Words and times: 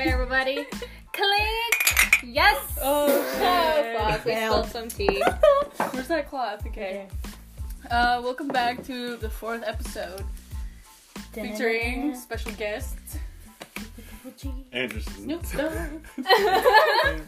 right, 0.00 0.08
everybody. 0.12 0.66
Clink! 1.12 2.22
Yes! 2.24 2.78
Oh, 2.82 3.06
Oh, 3.42 3.96
fuck. 3.98 4.24
We 4.24 4.32
spilled 4.34 4.66
some 4.68 4.88
tea. 4.88 5.22
Where's 5.92 6.08
that 6.08 6.28
cloth? 6.28 6.66
Okay. 6.66 7.06
Uh, 7.90 8.20
welcome 8.22 8.48
back 8.48 8.82
to 8.84 9.16
the 9.16 9.28
fourth 9.28 9.62
episode 9.66 10.24
featuring 11.32 12.14
special 12.14 12.52
guests 12.52 13.18
Anderson. 14.72 15.12
Snoop 15.24 15.42
Dogg. 15.52 16.00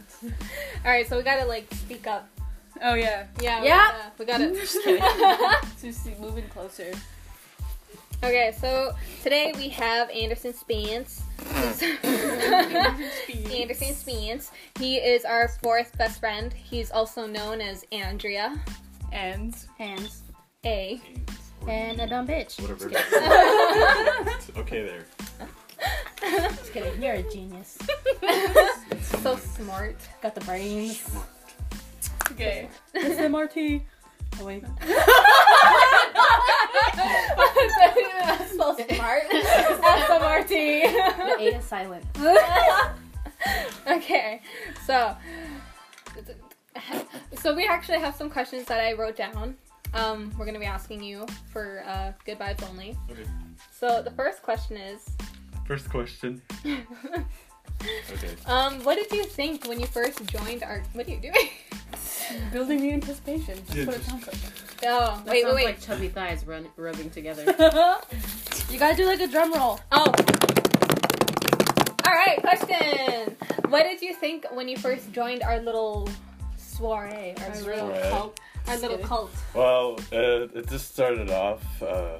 Alright, 0.85 1.07
so 1.07 1.17
we 1.17 1.23
gotta, 1.23 1.45
like, 1.45 1.67
speak 1.73 2.07
up. 2.07 2.27
Oh 2.81 2.93
yeah. 2.95 3.27
Yeah. 3.41 3.61
we 3.61 3.67
Yeah. 3.67 3.91
gotta- 3.91 4.11
We 4.19 4.25
gotta. 4.25 4.51
Just 4.59 4.83
kidding. 4.83 5.03
Just 5.81 6.19
moving 6.19 6.47
closer. 6.49 6.91
Okay, 8.23 8.53
so 8.59 8.93
today 9.21 9.53
we 9.55 9.69
have 9.69 10.09
Anderson 10.09 10.53
Spence. 10.53 11.23
Anderson 13.51 13.93
Spence. 13.93 14.51
He 14.79 14.97
is 14.97 15.25
our 15.25 15.49
fourth 15.61 15.97
best 15.97 16.19
friend. 16.19 16.53
He's 16.53 16.91
also 16.91 17.25
known 17.27 17.61
as 17.61 17.85
Andrea 17.91 18.59
And 19.11 19.55
Hands. 19.77 20.21
A. 20.65 21.01
And 21.67 21.99
a 21.99 22.07
dumb 22.07 22.27
bitch. 22.27 22.59
Whatever. 22.61 22.87
okay 24.61 24.81
there. 24.83 25.05
Just 26.49 26.73
kidding. 26.73 27.01
You're 27.01 27.13
a 27.15 27.23
genius. 27.31 27.77
So 29.21 29.35
smart. 29.37 29.95
Got 30.21 30.35
the 30.35 30.41
brains. 30.41 31.09
okay. 32.31 32.67
It's 32.93 33.19
MRT. 33.19 33.81
Oh 34.39 34.45
wait. 34.45 34.63
That's 38.23 38.55
so 38.55 38.75
smart. 38.95 39.23
SMRT. 39.29 40.47
The 40.47 41.35
A 41.39 41.57
is 41.57 41.65
silent. 41.65 42.05
okay, 43.87 44.41
so 44.85 45.15
so 47.33 47.53
we 47.53 47.65
actually 47.65 47.99
have 47.99 48.15
some 48.15 48.29
questions 48.29 48.65
that 48.65 48.79
I 48.79 48.93
wrote 48.93 49.15
down. 49.15 49.55
Um, 49.93 50.31
we're 50.37 50.45
gonna 50.45 50.59
be 50.59 50.65
asking 50.65 51.03
you 51.03 51.25
for 51.51 51.83
uh, 51.85 52.13
good 52.25 52.39
vibes 52.39 52.67
only. 52.69 52.97
Okay. 53.11 53.23
So 53.71 54.01
the 54.01 54.11
first 54.11 54.41
question 54.41 54.77
is, 54.77 55.09
First 55.65 55.89
question. 55.89 56.41
Okay. 57.81 58.35
um, 58.45 58.83
what 58.83 58.95
did 58.95 59.11
you 59.11 59.23
think 59.25 59.67
when 59.67 59.79
you 59.79 59.85
first 59.87 60.23
joined 60.25 60.63
our? 60.63 60.83
What 60.93 61.07
are 61.07 61.11
you 61.11 61.19
doing? 61.19 61.49
Building 62.53 62.81
the 62.81 62.91
anticipation. 62.93 63.55
That's 63.67 63.75
Yeah, 63.75 63.85
what 63.85 63.95
it 63.97 64.03
sounds 64.05 64.27
like. 64.27 64.35
Oh, 64.85 65.21
That 65.23 65.25
wait, 65.25 65.33
wait, 65.33 65.41
sounds 65.43 65.55
wait. 65.55 65.65
like 65.65 65.81
chubby 65.81 66.07
thighs 66.09 66.45
run, 66.45 66.67
rubbing 66.77 67.09
together. 67.09 67.43
You 68.69 68.79
gotta 68.79 68.95
do 68.95 69.05
like 69.05 69.19
a 69.19 69.27
drum 69.27 69.53
roll. 69.53 69.79
Oh. 69.91 70.11
All 72.05 72.11
right, 72.13 72.37
question. 72.41 73.35
What 73.69 73.83
did 73.83 74.01
you 74.01 74.13
think 74.15 74.45
when 74.51 74.67
you 74.67 74.77
first 74.77 75.11
joined 75.11 75.43
our 75.43 75.59
little 75.59 76.09
soiree, 76.57 77.35
our 77.37 77.45
Our 77.45 77.55
little 77.61 77.89
Soiree. 77.89 78.09
cult, 78.09 78.39
our 78.67 78.77
little 78.77 78.97
cult? 78.99 79.31
Well, 79.53 79.99
uh, 80.11 80.47
it 80.57 80.67
just 80.69 80.91
started 80.93 81.29
off. 81.29 81.61
Uh, 81.83 82.17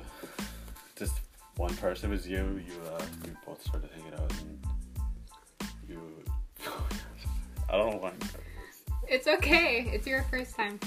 just 0.96 1.14
one 1.58 1.76
person 1.78 2.12
was 2.12 2.28
you. 2.28 2.62
You, 2.68 2.74
uh, 2.92 3.02
you 3.26 3.36
both 3.48 3.64
started 3.66 3.90
hanging 3.96 4.14
out, 4.14 4.32
and 4.32 4.42
you. 4.42 4.58
I 7.70 7.78
don't 7.78 7.92
know 7.92 7.98
why. 7.98 8.12
It's 9.08 9.28
okay. 9.28 9.90
It's 9.94 10.08
your 10.08 10.24
first 10.24 10.56
time. 10.56 10.80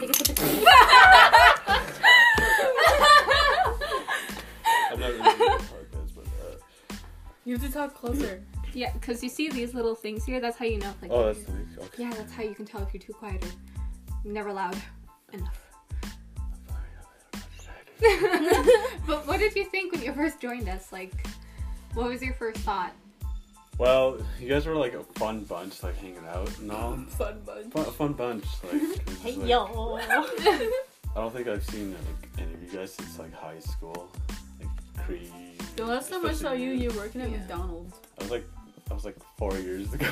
Take 0.00 0.10
a 0.10 0.14
sip 0.14 0.28
of 0.30 0.36
tea. 0.36 0.66
I'm 4.90 5.00
not 5.00 5.08
really 5.08 5.18
good 5.18 5.52
at 5.52 5.60
podcasts, 5.60 6.14
but. 6.14 6.24
Uh, 6.26 6.96
You 7.44 7.56
have 7.56 7.66
to 7.66 7.72
talk 7.72 7.94
closer. 7.94 8.42
yeah, 8.74 8.92
because 8.92 9.22
you 9.22 9.28
see 9.28 9.48
these 9.48 9.74
little 9.74 9.94
things 9.94 10.24
here. 10.24 10.40
That's 10.40 10.56
how 10.56 10.64
you 10.66 10.78
know. 10.78 10.92
Like, 11.02 11.10
oh, 11.12 11.26
that's 11.26 11.44
the 11.44 11.52
week. 11.52 11.66
Okay. 11.78 12.02
yeah, 12.04 12.10
that's 12.10 12.32
how 12.32 12.42
you 12.42 12.54
can 12.54 12.64
tell 12.64 12.82
if 12.82 12.92
you're 12.94 13.00
too 13.02 13.12
quiet 13.12 13.44
or 13.44 13.50
never 14.24 14.52
loud 14.52 14.76
enough. 15.32 15.64
but 19.06 19.26
what 19.26 19.38
did 19.40 19.54
you 19.56 19.64
think 19.64 19.92
when 19.92 20.02
you 20.02 20.12
first 20.12 20.40
joined 20.40 20.68
us? 20.68 20.92
Like, 20.92 21.12
what 21.94 22.08
was 22.08 22.22
your 22.22 22.34
first 22.34 22.58
thought? 22.60 22.92
Well, 23.78 24.18
you 24.40 24.48
guys 24.48 24.66
were 24.66 24.74
like 24.74 24.94
a 24.94 25.04
fun 25.04 25.44
bunch, 25.44 25.82
like 25.82 25.96
hanging 25.98 26.26
out 26.28 26.50
and 26.58 26.72
all. 26.72 26.96
Fun 27.08 27.40
bunch. 27.46 27.72
Fun, 27.72 27.86
a 27.86 27.90
fun 27.92 28.12
bunch. 28.12 28.44
Like, 28.64 28.72
Hey 29.22 29.34
just, 29.34 29.38
like- 29.38 29.48
yo. 29.48 29.98
I 31.16 31.20
don't 31.20 31.32
think 31.34 31.48
I've 31.48 31.64
seen 31.64 31.92
like 31.92 32.28
any 32.38 32.54
of 32.54 32.62
you 32.62 32.68
guys 32.78 32.92
since 32.94 33.18
like 33.18 33.32
high 33.32 33.58
school. 33.60 34.10
Like 34.60 35.04
Creed. 35.06 35.32
The 35.76 35.84
last 35.86 36.10
time 36.10 36.26
I 36.26 36.32
saw 36.32 36.52
you, 36.52 36.70
you 36.70 36.90
were 36.90 36.96
working 36.96 37.20
at 37.20 37.30
Yeah. 37.30 37.38
McDonald's. 37.38 37.94
I 38.18 38.22
was 38.24 38.30
like, 38.32 38.44
I 38.90 38.94
was 38.94 39.04
like 39.04 39.16
four 39.36 39.56
years 39.58 39.92
ago. 39.94 40.06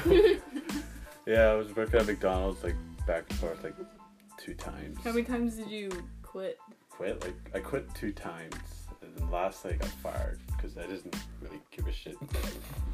yeah, 1.27 1.47
I 1.51 1.55
was 1.55 1.75
working 1.75 1.99
at 2.01 2.07
McDonald's 2.07 2.63
like 2.63 2.77
back 3.07 3.25
and 3.31 3.39
forth 3.39 3.63
like 3.65 3.75
two 4.39 4.55
times. 4.55 4.99
How 5.03 5.11
many 5.11 5.25
times 5.25 5.57
did 5.57 5.71
you 5.71 5.91
quit? 6.23 6.59
Quit 6.89 7.23
like 7.25 7.35
I 7.55 7.59
quit 7.59 7.93
two 7.95 8.13
times, 8.13 8.55
and 9.17 9.25
then 9.25 9.31
last 9.31 9.65
I 9.65 9.73
got 9.73 9.89
fired 9.89 10.39
because 10.49 10.77
I 10.77 10.83
didn't 10.83 11.17
really 11.41 11.61
give 11.71 11.87
a 11.87 11.93
shit 11.93 12.17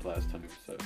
last 0.05 0.31
time. 0.31 0.45
So 0.67 0.77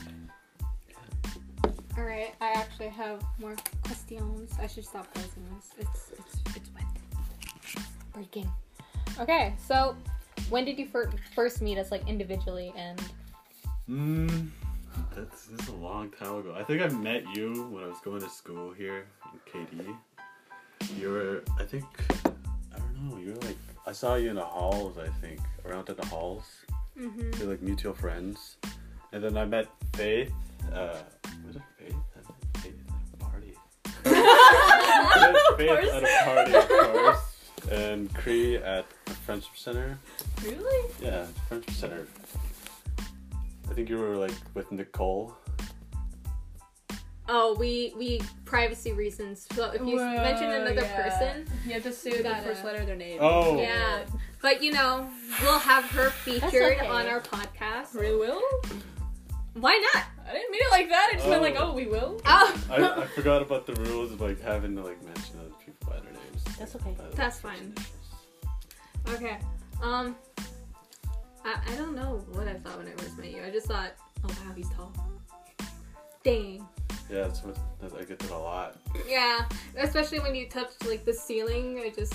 All 1.96 2.04
right, 2.04 2.34
I 2.40 2.50
actually 2.52 2.88
have 2.88 3.22
more 3.38 3.56
questions. 3.84 4.52
I 4.60 4.66
should 4.66 4.84
stop 4.84 5.12
closing 5.12 5.44
this. 5.54 5.70
It's 5.78 6.10
it's 6.18 6.56
it's 6.56 6.70
wet. 6.74 6.84
Breaking. 8.12 8.50
Okay, 9.18 9.54
so 9.58 9.96
when 10.50 10.64
did 10.64 10.78
you 10.78 10.86
fir- 10.86 11.10
first 11.34 11.62
meet 11.62 11.78
us, 11.78 11.90
like 11.90 12.06
individually, 12.08 12.72
and 12.76 13.00
Mm, 13.88 14.48
that's 15.14 15.46
this 15.46 15.60
is 15.60 15.68
a 15.68 15.76
long 15.76 16.10
time 16.10 16.36
ago. 16.36 16.54
I 16.58 16.64
think 16.64 16.82
I 16.82 16.88
met 16.88 17.22
you 17.36 17.68
when 17.70 17.84
I 17.84 17.86
was 17.86 18.00
going 18.04 18.20
to 18.20 18.28
school 18.28 18.72
here 18.72 19.06
in 19.32 19.66
KD. 19.66 19.96
You 20.98 21.10
were, 21.10 21.42
I 21.58 21.62
think, 21.64 21.84
I 22.24 22.78
don't 22.78 23.10
know. 23.10 23.16
You 23.18 23.28
were 23.34 23.40
like, 23.46 23.56
I 23.65 23.65
saw 23.96 24.14
you 24.16 24.28
in 24.28 24.36
the 24.36 24.44
halls. 24.44 24.98
I 24.98 25.08
think 25.22 25.40
around 25.64 25.88
at 25.88 25.96
the 25.96 26.04
halls. 26.04 26.44
mm-hmm. 26.98 27.30
We're 27.40 27.50
like 27.50 27.62
mutual 27.62 27.94
friends, 27.94 28.58
and 29.12 29.24
then 29.24 29.38
I 29.38 29.46
met 29.46 29.68
Faith. 29.94 30.32
Uh, 30.70 30.98
was 31.46 31.56
it 31.56 31.62
Faith? 31.78 31.94
I 32.14 32.58
Faith 32.60 32.74
at 32.88 33.14
a 33.14 33.24
party. 33.24 33.54
I 34.04 35.32
met 35.32 35.58
Faith 35.58 35.92
at 35.94 36.02
a 36.02 36.24
party, 36.24 36.54
of 36.54 36.68
course, 36.68 37.72
and 37.72 38.14
Cree 38.14 38.56
at 38.56 38.84
the 39.06 39.12
Friendship 39.12 39.56
Center. 39.56 39.98
Really? 40.44 40.90
Yeah, 41.00 41.24
Friendship 41.48 41.74
Center. 41.74 42.06
I 43.70 43.72
think 43.72 43.88
you 43.88 43.96
were 43.96 44.16
like 44.16 44.34
with 44.52 44.70
Nicole. 44.72 45.34
Oh, 47.28 47.56
we 47.58 47.92
we 47.96 48.20
privacy 48.44 48.92
reasons. 48.92 49.46
So 49.52 49.70
if 49.70 49.80
you 49.80 49.96
Whoa, 49.96 50.14
mention 50.16 50.50
another 50.50 50.74
yeah. 50.82 51.02
person, 51.02 51.46
You 51.66 51.72
have 51.72 51.82
to 51.82 51.92
say 51.92 52.22
the 52.22 52.34
first 52.36 52.64
letter 52.64 52.80
of 52.80 52.86
their 52.86 52.96
name. 52.96 53.18
Oh. 53.20 53.58
yeah. 53.58 54.04
But 54.42 54.62
you 54.62 54.72
know, 54.72 55.08
we'll 55.42 55.58
have 55.58 55.84
her 55.86 56.10
featured 56.10 56.78
okay. 56.78 56.86
on 56.86 57.06
our 57.06 57.20
podcast. 57.20 57.98
We 57.98 58.14
will? 58.14 58.40
Why 59.54 59.80
not? 59.94 60.04
I 60.28 60.32
didn't 60.32 60.50
mean 60.52 60.60
it 60.62 60.70
like 60.70 60.88
that. 60.88 61.10
I 61.12 61.16
just 61.16 61.28
meant 61.28 61.42
like, 61.42 61.56
Oh. 61.58 61.70
oh, 61.70 61.74
we 61.74 61.86
will. 61.86 62.20
Oh, 62.26 62.64
I, 62.70 63.02
I 63.02 63.06
forgot 63.06 63.42
about 63.42 63.66
the 63.66 63.74
rules 63.74 64.12
of 64.12 64.20
like 64.20 64.40
having 64.40 64.76
to 64.76 64.82
like 64.82 65.02
mention 65.04 65.38
other 65.40 65.50
people 65.64 65.88
by 65.90 65.98
their 66.00 66.12
names. 66.12 66.44
That's 66.58 66.76
okay. 66.76 66.94
By 66.96 67.04
That's 67.14 67.40
fine. 67.40 67.74
okay. 69.10 69.38
Um, 69.82 70.14
I 71.44 71.56
I 71.72 71.76
don't 71.76 71.96
know 71.96 72.24
what 72.32 72.46
I 72.46 72.54
thought 72.54 72.78
when 72.78 72.86
I 72.86 72.92
first 72.92 73.18
met 73.18 73.30
you. 73.32 73.42
I 73.42 73.50
just 73.50 73.66
thought, 73.66 73.92
oh 74.24 74.28
wow, 74.28 74.52
he's 74.54 74.68
tall. 74.70 74.92
Dang. 76.22 76.66
Yeah, 77.10 77.22
that's 77.22 77.42
what 77.42 77.56
that, 77.80 77.92
I 77.94 78.04
get 78.04 78.18
that 78.18 78.30
a 78.30 78.36
lot. 78.38 78.76
Yeah, 79.08 79.46
especially 79.78 80.20
when 80.20 80.34
you 80.34 80.48
touch 80.48 80.70
like 80.86 81.04
the 81.04 81.12
ceiling. 81.14 81.78
I 81.84 81.90
just 81.90 82.14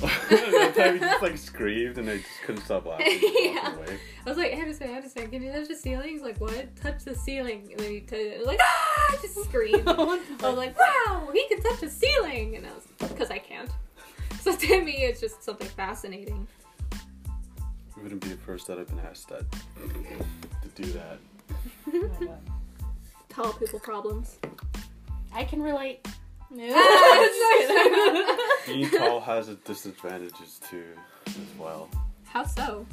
that 0.00 0.72
time 0.74 0.94
you 0.94 1.00
just 1.00 1.22
like 1.22 1.36
screamed 1.36 1.98
and 1.98 2.08
I 2.08 2.16
just 2.16 2.28
couldn't 2.46 2.62
stop 2.62 2.86
laughing. 2.86 3.06
Just 3.20 3.34
Yeah. 3.38 3.62
walking 3.68 3.84
away. 3.84 3.98
I 4.24 4.28
was 4.30 4.38
like, 4.38 4.52
Anderson, 4.54 4.88
Anderson, 4.88 5.28
can 5.30 5.42
you 5.42 5.52
touch 5.52 5.68
the 5.68 5.74
ceiling? 5.74 6.08
He's 6.08 6.22
like, 6.22 6.40
what? 6.40 6.74
Touch 6.76 7.04
the 7.04 7.14
ceiling. 7.14 7.68
And 7.72 7.80
then 7.80 7.90
he 7.90 8.00
touched 8.00 8.14
it. 8.14 8.34
I 8.36 8.38
was 8.38 8.46
like, 8.46 8.60
ah! 8.62 9.06
I 9.10 9.18
just 9.20 9.44
screamed. 9.44 9.86
I 9.88 9.92
was 9.92 10.56
like, 10.56 10.78
wow, 10.78 11.28
he 11.34 11.46
can 11.48 11.62
touch 11.62 11.80
the 11.80 11.90
ceiling. 11.90 12.56
And 12.56 12.66
I 12.66 12.70
was, 12.70 12.86
because 13.10 13.30
I 13.30 13.38
can't. 13.38 13.70
So 14.40 14.56
to 14.56 14.82
me, 14.82 15.02
it's 15.04 15.20
just 15.20 15.42
something 15.44 15.68
fascinating. 15.68 16.46
You 17.94 18.02
wouldn't 18.02 18.22
be 18.22 18.28
the 18.30 18.36
first 18.36 18.68
that 18.68 18.78
I've 18.78 18.88
been 18.88 19.00
asked 19.00 19.28
that 19.28 19.44
to 19.52 20.82
do 20.82 20.92
that. 20.92 21.18
My 23.36 23.36
God. 23.36 23.44
Tall 23.44 23.52
people 23.54 23.80
problems. 23.80 24.38
I 25.32 25.44
can 25.44 25.62
relate. 25.62 26.06
Being 28.66 28.90
tall 28.90 29.20
has 29.20 29.48
its 29.48 29.62
disadvantages 29.62 30.60
too, 30.68 30.84
as 31.28 31.36
well. 31.58 31.88
How 32.24 32.44
so? 32.44 32.84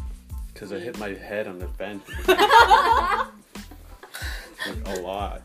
Because 0.53 0.71
I 0.71 0.79
hit 0.79 0.97
my 0.99 1.09
head 1.09 1.47
on 1.47 1.57
the 1.59 1.67
vent 1.67 2.03
like, 2.27 2.37
a 4.85 5.01
lot. 5.01 5.41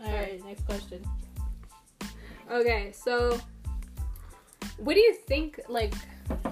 Alright, 0.00 0.44
next 0.44 0.66
question. 0.66 1.02
Okay, 2.50 2.92
so 2.92 3.38
what 4.78 4.94
do 4.94 5.00
you 5.00 5.14
think? 5.14 5.60
Like, 5.68 5.94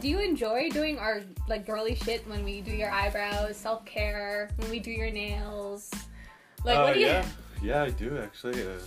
do 0.01 0.09
you 0.09 0.19
enjoy 0.21 0.69
doing 0.71 0.99
our 0.99 1.23
like 1.49 1.67
girly 1.67 1.95
shit 1.95 2.27
when 2.29 2.45
we 2.45 2.61
do 2.61 2.71
your 2.73 2.91
eyebrows, 2.91 3.57
self 3.57 3.85
care, 3.85 4.51
when 4.57 4.71
we 4.71 4.79
do 4.79 4.91
your 4.91 5.11
nails? 5.11 5.91
Like, 6.65 6.79
Uh, 6.79 6.83
what 6.83 6.95
do 6.95 7.01
you? 7.01 7.07
yeah, 7.07 7.27
yeah, 7.63 7.83
I 7.83 7.91
do 7.91 8.19
actually. 8.19 8.63
Uh, 8.63 8.79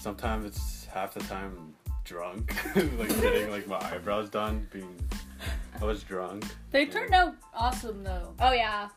sometimes 0.00 0.44
it's 0.46 0.84
half 0.86 1.14
the 1.14 1.20
time 1.20 1.74
drunk, 2.04 2.54
like 2.76 3.08
getting 3.20 3.50
like 3.50 3.66
my 3.66 3.78
eyebrows 3.92 4.28
done. 4.30 4.66
Being, 4.72 4.94
I 5.80 5.84
was 5.84 6.02
drunk, 6.02 6.44
They 6.70 6.86
turned 6.86 7.14
out 7.14 7.34
awesome 7.54 8.02
though. 8.04 8.34
Oh 8.40 8.52
yeah, 8.52 8.88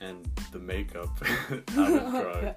and 0.00 0.28
the 0.52 0.58
makeup. 0.58 1.10
I 1.50 1.62
was 1.76 2.12
drunk. 2.22 2.56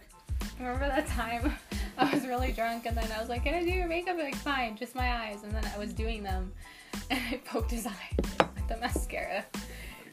remember 0.59 0.87
that 0.87 1.07
time 1.07 1.53
I 1.97 2.13
was 2.13 2.25
really 2.25 2.51
drunk 2.51 2.85
and 2.85 2.95
then 2.97 3.09
I 3.11 3.19
was 3.19 3.29
like, 3.29 3.43
"Can 3.43 3.53
I 3.53 3.63
do 3.63 3.69
your 3.71 3.87
makeup?" 3.87 4.17
Like, 4.17 4.35
fine, 4.35 4.75
just 4.77 4.95
my 4.95 5.11
eyes. 5.25 5.43
And 5.43 5.51
then 5.53 5.63
I 5.73 5.77
was 5.77 5.93
doing 5.93 6.23
them, 6.23 6.51
and 7.09 7.19
I 7.31 7.37
poked 7.45 7.71
his 7.71 7.85
eye 7.87 8.09
with 8.19 8.67
the 8.67 8.77
mascara. 8.77 9.45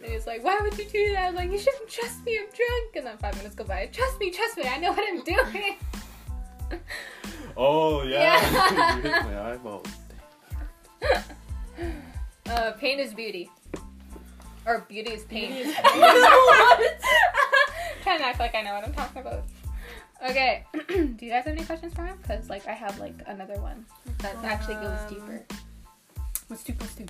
And 0.03 0.13
he's 0.13 0.27
like, 0.27 0.45
"Why 0.45 0.59
would 0.63 0.77
you 0.79 0.85
do 0.85 1.13
that?" 1.13 1.25
I 1.25 1.27
was 1.31 1.37
like, 1.37 1.51
"You 1.51 1.59
shouldn't 1.59 1.89
trust 1.89 2.25
me. 2.25 2.39
I'm 2.39 2.47
drunk." 2.47 2.97
And 2.97 3.07
then 3.07 3.17
five 3.19 3.37
minutes 3.37 3.55
go 3.55 3.65
by. 3.65 3.87
Trust 3.93 4.19
me, 4.21 4.31
trust 4.31 4.57
me. 4.57 4.65
I 4.65 4.79
know 4.79 4.93
what 4.93 5.05
I'm 5.09 5.23
doing. 5.25 5.77
Oh 7.61 8.03
yeah, 8.05 8.21
Yeah. 8.41 8.97
you 8.97 9.03
hit 9.03 9.23
my 9.25 9.53
eyeball. 9.53 9.83
Uh, 12.49 12.73
pain 12.79 13.01
is 13.01 13.13
beauty. 13.13 13.51
Or 14.67 14.81
beauty 14.89 15.11
is 15.13 15.25
pain. 15.25 15.51
Beauty 15.51 15.71
is 15.71 15.75
Trying 18.03 18.19
to 18.19 18.25
act 18.27 18.39
like 18.39 18.55
I 18.55 18.63
know 18.63 18.75
what 18.75 18.85
I'm 18.85 18.93
talking 18.93 19.23
about. 19.23 19.45
Okay. 20.31 20.65
Do 20.89 21.17
you 21.21 21.31
guys 21.31 21.45
have 21.45 21.49
any 21.49 21.65
questions 21.65 21.93
for 21.95 22.05
him? 22.05 22.17
Because 22.23 22.49
like 22.49 22.67
I 22.69 22.73
have 22.75 22.99
like 23.01 23.15
another 23.27 23.61
one 23.61 23.85
that 24.19 24.37
actually 24.45 24.75
goes 24.77 24.99
Um, 25.01 25.15
deeper. 25.15 25.45
What's 26.49 26.63
two 26.65 26.73
plus 26.75 26.95
two? 26.95 27.07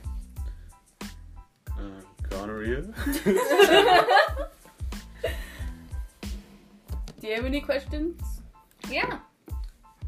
Uh, 1.70 2.00
gonorrhea. 2.28 2.82
Do 7.20 7.26
you 7.26 7.34
have 7.34 7.44
any 7.44 7.60
questions? 7.60 8.20
Yeah. 8.90 9.18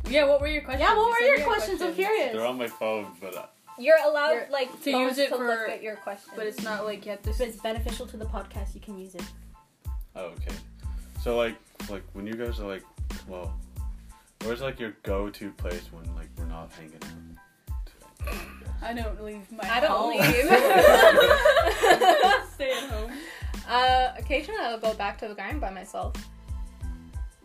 Yeah, 0.09 0.25
what 0.27 0.41
were 0.41 0.47
your 0.49 0.63
questions? 0.63 0.89
Yeah, 0.89 0.97
what 0.97 1.09
were 1.11 1.17
said 1.19 1.27
your 1.27 1.35
you 1.37 1.41
had 1.43 1.49
questions? 1.49 1.83
I'm 1.83 1.95
curious. 1.95 2.33
They're 2.33 2.47
on 2.47 2.59
my 2.59 2.67
phone, 2.69 3.07
but 3.21 3.37
uh, 3.37 3.47
You're 3.79 3.99
allowed 4.05 4.33
You're- 4.33 4.47
like 4.51 4.83
to 4.83 4.91
use 4.91 5.19
it 5.19 5.29
to 5.31 5.37
for- 5.37 5.47
look 5.47 5.69
at 5.69 5.83
your 5.83 5.97
questions. 5.97 6.33
But 6.37 6.47
it's 6.47 6.63
not 6.63 6.85
like 6.85 7.05
you 7.05 7.13
have 7.13 7.23
to. 7.23 7.31
If 7.31 7.41
it's 7.41 7.57
beneficial 7.59 8.07
to 8.07 8.17
the 8.17 8.25
podcast, 8.27 8.75
you 8.75 8.81
can 8.81 8.99
use 8.99 9.15
it. 9.15 9.23
oh, 10.17 10.27
okay. 10.27 10.55
So 11.23 11.37
like, 11.37 11.57
like 11.89 12.03
when 12.15 12.27
you 12.27 12.35
guys 12.35 12.59
are 12.61 12.67
like, 12.67 12.83
well, 13.29 13.55
where's 14.45 14.61
like 14.63 14.81
your 14.81 14.97
go-to 15.03 15.51
place 15.53 15.89
when 15.93 16.05
like 16.17 16.29
we're 16.39 16.47
not 16.47 16.71
hanging 16.73 16.99
out? 17.05 18.35
I 18.83 18.93
don't 18.95 19.23
leave 19.25 19.51
my 19.53 19.63
I 19.71 19.81
don't 19.81 19.91
home. 19.91 20.11
leave. 20.11 20.25
Stay 22.55 22.73
at 22.73 22.91
home. 22.91 23.13
uh, 23.69 24.13
occasionally 24.19 24.61
I'll 24.63 24.79
go 24.81 24.95
back 24.95 25.19
to 25.19 25.29
the 25.29 25.35
grind 25.35 25.61
by 25.61 25.71
myself 25.71 26.15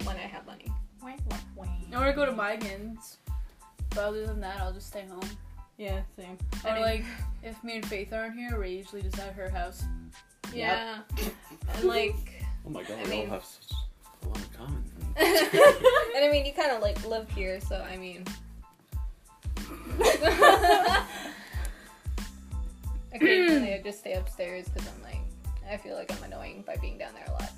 when 0.03 0.15
I 0.15 0.19
have 0.21 0.45
money. 0.45 0.71
Or 1.03 1.09
I 1.09 1.17
want 1.97 2.07
to 2.09 2.13
go 2.13 2.25
to 2.25 2.31
Meigen's. 2.31 3.17
But 3.91 3.99
other 3.99 4.25
than 4.25 4.41
that, 4.41 4.59
I'll 4.59 4.73
just 4.73 4.87
stay 4.87 5.05
home. 5.07 5.21
Yeah, 5.77 6.01
same. 6.17 6.37
Or 6.63 6.69
I 6.71 6.73
mean- 6.73 6.81
like, 6.83 7.05
if 7.43 7.63
me 7.63 7.75
and 7.77 7.85
Faith 7.85 8.11
aren't 8.13 8.35
here, 8.35 8.57
we're 8.57 8.65
usually 8.65 9.01
just 9.03 9.19
at 9.19 9.33
her 9.33 9.49
house. 9.49 9.83
Yeah. 10.53 10.99
And 11.75 11.83
like. 11.85 12.15
Oh 12.65 12.69
my 12.71 12.81
god, 12.83 12.97
I 12.99 13.03
we 13.03 13.09
mean- 13.09 13.25
all 13.27 13.33
have 13.35 13.45
such 13.45 13.77
a 14.23 14.27
lot 14.27 14.37
in 14.37 14.43
common. 14.57 14.83
and 15.17 16.25
I 16.25 16.29
mean, 16.31 16.45
you 16.45 16.53
kind 16.53 16.71
of 16.71 16.81
like 16.81 17.05
live 17.05 17.29
here, 17.31 17.59
so 17.61 17.85
I 17.89 17.97
mean. 17.97 18.25
Occasionally, 23.13 23.67
hmm. 23.69 23.73
I 23.75 23.81
just 23.83 23.99
stay 23.99 24.13
upstairs 24.13 24.67
because 24.67 24.87
I'm 24.89 25.03
like, 25.03 25.21
I 25.71 25.77
feel 25.77 25.95
like 25.95 26.11
I'm 26.11 26.23
annoying 26.23 26.63
by 26.67 26.75
being 26.77 26.97
down 26.97 27.13
there 27.13 27.25
a 27.27 27.31
lot. 27.31 27.51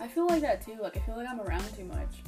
I 0.00 0.08
feel 0.08 0.26
like 0.26 0.40
that 0.42 0.64
too. 0.64 0.76
Like, 0.82 0.96
I 0.96 1.00
feel 1.00 1.16
like 1.16 1.28
I'm 1.28 1.40
around 1.40 1.64
too 1.76 1.84
much. 1.84 2.22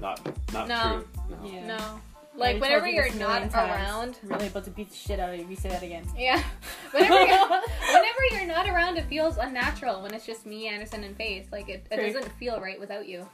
Not, 0.00 0.20
not 0.52 0.68
No. 0.68 1.04
true. 1.28 1.38
No. 1.42 1.48
Yeah. 1.50 1.66
No, 1.66 2.00
like 2.36 2.52
told 2.52 2.62
whenever 2.62 2.86
you 2.86 2.94
you're 2.94 3.04
this 3.06 3.14
a 3.14 3.18
million 3.18 3.42
not 3.42 3.50
times. 3.50 3.70
around, 3.72 4.18
Really 4.22 4.46
about 4.46 4.64
to 4.64 4.70
beat 4.70 4.90
the 4.90 4.96
shit 4.96 5.18
out 5.20 5.30
of 5.30 5.36
you 5.36 5.44
if 5.44 5.50
you 5.50 5.56
say 5.56 5.68
that 5.70 5.82
again. 5.82 6.04
yeah. 6.16 6.42
Whenever 6.92 7.14
you're, 7.14 7.26
whenever 7.48 8.20
you're 8.32 8.46
not 8.46 8.68
around, 8.68 8.96
it 8.98 9.06
feels 9.06 9.36
unnatural. 9.38 10.02
When 10.02 10.12
it's 10.14 10.26
just 10.26 10.44
me, 10.46 10.68
Anderson, 10.68 11.04
and 11.04 11.16
Faith, 11.16 11.48
like 11.52 11.68
it, 11.68 11.86
it 11.90 11.96
Faith. 11.96 12.14
doesn't 12.14 12.32
feel 12.34 12.60
right 12.60 12.78
without 12.78 13.08
you. 13.08 13.26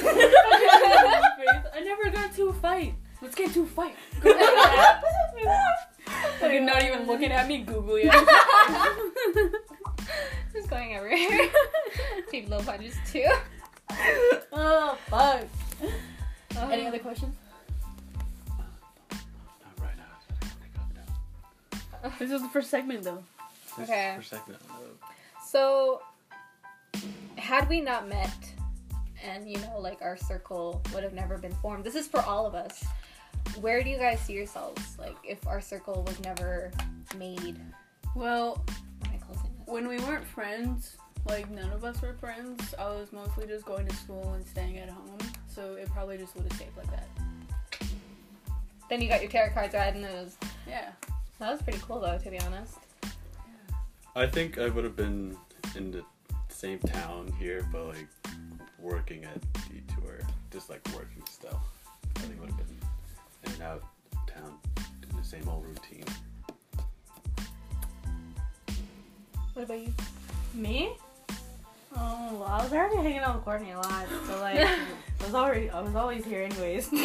I 0.00 1.82
never 1.84 2.10
got 2.10 2.32
to 2.36 2.48
a 2.48 2.52
fight. 2.54 2.94
Let's 3.24 3.36
get 3.36 3.54
to 3.54 3.62
a 3.62 3.66
fight. 3.66 3.96
Like, 6.40 6.52
you're 6.52 6.60
not 6.60 6.82
even 6.82 7.06
looking 7.06 7.32
at 7.32 7.48
me, 7.48 7.62
googly 7.62 8.08
eyes. 8.08 8.26
Just 10.52 10.68
going 10.68 10.94
everywhere. 10.94 11.48
Take 12.30 12.48
low 12.50 12.60
punches 12.60 12.94
too. 13.10 13.26
oh 14.52 14.98
fuck. 15.08 15.44
Any 16.70 16.86
other 16.86 16.98
questions? 16.98 17.34
Not 19.10 19.18
right 19.80 19.96
now. 19.96 20.04
I 20.30 20.44
gotta 20.44 20.56
pick 20.62 20.78
up 20.78 22.04
now. 22.04 22.12
This 22.18 22.30
is 22.30 22.42
the 22.42 22.48
first 22.48 22.70
segment, 22.70 23.02
though. 23.04 23.24
This 23.78 23.88
Okay. 23.88 24.12
For 24.16 24.20
a 24.20 24.24
second. 24.24 24.56
So, 25.46 26.02
had 27.36 27.68
we 27.68 27.80
not 27.80 28.08
met, 28.08 28.36
and 29.24 29.50
you 29.50 29.56
know, 29.58 29.78
like 29.78 30.02
our 30.02 30.16
circle 30.16 30.82
would 30.92 31.02
have 31.02 31.14
never 31.14 31.38
been 31.38 31.54
formed. 31.54 31.84
This 31.84 31.94
is 31.94 32.06
for 32.06 32.20
all 32.20 32.46
of 32.46 32.54
us. 32.54 32.84
Where 33.60 33.82
do 33.82 33.90
you 33.90 33.98
guys 33.98 34.20
see 34.20 34.32
yourselves? 34.34 34.96
Like, 34.98 35.16
if 35.24 35.46
our 35.46 35.60
circle 35.60 36.02
was 36.06 36.20
never 36.20 36.70
made. 37.18 37.60
Well, 38.14 38.62
Am 39.04 39.10
I 39.14 39.16
closing 39.18 39.50
this? 39.58 39.66
when 39.66 39.86
we 39.88 39.98
weren't 39.98 40.24
friends, 40.26 40.96
like 41.28 41.48
none 41.50 41.70
of 41.70 41.84
us 41.84 42.00
were 42.02 42.14
friends, 42.14 42.74
I 42.78 42.86
was 42.88 43.12
mostly 43.12 43.46
just 43.46 43.64
going 43.64 43.86
to 43.86 43.94
school 43.96 44.32
and 44.34 44.46
staying 44.46 44.78
at 44.78 44.88
home. 44.90 45.18
So 45.46 45.74
it 45.74 45.88
probably 45.90 46.18
just 46.18 46.34
would 46.36 46.44
have 46.44 46.52
stayed 46.54 46.68
like 46.76 46.90
that. 46.90 47.08
Then 48.90 49.00
you 49.00 49.08
got 49.08 49.22
your 49.22 49.30
tarot 49.30 49.54
cards 49.54 49.72
read, 49.74 49.94
and 49.96 50.04
it 50.04 50.12
was 50.12 50.36
Yeah. 50.66 50.90
that 51.38 51.50
was 51.52 51.62
pretty 51.62 51.78
cool 51.80 52.00
though, 52.00 52.18
to 52.18 52.30
be 52.30 52.38
honest. 52.40 52.76
I 54.16 54.26
think 54.26 54.58
I 54.58 54.68
would 54.68 54.84
have 54.84 54.96
been 54.96 55.36
in 55.74 55.90
the 55.90 56.04
same 56.48 56.78
town 56.80 57.32
here, 57.38 57.66
but 57.72 57.86
like 57.86 58.06
working 58.78 59.24
at 59.24 59.40
Detour, 59.68 60.20
just 60.52 60.68
like 60.70 60.86
working 60.94 61.22
still. 61.28 61.60
Out 63.64 63.82
town, 64.26 64.58
doing 65.00 65.16
the 65.16 65.24
same 65.24 65.48
old 65.48 65.64
routine. 65.66 66.04
What 69.54 69.64
about 69.64 69.80
you? 69.80 69.92
Me? 70.54 70.92
Oh, 71.96 72.28
well, 72.32 72.44
I 72.44 72.62
was 72.62 72.72
already 72.72 72.96
hanging 72.96 73.18
out 73.18 73.36
with 73.36 73.44
Courtney 73.44 73.70
a 73.70 73.76
lot, 73.76 74.06
so 74.26 74.40
like, 74.40 74.58
I 75.20 75.24
was 75.24 75.34
already, 75.34 75.70
I 75.70 75.80
was 75.80 75.94
always 75.94 76.24
here 76.24 76.42
anyways. 76.42 76.90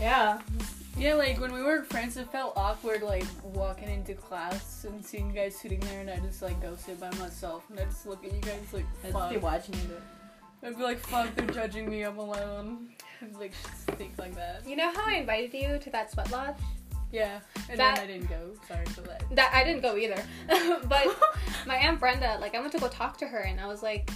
yeah. 0.00 0.40
Yeah, 0.98 1.14
like 1.14 1.40
when 1.40 1.52
we 1.52 1.62
weren't 1.62 1.88
friends, 1.90 2.18
it 2.18 2.30
felt 2.30 2.52
awkward, 2.54 3.02
like 3.02 3.24
walking 3.42 3.88
into 3.88 4.14
class 4.14 4.84
and 4.84 5.04
seeing 5.04 5.30
you 5.30 5.34
guys 5.34 5.56
sitting 5.56 5.80
there, 5.80 6.00
and 6.00 6.10
I 6.10 6.18
just 6.18 6.42
like 6.42 6.60
go 6.60 6.76
sit 6.76 7.00
by 7.00 7.10
myself, 7.18 7.64
and 7.70 7.80
I 7.80 7.84
just 7.84 8.06
look 8.06 8.22
at 8.24 8.32
you 8.32 8.40
guys 8.42 8.60
like, 8.72 8.84
I'd 9.04 9.12
fuck. 9.12 9.30
be 9.30 9.38
watching 9.38 9.74
you. 9.74 9.96
I'd 10.64 10.76
be 10.76 10.82
like, 10.82 10.98
fuck, 10.98 11.34
they're 11.34 11.46
judging 11.48 11.90
me, 11.90 12.02
I'm 12.02 12.18
alone. 12.18 12.90
And 13.20 13.34
like 13.36 13.52
think 13.98 14.12
like 14.18 14.34
that. 14.34 14.66
You 14.66 14.76
know 14.76 14.92
how 14.92 15.06
I 15.06 15.14
invited 15.14 15.52
you 15.54 15.78
to 15.78 15.90
that 15.90 16.10
sweat 16.10 16.30
lodge? 16.30 16.56
Yeah, 17.10 17.40
and 17.68 17.78
That- 17.78 17.96
then 17.96 18.04
I 18.04 18.06
didn't 18.06 18.28
go. 18.28 18.52
Sorry 18.66 18.86
for 18.86 19.02
that. 19.02 19.22
That 19.32 19.52
I 19.54 19.64
didn't 19.64 19.82
go 19.82 19.96
either. 19.96 20.22
but 20.88 21.06
my 21.66 21.76
aunt 21.76 22.00
Brenda, 22.00 22.38
like 22.40 22.54
I 22.54 22.60
went 22.60 22.72
to 22.72 22.78
go 22.78 22.88
talk 22.88 23.18
to 23.18 23.26
her 23.26 23.40
and 23.40 23.60
I 23.60 23.66
was 23.66 23.82
like, 23.82 24.10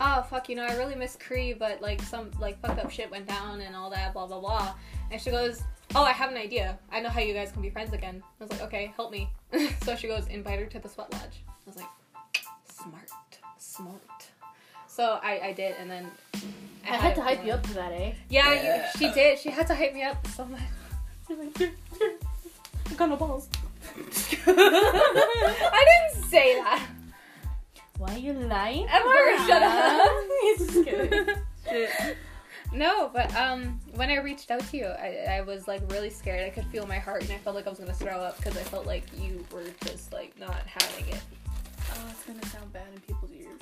Oh 0.00 0.22
fuck, 0.22 0.48
you 0.48 0.56
know, 0.56 0.64
I 0.64 0.76
really 0.76 0.94
miss 0.96 1.16
Cree, 1.16 1.52
but 1.52 1.80
like 1.80 2.02
some 2.02 2.30
like 2.40 2.60
fucked 2.60 2.80
up 2.80 2.90
shit 2.90 3.10
went 3.10 3.28
down 3.28 3.60
and 3.60 3.76
all 3.76 3.90
that, 3.90 4.12
blah 4.12 4.26
blah 4.26 4.40
blah. 4.40 4.74
And 5.10 5.20
she 5.20 5.30
goes, 5.30 5.62
Oh, 5.94 6.02
I 6.02 6.12
have 6.12 6.30
an 6.30 6.36
idea. 6.38 6.78
I 6.90 7.00
know 7.00 7.10
how 7.10 7.20
you 7.20 7.34
guys 7.34 7.52
can 7.52 7.62
be 7.62 7.70
friends 7.70 7.92
again. 7.92 8.22
I 8.40 8.44
was 8.44 8.50
like, 8.50 8.62
Okay, 8.62 8.92
help 8.96 9.12
me. 9.12 9.30
so 9.84 9.94
she 9.94 10.08
goes, 10.08 10.26
invite 10.26 10.58
her 10.58 10.66
to 10.66 10.78
the 10.80 10.88
sweat 10.88 11.12
lodge. 11.12 11.44
I 11.46 11.52
was 11.66 11.76
like, 11.76 11.86
Smart. 12.68 13.10
Smart. 13.58 14.21
So 14.92 15.18
I, 15.22 15.40
I 15.42 15.52
did 15.54 15.74
and 15.80 15.90
then 15.90 16.06
I 16.84 16.96
had 16.96 17.14
to 17.14 17.22
a 17.22 17.24
hype 17.24 17.46
you 17.46 17.52
up 17.52 17.66
for 17.66 17.72
that, 17.72 17.92
eh? 17.92 18.12
Yeah, 18.28 18.52
Yeah. 18.52 18.76
You, 18.76 18.98
she 18.98 19.14
did. 19.14 19.38
She 19.38 19.48
had 19.48 19.66
to 19.68 19.74
hype 19.74 19.94
me 19.94 20.02
up 20.02 20.26
so 20.26 20.44
much. 20.44 20.60
She's 21.26 21.38
like, 21.38 21.56
"Here, 21.56 21.72
here, 21.98 22.12
I 22.90 22.94
got 22.94 23.08
no 23.08 23.16
balls. 23.16 23.48
I 24.46 25.84
didn't 26.10 26.24
say 26.26 26.56
that. 26.56 26.86
Why 27.96 28.14
are 28.14 28.18
you 28.18 28.34
lying? 28.34 28.86
Emma, 28.86 29.46
shut 29.46 29.62
up. 29.62 30.12
Just 30.58 30.84
kidding. 30.84 31.36
Shit. 31.68 32.16
No, 32.74 33.10
but 33.12 33.34
um, 33.36 33.78
when 33.96 34.08
I 34.08 34.16
reached 34.16 34.50
out 34.50 34.66
to 34.70 34.76
you, 34.78 34.86
I, 34.86 35.26
I 35.28 35.40
was 35.42 35.68
like 35.68 35.82
really 35.92 36.08
scared. 36.08 36.42
I 36.42 36.48
could 36.48 36.64
feel 36.68 36.86
my 36.86 36.98
heart, 36.98 37.20
and 37.22 37.30
I 37.30 37.36
felt 37.36 37.54
like 37.54 37.66
I 37.66 37.68
was 37.70 37.78
gonna 37.78 37.92
throw 37.92 38.18
up 38.18 38.38
because 38.38 38.56
I 38.56 38.62
felt 38.62 38.86
like 38.86 39.04
you 39.20 39.44
were 39.52 39.66
just 39.84 40.10
like 40.10 40.32
not 40.40 40.66
having 40.66 41.06
it. 41.08 41.20
Oh, 41.90 42.08
it's 42.10 42.24
gonna 42.24 42.46
sound 42.46 42.72
bad 42.72 42.86
in 42.94 43.00
people's 43.02 43.30
ears. 43.32 43.60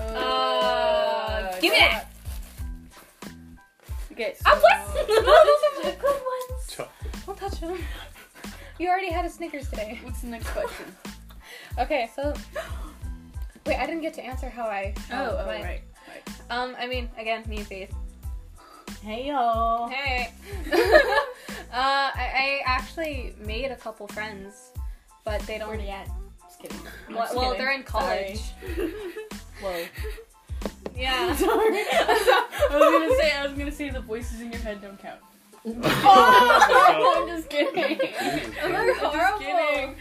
Uh, 0.00 1.52
give 1.60 1.72
me 1.72 1.78
that. 1.78 2.06
Okay, 4.12 4.34
so, 4.36 4.50
I'm 4.50 4.58
what? 4.58 5.08
no, 5.08 5.24
those 5.24 5.86
are 5.86 5.90
the 5.90 5.96
good 6.00 6.10
ones. 6.10 6.66
Chocolate. 6.68 7.26
Don't 7.26 7.38
touch 7.38 7.58
him. 7.58 7.78
You 8.78 8.88
already 8.88 9.10
had 9.10 9.24
a 9.24 9.30
Snickers 9.30 9.68
today. 9.68 10.00
What's 10.02 10.20
the 10.22 10.28
next 10.28 10.48
question? 10.48 10.86
Okay, 11.78 12.10
so 12.14 12.34
wait, 13.66 13.76
I 13.76 13.86
didn't 13.86 14.02
get 14.02 14.14
to 14.14 14.22
answer 14.24 14.48
how 14.48 14.64
I. 14.64 14.94
how 15.08 15.24
Oh, 15.24 15.38
oh, 15.40 15.46
my- 15.46 15.62
right. 15.62 15.82
Um, 16.50 16.74
I 16.78 16.86
mean, 16.88 17.08
again, 17.16 17.44
me 17.46 17.58
and 17.58 17.66
Faith. 17.66 17.94
Hey 19.02 19.28
yo. 19.28 19.88
Hey. 19.90 20.32
uh, 20.72 20.80
I, 21.72 22.12
I 22.36 22.60
actually 22.66 23.34
made 23.38 23.70
a 23.70 23.76
couple 23.76 24.08
friends, 24.08 24.72
but 25.24 25.40
they 25.42 25.58
don't. 25.58 25.68
Where 25.68 25.78
they 25.78 25.88
at? 25.88 26.10
Just 26.42 26.60
kidding. 26.60 26.80
Well, 27.08 27.18
just 27.18 27.34
well, 27.36 27.52
kidding. 27.52 27.58
they're 27.58 27.72
in 27.74 27.82
college. 27.84 28.40
Whoa. 29.60 29.84
Yeah. 30.96 31.34
Sorry. 31.34 31.78
I 31.92 32.68
was 32.72 32.80
gonna 33.08 33.16
say, 33.22 33.32
I 33.32 33.46
was 33.46 33.52
gonna 33.56 33.72
say 33.72 33.88
the 33.88 34.00
voices 34.02 34.40
in 34.42 34.52
your 34.52 34.60
head 34.60 34.82
don't 34.82 34.98
count. 34.98 35.20
Oh 35.64 37.14
I'm 37.22 37.28
just 37.36 37.48
kidding. 37.48 37.98
Jesus 37.98 38.56
I'm 38.62 38.72
Christ. 38.72 39.00
horrible. 39.00 39.38
kidding. 39.38 39.94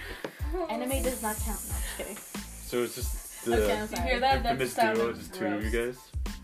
Anime 0.70 1.04
does 1.04 1.22
not 1.22 1.38
count. 1.38 1.60
No, 1.70 1.76
just 1.76 1.98
kidding. 1.98 2.18
So 2.66 2.84
it's 2.84 2.96
just 2.96 3.46
the 3.46 3.64
Okay, 3.64 3.78
I'm 3.80 3.88
You 3.92 4.02
hear 4.10 4.20
that? 4.20 4.44
That's 4.44 4.62
infamous 4.62 4.74
the 4.74 4.82
sound 4.82 4.98
duo, 4.98 5.14
just 5.14 5.34
two 5.34 5.46
of 5.46 5.64
you 5.64 5.72
gross. 5.72 5.98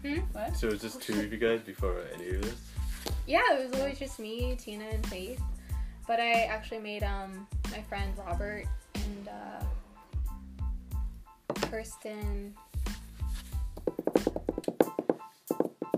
guys. 0.03 0.24
What? 0.31 0.55
So 0.57 0.67
it's 0.69 0.81
just 0.84 1.01
two 1.01 1.19
of 1.19 1.31
you 1.34 1.38
guys 1.38 1.60
before 1.62 2.01
any 2.13 2.29
of 2.36 2.41
this. 2.43 2.55
Yeah, 3.27 3.41
it 3.53 3.69
was 3.69 3.79
always 3.79 4.00
just 4.00 4.19
me, 4.19 4.55
Tina, 4.57 4.86
and 4.86 5.05
Faith. 5.07 5.41
But 6.07 6.19
I 6.22 6.43
actually 6.43 6.79
made 6.79 7.03
um 7.03 7.45
my 7.72 7.81
friend 7.81 8.13
Robert 8.17 8.65
and 8.95 9.27
uh, 9.27 9.63
Kirsten, 11.67 12.53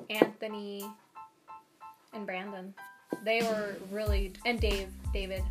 Anthony, 0.09 0.85
and 2.13 2.25
Brandon. 2.25 2.73
They 3.23 3.41
were 3.41 3.75
really 3.91 4.33
and 4.45 4.59
Dave, 4.59 4.89
David. 5.13 5.43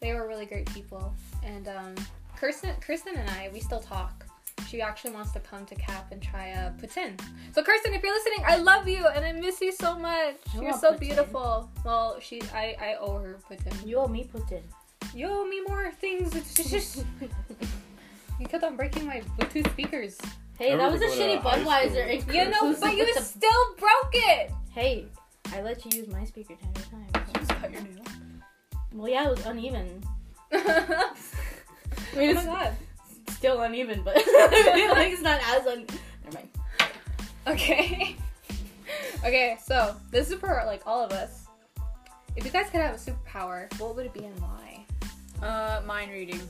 They 0.00 0.12
were 0.14 0.26
really 0.26 0.46
great 0.46 0.66
people. 0.72 1.14
And 1.44 1.68
um, 1.68 1.94
Kirsten, 2.36 2.74
Kirsten 2.80 3.16
and 3.16 3.30
I, 3.30 3.50
we 3.52 3.60
still 3.60 3.80
talk. 3.80 4.26
She 4.68 4.80
actually 4.80 5.12
wants 5.12 5.32
to 5.32 5.40
come 5.40 5.66
to 5.66 5.74
Cap 5.74 6.10
and 6.12 6.22
try 6.22 6.48
a 6.48 6.70
poutine. 6.72 7.20
So 7.54 7.62
Kirsten, 7.62 7.92
if 7.92 8.02
you're 8.02 8.14
listening, 8.14 8.44
I 8.46 8.56
love 8.56 8.88
you 8.88 9.06
and 9.06 9.24
I 9.24 9.32
miss 9.32 9.60
you 9.60 9.70
so 9.70 9.98
much. 9.98 10.36
I 10.56 10.60
You're 10.60 10.78
so 10.78 10.96
beautiful. 10.96 11.70
Well, 11.84 12.18
she, 12.20 12.40
I, 12.54 12.76
I 12.80 12.96
owe 12.98 13.18
her 13.18 13.38
poutine. 13.48 13.86
You 13.86 13.98
owe 13.98 14.08
me 14.08 14.28
Putin. 14.32 14.62
You 15.14 15.28
owe 15.28 15.46
me 15.46 15.60
more 15.68 15.92
things. 15.92 16.34
It's 16.34 16.70
just 16.70 17.04
you 18.40 18.46
kept 18.46 18.64
on 18.64 18.76
breaking 18.76 19.06
my 19.06 19.20
Bluetooth 19.38 19.70
speakers. 19.72 20.18
Hey, 20.62 20.76
that 20.76 20.92
was 20.92 21.00
a 21.02 21.06
shitty 21.06 21.42
going 21.42 21.64
to 21.64 21.68
Budweiser. 21.68 22.32
You 22.32 22.48
know, 22.48 22.76
but 22.80 22.96
you 22.96 23.12
still 23.14 23.74
broke 23.78 24.12
it. 24.12 24.52
Hey, 24.70 25.06
I 25.52 25.60
let 25.60 25.84
you 25.84 25.98
use 26.02 26.06
my 26.08 26.24
speaker 26.24 26.54
ten 26.54 26.70
at 26.70 26.86
a 26.86 26.88
time. 26.88 27.26
Just 27.34 27.50
cut 27.60 27.72
your 27.72 27.80
nail. 27.82 28.04
Well, 28.92 29.08
yeah, 29.08 29.26
it 29.26 29.30
was 29.30 29.44
uneven. 29.44 30.04
oh 30.52 30.58
I 32.14 32.16
mean, 32.16 32.34
my 32.36 32.40
it's 32.40 32.44
god. 32.44 32.76
still 33.30 33.60
uneven, 33.62 34.02
but 34.04 34.14
I 34.16 34.72
feel 34.76 34.90
like 34.94 35.10
it's 35.10 35.20
not 35.22 35.40
as 35.46 35.66
un. 35.66 35.84
Never 36.26 36.36
mind. 36.36 36.48
Okay. 37.48 38.14
okay, 39.24 39.56
so 39.64 39.96
this 40.12 40.30
is 40.30 40.38
for 40.38 40.62
like 40.64 40.82
all 40.86 41.04
of 41.04 41.10
us. 41.10 41.46
If 42.36 42.44
you 42.44 42.52
guys 42.52 42.66
could 42.70 42.82
have 42.82 42.94
a 42.94 42.98
superpower, 42.98 43.66
what 43.80 43.96
would 43.96 44.06
it 44.06 44.14
be 44.14 44.26
and 44.26 44.40
why? 44.40 44.86
Uh, 45.44 45.82
mind 45.84 46.12
reading. 46.12 46.40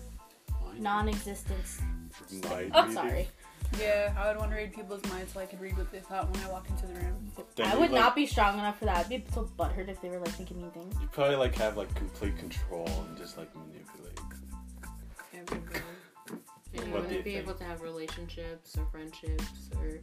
Non-existence. 0.79 1.81
Mind 2.51 2.71
Oh, 2.75 2.81
reading. 2.83 2.95
Sorry. 2.95 3.29
Yeah, 3.81 4.15
I 4.19 4.29
would 4.29 4.39
want 4.39 4.51
to 4.51 4.57
read 4.57 4.73
people's 4.75 5.05
minds 5.07 5.33
so 5.33 5.41
I 5.41 5.47
could 5.47 5.61
read 5.61 5.77
what 5.77 5.91
they 5.91 6.01
thought 6.01 6.31
when 6.35 6.45
I 6.45 6.51
walked 6.51 6.71
into 6.71 6.87
the 6.87 6.95
room. 6.95 7.33
Then 7.57 7.67
I 7.67 7.73
you'd, 7.73 7.81
like- 7.81 7.91
not 7.93 8.15
be 8.15 8.27
strong 8.27 8.55
enough 8.59 8.79
for 8.79 8.85
that. 8.85 8.97
I'd 8.99 9.09
be 9.09 9.25
so 9.33 9.49
butthurt 9.59 9.89
if 9.89 10.01
they 10.01 10.09
were 10.11 10.19
like 10.19 10.31
thinking 10.31 10.61
mean 10.61 10.71
things. 10.71 10.95
You 11.01 11.09
probably 11.11 11.37
like 11.37 11.55
have 11.57 11.77
like 11.77 11.93
complete 11.95 12.37
control 12.39 12.87
and 13.09 13.17
just 13.17 13.39
like 13.39 13.49
manipulate. 13.57 14.19
Everybody. 15.35 15.81
And 16.29 16.37
you 16.37 16.39
What 16.75 16.83
do 16.83 16.87
you 16.87 16.93
wouldn't 16.93 17.25
be 17.25 17.33
think? 17.33 17.45
able 17.45 17.55
to 17.55 17.65
have 17.65 17.83
relationships 17.83 18.77
or 18.79 18.87
friendships 18.87 19.71
or 19.79 19.99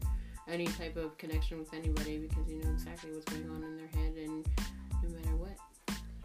any 0.47 0.65
type 0.67 0.97
of 0.97 1.17
connection 1.17 1.59
with 1.59 1.73
anybody 1.73 2.17
because 2.17 2.47
you 2.49 2.61
know 2.63 2.69
exactly 2.71 3.11
what's 3.11 3.31
going 3.31 3.49
on 3.51 3.63
in 3.63 3.77
their 3.77 3.87
head 3.87 4.13
and 4.17 4.45
no 5.03 5.09
matter 5.09 5.35
what. 5.37 5.38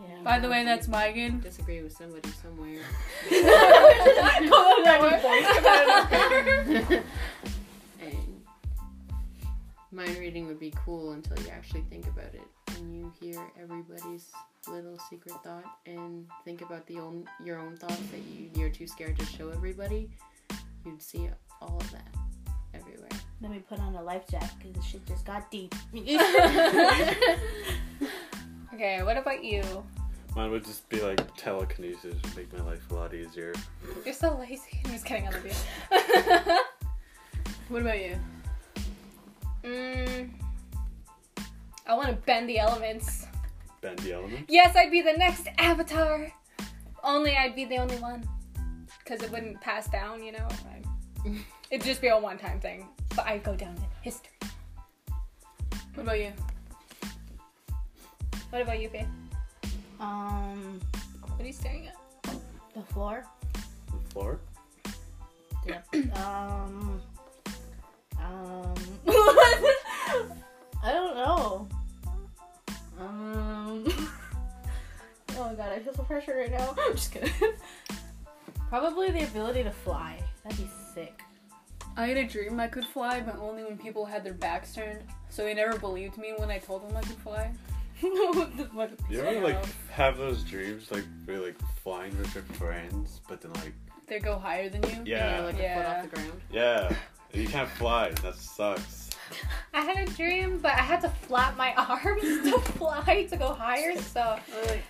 Yeah. 0.00 0.22
By 0.22 0.38
the 0.38 0.48
way, 0.48 0.64
that's 0.64 0.86
Maiigan. 0.86 1.42
Disagree 1.42 1.82
with 1.82 1.96
somebody 1.96 2.28
somewhere. 2.42 2.80
and 8.00 8.42
mind 9.92 10.16
reading 10.18 10.46
would 10.46 10.58
be 10.58 10.72
cool 10.84 11.12
until 11.12 11.38
you 11.44 11.50
actually 11.50 11.84
think 11.90 12.06
about 12.06 12.34
it 12.34 12.42
and 12.76 12.94
you 12.94 13.12
hear 13.20 13.40
everybody's 13.60 14.30
little 14.68 14.98
secret 15.10 15.34
thought 15.44 15.64
and 15.86 16.26
think 16.44 16.62
about 16.62 16.86
the 16.86 16.98
own 16.98 17.26
your 17.44 17.58
own 17.58 17.76
thoughts 17.76 18.00
that 18.10 18.22
you 18.22 18.48
you're 18.54 18.70
too 18.70 18.86
scared 18.86 19.18
to 19.18 19.26
show 19.26 19.50
everybody. 19.50 20.08
You'd 20.84 21.02
see 21.02 21.28
all 21.60 21.76
of 21.80 21.90
that 21.92 22.14
everywhere. 22.74 23.08
Let 23.40 23.50
me 23.50 23.60
put 23.60 23.80
on 23.80 23.94
a 23.94 24.02
life 24.02 24.26
jacket 24.28 24.50
because 24.58 24.74
the 24.74 24.82
shit 24.82 25.06
just 25.06 25.24
got 25.24 25.50
deep. 25.50 25.74
Okay, 28.74 29.04
what 29.04 29.16
about 29.16 29.44
you? 29.44 29.62
Mine 30.34 30.50
would 30.50 30.64
just 30.64 30.88
be 30.88 31.00
like 31.00 31.20
telekinesis, 31.36 32.16
would 32.20 32.36
make 32.36 32.52
my 32.52 32.64
life 32.64 32.90
a 32.90 32.94
lot 32.94 33.14
easier. 33.14 33.52
You're 34.04 34.12
so 34.12 34.36
lazy. 34.36 34.80
I'm 34.84 34.90
just 34.90 35.04
kidding, 35.04 35.28
I 35.28 35.30
love 35.30 35.46
you. 35.46 36.56
What 37.68 37.82
about 37.82 37.98
you? 37.98 38.18
mm, 39.62 40.28
I 41.86 41.94
want 41.94 42.08
to 42.08 42.14
bend 42.26 42.48
the 42.48 42.58
elements. 42.58 43.26
Bend 43.80 44.00
the 44.00 44.14
elements. 44.14 44.44
Yes, 44.48 44.74
I'd 44.74 44.90
be 44.90 45.02
the 45.02 45.12
next 45.12 45.46
avatar. 45.56 46.32
Only 47.04 47.36
I'd 47.36 47.54
be 47.54 47.64
the 47.66 47.78
only 47.78 47.96
one. 47.98 48.28
Because 48.98 49.22
it 49.22 49.30
wouldn't 49.30 49.60
pass 49.60 49.88
down, 49.88 50.20
you 50.22 50.32
know? 50.32 50.48
It'd 51.70 51.86
just 51.86 52.00
be 52.00 52.08
a 52.08 52.18
one 52.18 52.38
time 52.38 52.58
thing. 52.58 52.88
But 53.14 53.26
I'd 53.26 53.44
go 53.44 53.54
down 53.54 53.76
in 53.76 53.84
history. 54.02 54.32
What 55.94 56.02
about 56.02 56.18
you? 56.18 56.32
What 58.54 58.62
about 58.62 58.80
you, 58.80 58.88
Faith? 58.88 59.08
um, 59.98 60.80
What 61.22 61.40
are 61.40 61.44
you 61.44 61.52
staring 61.52 61.88
at? 61.88 61.96
the 62.72 62.82
floor. 62.92 63.26
The 63.90 64.10
floor. 64.10 64.38
Yeah. 65.66 65.80
um, 66.14 67.00
um, 68.20 68.74
I 70.84 70.92
don't 70.92 71.16
know. 71.16 71.68
Um, 73.00 73.86
oh 73.88 75.48
my 75.48 75.54
god, 75.54 75.72
I 75.72 75.80
feel 75.80 75.92
so 75.92 76.04
pressure 76.04 76.36
right 76.36 76.52
now. 76.52 76.76
I'm 76.80 76.92
just 76.92 77.10
kidding. 77.10 77.32
Probably 78.68 79.10
the 79.10 79.24
ability 79.24 79.64
to 79.64 79.72
fly. 79.72 80.22
That'd 80.44 80.58
be 80.58 80.70
sick. 80.94 81.22
I 81.96 82.06
had 82.06 82.18
a 82.18 82.24
dream 82.24 82.60
I 82.60 82.68
could 82.68 82.84
fly, 82.84 83.20
but 83.20 83.36
only 83.36 83.64
when 83.64 83.76
people 83.76 84.06
had 84.06 84.22
their 84.22 84.34
backs 84.34 84.74
turned. 84.74 85.00
So 85.28 85.42
they 85.42 85.54
never 85.54 85.76
believed 85.76 86.18
me 86.18 86.34
when 86.36 86.52
I 86.52 86.58
told 86.58 86.88
them 86.88 86.96
I 86.96 87.00
could 87.00 87.18
fly. 87.18 87.50
You 88.02 89.20
ever 89.20 89.40
like 89.40 89.64
have 89.90 90.18
those 90.18 90.42
dreams 90.42 90.90
like 90.90 91.04
where 91.24 91.36
you're, 91.36 91.46
like 91.46 91.56
flying 91.82 92.16
with 92.18 92.34
your 92.34 92.44
friends, 92.44 93.20
but 93.28 93.40
then 93.40 93.52
like 93.54 93.72
They 94.06 94.18
go 94.18 94.36
higher 94.38 94.68
than 94.68 94.82
you. 94.84 94.88
And 94.90 95.06
yeah, 95.06 95.36
you're 95.36 95.46
like 95.46 95.54
a 95.54 95.58
foot 95.58 95.62
Yeah. 95.64 95.94
off 95.96 96.02
the 96.10 96.16
ground. 96.16 96.40
yeah, 96.52 96.96
and 97.32 97.42
you 97.42 97.48
can't 97.48 97.68
fly. 97.70 98.10
That 98.22 98.34
sucks. 98.36 99.10
I 99.74 99.80
had 99.82 100.08
a 100.08 100.10
dream, 100.12 100.58
but 100.58 100.72
I 100.72 100.80
had 100.82 101.00
to 101.02 101.08
flap 101.08 101.56
my 101.56 101.72
arms 101.76 102.22
to 102.22 102.58
fly 102.72 103.26
to 103.30 103.36
go 103.36 103.52
higher, 103.54 103.96
so 104.00 104.38
like, 104.68 104.82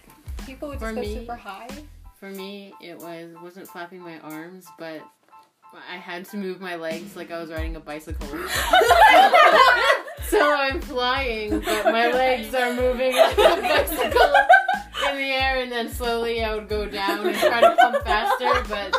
people 0.46 0.68
would 0.70 0.80
just 0.80 0.94
go 0.94 1.00
me- 1.00 1.14
super 1.14 1.37
high. 1.37 1.68
For 2.18 2.30
me, 2.30 2.73
it 2.82 2.99
was 2.99 3.34
wasn't 3.42 3.68
flapping 3.68 4.00
my 4.00 4.18
arms, 4.20 4.66
but 4.78 5.02
I 5.92 5.96
had 5.96 6.25
to 6.26 6.37
move 6.37 6.61
my 6.61 6.76
legs 6.76 7.16
like 7.16 7.30
I 7.30 7.38
was 7.40 7.50
riding 7.50 7.76
a 7.76 7.80
bicycle. 7.80 8.26
So 10.28 10.54
I'm 10.54 10.80
flying, 10.80 11.61
but 11.61 11.85
my 11.87 12.11
legs 12.12 12.54
are 12.54 12.73
moving 12.75 13.14
like 13.14 13.37
a 13.38 13.61
bicycle 13.61 14.35
in 15.11 15.16
the 15.16 15.30
air, 15.33 15.62
and 15.62 15.71
then 15.71 15.88
slowly 15.90 16.42
I 16.44 16.54
would 16.54 16.68
go 16.68 16.87
down 16.87 17.26
and 17.26 17.37
try 17.37 17.61
to 17.61 17.76
pump 17.76 18.04
faster. 18.04 18.64
But 18.68 18.94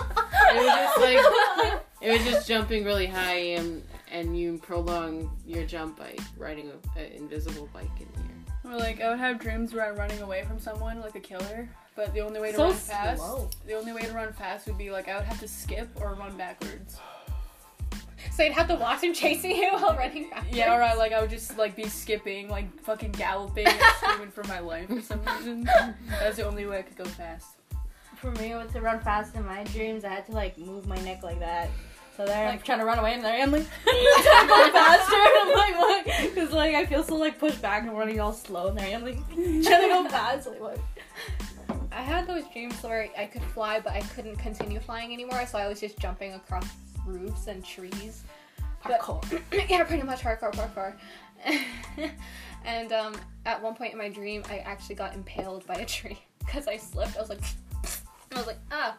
it 0.54 0.58
was 0.58 0.66
just 0.66 1.00
like 1.00 1.82
it 2.02 2.12
was 2.12 2.24
just 2.26 2.48
jumping 2.48 2.84
really 2.86 3.08
high, 3.08 3.56
and 3.58 3.84
and 4.12 4.38
you 4.40 4.58
prolong 4.60 5.32
your 5.46 5.66
jump 5.66 5.98
by 5.98 6.16
riding 6.38 6.70
an 6.96 7.06
invisible 7.16 7.68
bike 7.74 7.90
in 8.00 8.08
the 8.14 8.20
air. 8.70 8.74
or 8.76 8.80
like 8.80 9.02
I 9.02 9.10
would 9.10 9.20
have 9.20 9.40
dreams 9.40 9.74
where 9.74 9.86
I'm 9.90 9.96
running 9.98 10.22
away 10.22 10.44
from 10.44 10.60
someone, 10.60 11.02
like 11.02 11.16
a 11.16 11.20
killer. 11.20 11.68
But 11.96 12.14
the 12.14 12.20
only 12.20 12.42
way 12.42 12.52
to 12.52 12.58
So 12.58 12.64
run 12.66 12.74
fast, 12.74 13.22
slow. 13.22 13.50
the 13.66 13.74
only 13.74 13.94
way 13.94 14.02
to 14.02 14.12
run 14.12 14.34
fast 14.34 14.68
would 14.68 14.78
be 14.78 14.92
like 14.92 15.08
I 15.08 15.16
would 15.16 15.24
have 15.26 15.40
to 15.40 15.48
skip 15.48 15.88
or 16.02 16.14
run 16.14 16.36
backwards. 16.38 16.98
So 18.32 18.44
you'd 18.44 18.54
have 18.54 18.68
to 18.68 18.76
watch 18.76 19.02
him 19.02 19.14
chasing 19.14 19.52
you 19.56 19.72
while 19.74 19.96
running 19.96 20.30
backwards. 20.30 20.56
Yeah, 20.56 20.76
or 20.76 20.82
I, 20.84 20.94
like 20.94 21.12
I 21.14 21.22
would 21.22 21.30
just 21.30 21.58
like 21.58 21.76
be 21.76 21.86
skipping, 21.88 22.50
like 22.50 22.82
fucking 22.84 23.12
galloping 23.14 23.68
and 23.68 23.82
screaming 23.98 24.32
for 24.32 24.44
my 24.46 24.60
life 24.60 24.88
for 24.90 25.02
some 25.02 25.22
reason. 25.26 25.64
That's 26.10 26.38
the 26.38 26.46
only 26.48 26.66
way 26.66 26.80
I 26.80 26.82
could 26.82 26.98
go 26.98 27.06
fast. 27.06 27.48
For 28.18 28.32
me, 28.32 28.56
with 28.56 28.72
to 28.74 28.82
run 28.82 29.00
fast 29.02 29.36
in 29.36 29.46
my 29.46 29.64
dreams, 29.66 30.04
I 30.06 30.10
had 30.10 30.26
to 30.28 30.32
like 30.32 30.58
move 30.58 30.88
my 30.88 30.98
neck 31.02 31.24
like 31.24 31.40
that. 31.40 31.70
So 32.18 32.26
they're 32.26 32.50
Like- 32.50 32.64
trying 32.64 32.80
to 32.80 32.86
run 32.86 32.98
away, 32.98 33.14
and 33.14 33.24
they're 33.24 33.42
I'm 33.42 33.52
like 33.52 33.66
trying 33.84 34.48
to 34.48 34.48
go 34.48 34.72
faster. 34.72 35.16
And 35.16 35.34
I'm 35.38 35.54
like, 35.54 35.78
what? 35.78 36.06
Because 36.34 36.52
like 36.54 36.76
I 36.76 36.86
feel 36.86 37.04
so 37.04 37.16
like 37.16 37.40
pushed 37.40 37.62
back 37.62 37.84
and 37.84 37.98
running 37.98 38.20
all 38.20 38.34
slow, 38.34 38.68
and 38.68 38.78
they're 38.78 38.96
I'm 38.96 39.04
like 39.04 39.18
trying 39.34 39.64
to 39.64 39.88
go 39.88 40.08
fast. 40.10 40.48
Like 40.48 40.62
what? 40.62 40.80
I 41.92 42.02
had 42.02 42.28
those 42.28 42.44
dreams 42.52 42.82
where 42.84 43.10
I 43.18 43.26
could 43.26 43.42
fly, 43.44 43.80
but 43.80 43.94
I 43.94 44.02
couldn't 44.02 44.36
continue 44.38 44.80
flying 44.80 45.14
anymore, 45.14 45.46
so 45.46 45.58
I 45.58 45.68
was 45.68 45.80
just 45.80 45.98
jumping 45.98 46.34
across 46.34 46.66
roofs 47.06 47.48
and 47.48 47.64
trees. 47.64 48.24
But- 48.84 49.02
yeah, 49.70 49.84
pretty 49.84 50.04
much 50.04 50.22
hardcore 50.22 50.54
parkour. 50.54 50.94
and 52.66 52.92
um, 52.92 53.16
at 53.46 53.62
one 53.62 53.76
point 53.76 53.94
in 53.94 53.98
my 53.98 54.10
dream, 54.10 54.44
I 54.50 54.60
actually 54.60 54.96
got 54.96 55.14
impaled 55.14 55.66
by 55.68 55.76
a 55.76 55.86
tree 55.86 56.20
because 56.40 56.68
I 56.68 56.78
slipped. 56.78 57.18
I 57.18 57.20
was 57.20 57.30
like, 57.30 57.42
I 58.34 58.38
was 58.38 58.48
like, 58.48 58.60
ah, 58.72 58.98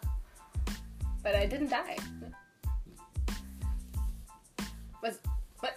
but 1.22 1.34
I 1.34 1.46
didn't 1.46 1.70
die. 1.70 1.96
Was 5.02 5.18
what? 5.60 5.76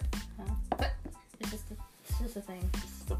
It's 1.40 1.50
just 1.50 1.70
a, 1.70 1.74
it's 2.04 2.18
just 2.18 2.36
a 2.36 2.40
thing. 2.40 2.70
Just 2.80 3.10
a- 3.10 3.18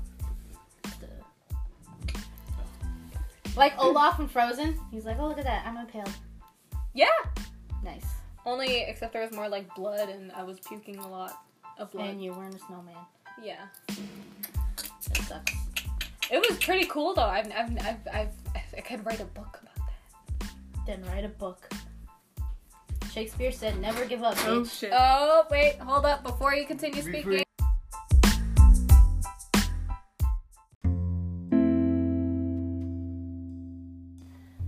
Like 3.56 3.72
Olaf 3.82 4.16
from 4.16 4.28
Frozen. 4.28 4.78
He's 4.90 5.04
like, 5.04 5.18
oh 5.18 5.28
look 5.28 5.38
at 5.38 5.44
that, 5.44 5.66
I'm 5.66 5.76
impaled. 5.76 6.12
Yeah. 6.94 7.06
Nice. 7.84 8.06
Only 8.46 8.80
except 8.82 9.12
there 9.12 9.22
was 9.22 9.32
more 9.32 9.48
like 9.48 9.72
blood, 9.74 10.08
and 10.08 10.32
I 10.32 10.42
was 10.42 10.58
puking 10.60 10.96
a 10.98 11.08
lot 11.08 11.44
of 11.78 11.90
blood. 11.90 12.08
And 12.10 12.22
you 12.24 12.32
weren't 12.32 12.54
a 12.54 12.58
snowman. 12.58 12.94
yeah. 13.42 13.66
That 13.88 15.16
sucks. 15.28 15.52
It 16.30 16.44
was 16.48 16.58
pretty 16.58 16.86
cool 16.86 17.14
though. 17.14 17.22
I've, 17.22 17.46
I've, 17.52 17.76
I've, 17.78 17.96
I've, 18.14 18.28
I 18.76 18.80
could 18.80 19.04
write 19.04 19.20
a 19.20 19.24
book 19.24 19.60
about 19.62 19.88
that. 20.40 20.50
Then 20.86 21.02
write 21.06 21.24
a 21.24 21.28
book. 21.28 21.68
Shakespeare 23.12 23.50
said, 23.50 23.80
never 23.80 24.04
give 24.04 24.22
up, 24.22 24.36
Oh 24.46 24.64
shit. 24.64 24.92
Oh 24.94 25.44
wait, 25.50 25.76
hold 25.80 26.06
up 26.06 26.22
before 26.22 26.54
you 26.54 26.64
continue 26.66 27.02
Refresh. 27.02 27.22
speaking. 27.22 27.44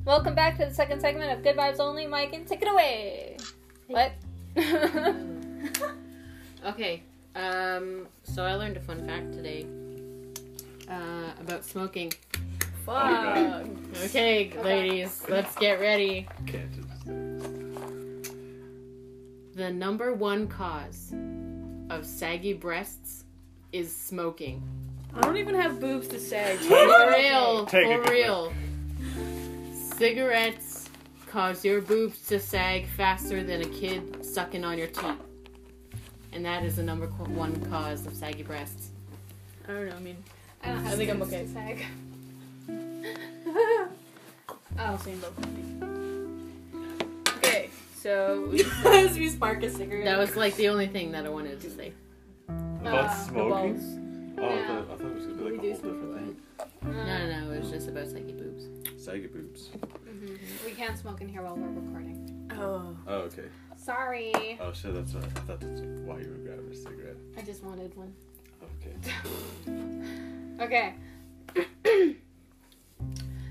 Welcome 0.05 0.35
back 0.35 0.59
to 0.59 0.67
the 0.67 0.75
second 0.75 1.01
segment 1.01 1.31
of 1.33 1.45
Good 1.45 1.57
Vibes 1.57 1.79
Only. 1.79 2.07
Mike, 2.07 2.33
and 2.35 2.47
take 2.47 2.63
it 2.63 2.69
away. 2.69 3.37
What? 3.93 4.13
Okay. 6.65 7.03
Um. 7.35 8.07
So 8.23 8.45
I 8.45 8.55
learned 8.55 8.77
a 8.77 8.81
fun 8.81 9.05
fact 9.05 9.33
today. 9.33 9.67
Uh, 10.89 11.33
about 11.41 11.65
smoking. 11.65 12.13
Fuck. 12.87 13.67
Okay, 14.05 14.53
ladies, 14.63 15.23
let's 15.29 15.57
get 15.57 15.81
ready. 15.81 16.29
The 19.55 19.71
number 19.73 20.15
one 20.15 20.47
cause 20.47 21.13
of 21.91 22.07
saggy 22.07 22.53
breasts 22.53 23.25
is 23.73 23.95
smoking. 23.95 24.63
I 25.15 25.21
don't 25.23 25.37
even 25.39 25.55
have 25.57 25.81
boobs 25.81 26.07
to 26.09 26.21
sag. 26.21 26.59
For 26.59 26.75
real, 27.11 27.67
Take 27.67 27.87
for 27.87 28.03
it, 28.05 28.09
real. 28.11 28.53
Cigarettes 29.97 30.72
cause 31.33 31.65
your 31.65 31.81
boobs 31.81 32.21
to 32.27 32.39
sag 32.39 32.87
faster 32.89 33.43
than 33.43 33.63
a 33.63 33.67
kid 33.67 34.23
sucking 34.25 34.65
on 34.65 34.77
your 34.77 34.89
teeth. 34.89 35.17
And 36.35 36.45
that 36.45 36.63
is 36.63 36.77
the 36.77 36.83
number 36.83 37.07
one 37.07 37.59
cause 37.71 38.07
of 38.07 38.15
saggy 38.15 38.43
breasts. 38.43 38.91
I 39.67 39.73
don't 39.73 39.89
know. 39.89 39.97
I 39.97 40.01
mean, 40.01 40.17
I 40.63 40.69
don't 40.69 40.87
I 40.87 40.91
think 40.95 41.11
I'm 41.11 41.23
okay. 41.23 41.47
Sag. 41.47 41.85
I'll 44.79 44.99
say 44.99 45.15
both. 45.15 45.39
Okay, 47.39 47.71
so 47.97 48.53
As 48.85 49.17
we 49.19 49.29
spark 49.31 49.63
a 49.63 49.71
cigarette. 49.71 50.05
That 50.05 50.19
was 50.19 50.37
like 50.37 50.55
the 50.57 50.69
only 50.69 50.87
thing 50.87 51.13
that 51.13 51.25
I 51.25 51.31
wanted 51.31 51.61
to 51.63 51.71
say. 51.71 51.93
About 52.49 53.07
Uh, 53.07 53.15
smoking? 53.15 53.49
balls. 53.51 53.83
Oh, 54.39 54.45
I 54.45 54.67
thought, 54.67 54.79
I 54.79 54.97
thought 54.97 55.01
it 55.01 55.15
was 55.15 55.27
gonna 55.27 55.39
be 55.39 55.45
like 55.45 55.53
We 55.53 55.59
a 55.59 55.61
do 55.63 55.69
whole 55.71 55.81
smoke 55.81 55.95
different 56.03 56.15
thing. 56.19 56.37
No, 56.85 56.93
no, 57.29 57.41
no, 57.47 57.53
it 57.53 57.61
was 57.61 57.71
just 57.71 57.89
about 57.89 58.07
saggy 58.09 58.33
boobs. 58.33 58.65
Saggy 59.03 59.27
boobs. 59.29 59.71
Mhm. 60.23 60.65
We 60.65 60.71
can't 60.73 60.97
smoke 60.97 61.21
in 61.21 61.29
here 61.29 61.43
while 61.43 61.57
we're 61.57 61.69
recording. 61.69 62.49
Oh. 62.53 62.97
Oh, 63.09 63.15
okay. 63.23 63.47
Sorry. 63.77 64.33
Oh 64.61 64.73
shit, 64.73 64.95
that's 64.95 65.15
what, 65.15 65.25
I 65.25 65.29
thought 65.29 65.61
that's 65.61 65.81
why 65.81 66.19
you 66.21 66.29
were 66.31 66.39
grabbing 66.45 66.71
a 66.71 66.75
cigarette. 66.75 67.17
I 67.37 67.43
just 67.43 67.65
wanted 67.65 67.95
one. 67.97 68.15
Okay. 68.63 68.97
Okay. 70.61 70.95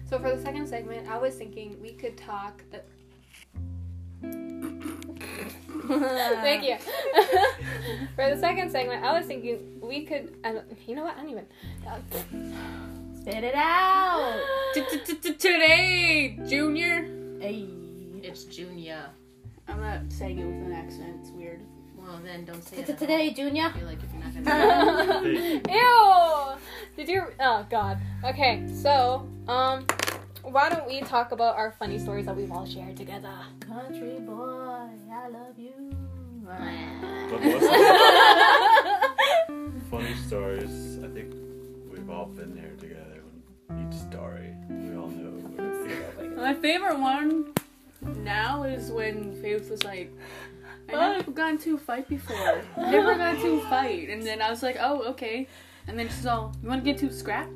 so 0.10 0.18
for 0.20 0.34
the 0.34 0.42
second 0.42 0.68
segment, 0.68 1.10
I 1.10 1.18
was 1.18 1.36
thinking 1.36 1.78
we 1.82 1.92
could 1.92 2.16
talk. 2.16 2.64
Uh, 2.74 2.78
Thank 5.90 6.64
you. 6.64 6.78
for 8.16 8.30
the 8.34 8.38
second 8.40 8.72
segment, 8.72 9.04
I 9.04 9.12
was 9.18 9.26
thinking 9.26 9.82
we 9.82 10.06
could. 10.06 10.38
I 10.46 10.54
don't- 10.54 10.72
you 10.88 10.96
know 10.96 11.04
what? 11.04 11.18
I 11.18 11.22
don't 11.22 11.32
even. 11.32 11.46
Spit 13.22 13.44
it 13.44 13.54
out. 13.54 14.42
Today, 15.22 16.40
Junior. 16.48 17.04
Hey. 17.40 17.68
It's 18.24 18.46
Junior. 18.46 19.10
I'm 19.68 19.80
not 19.80 20.12
saying 20.12 20.40
it 20.40 20.46
with 20.46 20.56
an 20.66 20.72
accent. 20.74 21.18
It's 21.22 21.30
weird. 21.30 21.62
Well, 21.96 22.20
then 22.24 22.46
don't 22.46 22.64
say 22.64 22.78
it. 22.78 22.98
Today. 22.98 23.30
Junior. 23.30 23.66
I 23.66 23.72
feel 23.74 23.86
like 23.86 24.00
if 24.02 24.12
you're 24.12 24.24
not 24.24 24.34
gonna. 24.44 25.62
Ew! 25.70 26.58
Did 26.98 27.10
you? 27.10 27.26
Oh 27.40 27.64
God. 27.70 28.00
Okay, 28.24 28.68
so 28.74 29.30
um, 29.48 29.86
why 30.42 30.70
don't 30.70 30.88
we 30.88 31.02
talk 31.02 31.32
about 31.32 31.56
our 31.58 31.74
funny 31.74 32.00
stories 32.00 32.26
that 32.26 32.36
we've 32.36 32.52
all 32.52 32.66
shared 32.66 32.98
together? 32.98 33.36
Country 33.60 34.18
boy, 34.20 34.90
I 35.14 35.28
love 35.30 35.60
you. 35.60 35.96
But 36.44 37.40
most 37.44 37.64
of 37.64 37.70
the 39.76 39.82
funny 39.92 40.16
stories, 40.26 40.98
I 41.04 41.08
think 41.10 41.36
we've 41.92 42.10
all 42.10 42.26
been 42.26 42.56
there 42.56 42.72
together. 42.80 43.11
When 43.72 43.88
each 43.88 44.00
story, 44.00 44.54
we 44.70 44.98
all 44.98 45.08
know. 45.08 45.32
What 45.32 46.26
it's 46.26 46.36
My 46.36 46.54
favorite 46.54 47.00
one 47.00 47.54
now 48.18 48.64
is 48.64 48.92
when 48.92 49.34
Faith 49.42 49.70
was 49.70 49.84
like, 49.86 50.12
I 50.90 51.18
never 51.18 51.32
got 51.32 51.52
into 51.52 51.76
a 51.76 51.78
fight 51.78 52.10
before. 52.10 52.62
Never 52.78 53.16
got 53.16 53.36
into 53.36 53.62
a 53.62 53.62
fight. 53.70 54.10
And 54.10 54.24
then 54.24 54.42
I 54.42 54.50
was 54.50 54.62
like, 54.62 54.76
oh, 54.80 55.04
okay. 55.12 55.48
And 55.88 55.98
then 55.98 56.10
she's 56.10 56.26
all, 56.26 56.54
you 56.62 56.68
want 56.68 56.84
to 56.84 56.86
get 56.86 57.02
into 57.02 57.14
a 57.14 57.18
scrap? 57.18 57.48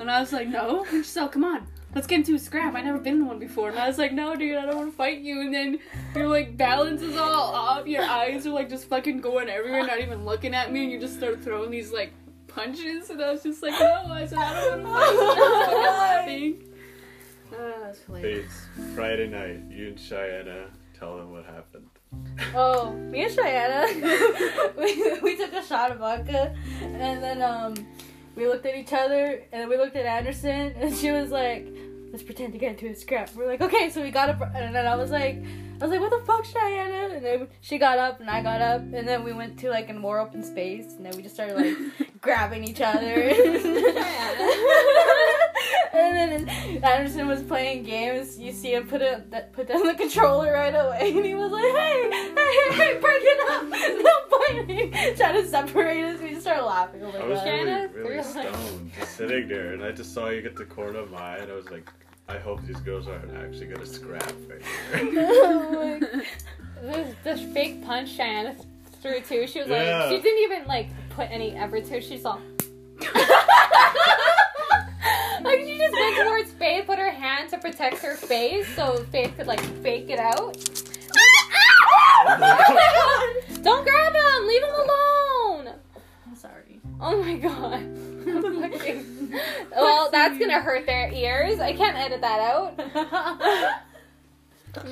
And 0.00 0.10
I 0.10 0.20
was 0.20 0.32
like, 0.32 0.48
no. 0.48 0.84
And 0.90 1.04
she's 1.04 1.16
all, 1.16 1.28
come 1.28 1.44
on, 1.44 1.66
let's 1.94 2.06
get 2.06 2.20
into 2.20 2.34
a 2.36 2.38
scrap. 2.38 2.74
I've 2.74 2.84
never 2.84 2.98
been 2.98 3.14
in 3.14 3.26
one 3.26 3.38
before. 3.38 3.68
And 3.68 3.78
I 3.78 3.86
was 3.86 3.98
like, 3.98 4.12
no, 4.12 4.34
dude, 4.34 4.56
I 4.56 4.64
don't 4.64 4.76
want 4.76 4.92
to 4.92 4.96
fight 4.96 5.20
you. 5.20 5.42
And 5.42 5.52
then 5.52 5.78
your 6.14 6.28
like 6.28 6.56
balance 6.56 7.02
is 7.02 7.18
all 7.18 7.54
off. 7.54 7.86
Your 7.86 8.02
eyes 8.02 8.46
are 8.46 8.50
like 8.50 8.70
just 8.70 8.86
fucking 8.88 9.20
going 9.20 9.50
everywhere, 9.50 9.86
not 9.86 10.00
even 10.00 10.24
looking 10.24 10.54
at 10.54 10.72
me. 10.72 10.84
And 10.84 10.92
you 10.92 10.98
just 10.98 11.16
start 11.16 11.42
throwing 11.42 11.70
these 11.70 11.92
like 11.92 12.14
punches. 12.54 13.10
And 13.10 13.22
I 13.22 13.32
was 13.32 13.42
just 13.42 13.62
like, 13.62 13.72
no. 13.72 14.04
I 14.06 14.26
said, 14.26 14.38
I 14.38 14.64
don't 14.64 14.82
want 14.84 15.04
to 15.04 15.12
fight 15.12 15.14
you. 15.14 15.20
I 15.20 15.48
was 15.48 15.66
fucking 15.66 15.82
laughing. 15.82 16.62
Ah, 17.52 17.80
that's 17.82 18.00
hilarious. 18.02 18.46
Faith, 18.76 18.94
Friday 18.94 19.26
night, 19.28 19.60
you 19.70 19.88
and 19.88 19.98
Cheyenne 20.00 20.66
tell 20.98 21.16
them 21.16 21.32
what 21.32 21.44
happened. 21.44 21.88
Oh, 22.54 22.92
me 22.92 23.24
and 23.24 23.32
Cheyenne, 23.34 24.00
we, 24.78 25.20
we 25.20 25.36
took 25.36 25.52
a 25.52 25.64
shot 25.64 25.90
of 25.90 25.98
vodka, 25.98 26.54
and 26.80 27.22
then 27.22 27.42
um, 27.42 27.74
we 28.36 28.46
looked 28.46 28.66
at 28.66 28.76
each 28.76 28.92
other, 28.92 29.42
and 29.52 29.62
then 29.62 29.68
we 29.68 29.76
looked 29.76 29.96
at 29.96 30.06
Anderson, 30.06 30.74
and 30.76 30.94
she 30.94 31.10
was 31.10 31.30
like, 31.30 31.66
"Let's 32.14 32.22
pretend 32.22 32.52
to 32.52 32.60
get 32.60 32.70
into 32.70 32.86
a 32.86 32.94
scrap." 32.94 33.34
We're 33.34 33.48
like, 33.48 33.60
"Okay," 33.60 33.90
so 33.90 34.00
we 34.00 34.12
got 34.12 34.28
up, 34.28 34.40
and 34.54 34.72
then 34.72 34.86
I 34.86 34.94
was 34.94 35.10
like, 35.10 35.42
"I 35.80 35.84
was 35.84 35.90
like, 35.90 36.00
what 36.00 36.10
the 36.10 36.24
fuck, 36.24 36.44
Cheyenne?" 36.44 37.10
And 37.10 37.24
then 37.24 37.48
she 37.60 37.76
got 37.76 37.98
up, 37.98 38.20
and 38.20 38.30
I 38.30 38.40
got 38.40 38.60
up, 38.60 38.82
and 38.82 39.08
then 39.08 39.24
we 39.24 39.32
went 39.32 39.58
to 39.60 39.68
like 39.68 39.90
a 39.90 39.94
more 39.94 40.20
open 40.20 40.44
space, 40.44 40.92
and 40.92 41.04
then 41.04 41.16
we 41.16 41.22
just 41.22 41.34
started 41.34 41.56
like 41.56 41.76
grabbing 42.20 42.62
each 42.62 42.80
other. 42.80 43.14
and 45.92 46.16
then 46.16 46.48
Anderson 46.84 47.26
was 47.26 47.42
playing 47.42 47.82
games. 47.84 48.38
You 48.38 48.52
see 48.52 48.74
him 48.74 48.86
put 48.86 49.02
it 49.02 49.52
put 49.52 49.66
down 49.68 49.86
the 49.86 49.94
controller 49.94 50.52
right 50.52 50.74
away, 50.74 51.12
and 51.16 51.24
he 51.24 51.34
was 51.34 51.50
like, 51.50 51.64
"Hey, 51.64 52.10
hey, 52.12 52.74
hey, 52.76 52.98
break 53.00 53.22
it 53.22 53.40
up! 53.50 53.68
Don't 54.02 54.30
bite 54.30 54.66
me!" 54.68 54.90
Trying 55.16 55.42
to 55.42 55.48
separate 55.48 56.04
us. 56.04 56.20
We 56.20 56.28
just 56.30 56.42
started 56.42 56.64
laughing. 56.64 57.02
Oh 57.02 57.10
my 57.12 57.18
I 57.18 57.26
was 57.26 57.38
god. 57.40 57.48
really, 57.48 57.86
really 57.88 58.10
really? 58.10 58.22
stoned, 58.22 58.92
just 58.98 59.16
sitting 59.16 59.48
there, 59.48 59.72
and 59.72 59.82
I 59.82 59.90
just 59.92 60.12
saw 60.12 60.28
you 60.28 60.42
get 60.42 60.56
the 60.56 60.64
corner 60.64 60.98
of 61.00 61.10
my 61.10 61.18
eye, 61.18 61.38
and 61.38 61.50
I 61.50 61.54
was 61.54 61.70
like, 61.70 61.90
I 62.28 62.38
hope 62.38 62.62
these 62.66 62.80
girls 62.80 63.06
aren't 63.08 63.30
actually 63.36 63.66
gonna 63.66 63.86
scrap 63.86 64.32
right 64.48 64.62
here. 65.10 65.28
Oh 65.28 66.00
This, 66.82 67.14
this 67.24 67.40
fake 67.54 67.84
punch 67.84 68.10
Shannon 68.10 68.56
threw 69.00 69.20
too. 69.20 69.46
She 69.46 69.60
was 69.60 69.68
Yeah. 69.68 70.04
like, 70.06 70.10
she 70.16 70.20
didn't 70.22 70.42
even 70.42 70.66
like 70.66 70.88
put 71.10 71.30
any 71.30 71.56
effort 71.56 71.84
to. 71.86 71.96
it. 71.96 72.04
She 72.04 72.18
saw. 72.18 72.34
like 75.42 75.60
she 75.60 75.78
just 75.78 75.92
went 75.94 76.16
towards 76.26 76.50
Faith, 76.52 76.86
put 76.86 76.98
her 76.98 77.10
hand 77.10 77.48
to 77.50 77.58
protect 77.58 77.98
her 77.98 78.14
face 78.14 78.66
so 78.76 79.04
Faith 79.12 79.34
could 79.36 79.46
like 79.46 79.60
fake 79.82 80.08
it 80.10 80.18
out. 80.18 80.54
Don't 83.62 83.84
grab 83.84 84.14
him! 84.14 84.46
Leave 84.46 84.62
him 84.62 84.70
alone! 84.74 85.68
I'm 86.26 86.36
sorry. 86.36 86.80
Oh 87.00 87.22
my 87.22 87.36
god. 87.36 87.93
Well, 89.70 90.10
that's 90.10 90.38
gonna 90.38 90.60
hurt 90.60 90.86
their 90.86 91.10
ears. 91.12 91.58
I 91.60 91.72
can't 91.72 91.96
edit 91.96 92.20
that 92.20 92.40
out. 92.40 93.80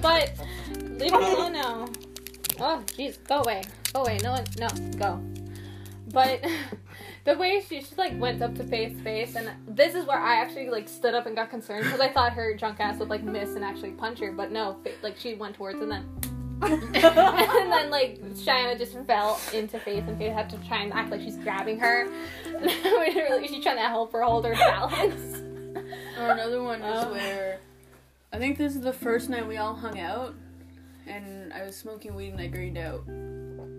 But 0.01 0.33
leave 0.79 1.13
him 1.13 1.23
alone 1.23 1.53
now. 1.53 1.89
Oh, 2.61 2.85
jeez, 2.87 3.17
go 3.27 3.41
away, 3.41 3.63
go 3.95 4.03
away. 4.03 4.19
No 4.23 4.33
one, 4.33 4.45
no, 4.59 4.69
go. 4.99 5.21
But 6.13 6.45
the 7.25 7.37
way 7.37 7.65
she, 7.67 7.81
she 7.81 7.95
like 7.97 8.17
went 8.21 8.43
up 8.43 8.55
to 8.57 8.63
Faith's 8.63 9.01
face, 9.01 9.37
and 9.37 9.51
this 9.67 9.95
is 9.95 10.05
where 10.05 10.19
I 10.19 10.37
actually 10.37 10.69
like 10.69 10.87
stood 10.87 11.15
up 11.15 11.27
and 11.27 11.35
got 11.35 11.49
concerned 11.49 11.85
because 11.85 11.99
I 11.99 12.13
thought 12.13 12.35
her 12.35 12.55
drunk 12.55 12.79
ass 12.79 12.99
would 12.99 13.09
like 13.09 13.23
miss 13.25 13.57
and 13.57 13.65
actually 13.65 13.93
punch 13.93 14.19
her, 14.21 14.33
but 14.33 14.53
no, 14.53 14.77
Faith, 14.85 14.99
like 15.03 15.17
she 15.19 15.35
went 15.35 15.57
towards 15.57 15.81
and 15.81 15.91
then. 15.91 16.07
And 16.63 16.95
then 17.73 17.91
like 17.91 18.21
Cheyenne 18.43 18.79
just 18.79 18.97
fell 19.07 19.39
into 19.53 19.79
Faith, 19.81 20.05
and 20.07 20.17
Faith 20.19 20.33
had 20.33 20.49
to 20.51 20.57
try 20.69 20.83
and 20.83 20.93
act 20.93 21.11
like 21.11 21.21
she's 21.21 21.37
grabbing 21.39 21.79
her. 21.79 22.09
And 22.63 23.17
really, 23.17 23.49
she's 23.49 23.63
trying 23.63 23.77
to 23.77 23.83
help 23.83 24.13
her 24.13 24.23
hold 24.23 24.45
her 24.45 24.55
balance. 24.55 25.39
Or 26.19 26.31
another 26.31 26.63
one 26.63 26.81
is 26.83 27.05
Oh. 27.05 27.13
where 27.13 27.59
I 28.33 28.39
think 28.39 28.57
this 28.59 28.75
is 28.77 28.83
the 28.83 28.93
first 28.93 29.29
night 29.29 29.47
we 29.49 29.57
all 29.57 29.75
hung 29.75 29.99
out, 29.99 30.35
and 31.07 31.53
I 31.53 31.65
was 31.65 31.77
smoking 31.77 32.15
weed 32.15 32.31
and 32.31 32.41
I 32.41 32.47
greened 32.47 32.79
out. 32.79 33.03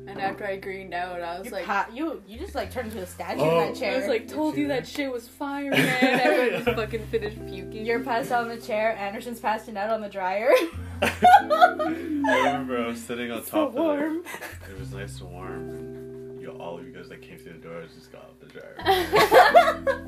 And 0.06 0.20
after 0.20 0.46
I 0.46 0.58
greened 0.58 0.94
out, 0.94 1.22
I 1.22 1.38
was 1.40 1.46
You, 1.46 1.52
like, 1.54 1.66
pa- 1.66 1.88
you 1.94 2.22
you 2.28 2.38
just 2.38 2.56
like 2.56 2.72
turned 2.72 2.92
into 2.92 3.02
a 3.02 3.06
statue 3.06 3.40
Oh. 3.42 3.62
in 3.62 3.74
that 3.74 3.80
chair. 3.80 3.94
I 3.96 3.98
was 4.00 4.08
like, 4.08 4.28
told 4.28 4.58
you 4.58 4.68
that 4.68 4.86
shit 4.88 5.12
was 5.12 5.28
fire, 5.30 5.72
man. 5.72 6.20
I 6.28 6.50
just 6.50 6.66
fucking 6.66 7.08
finished 7.08 7.38
puking. 7.48 7.86
You're 7.86 8.02
passed 8.02 8.32
out 8.32 8.44
on 8.44 8.50
the 8.50 8.58
chair. 8.58 8.98
Anderson's 8.98 9.40
passing 9.40 9.78
out 9.78 9.90
on 9.90 10.02
the 10.02 10.10
dryer. 10.10 10.52
I 11.02 12.18
remember 12.22 12.84
I 12.84 12.88
was 12.88 13.02
sitting 13.02 13.32
on 13.32 13.44
so 13.44 13.52
top 13.52 13.68
of 13.70 13.74
warm. 13.76 14.18
it. 14.18 14.72
It 14.72 14.80
was 14.80 14.92
nice 14.94 15.20
and 15.22 15.32
warm. 15.32 15.70
And 15.70 16.42
you, 16.42 16.50
all 16.52 16.78
of 16.78 16.86
you 16.86 16.94
guys 16.94 17.08
that 17.10 17.22
came 17.22 17.38
through 17.38 17.54
the 17.54 17.60
doors 17.60 17.92
just 17.96 18.12
got 18.12 18.24
out 18.24 18.40
the 18.40 18.48
dryer. 18.48 20.08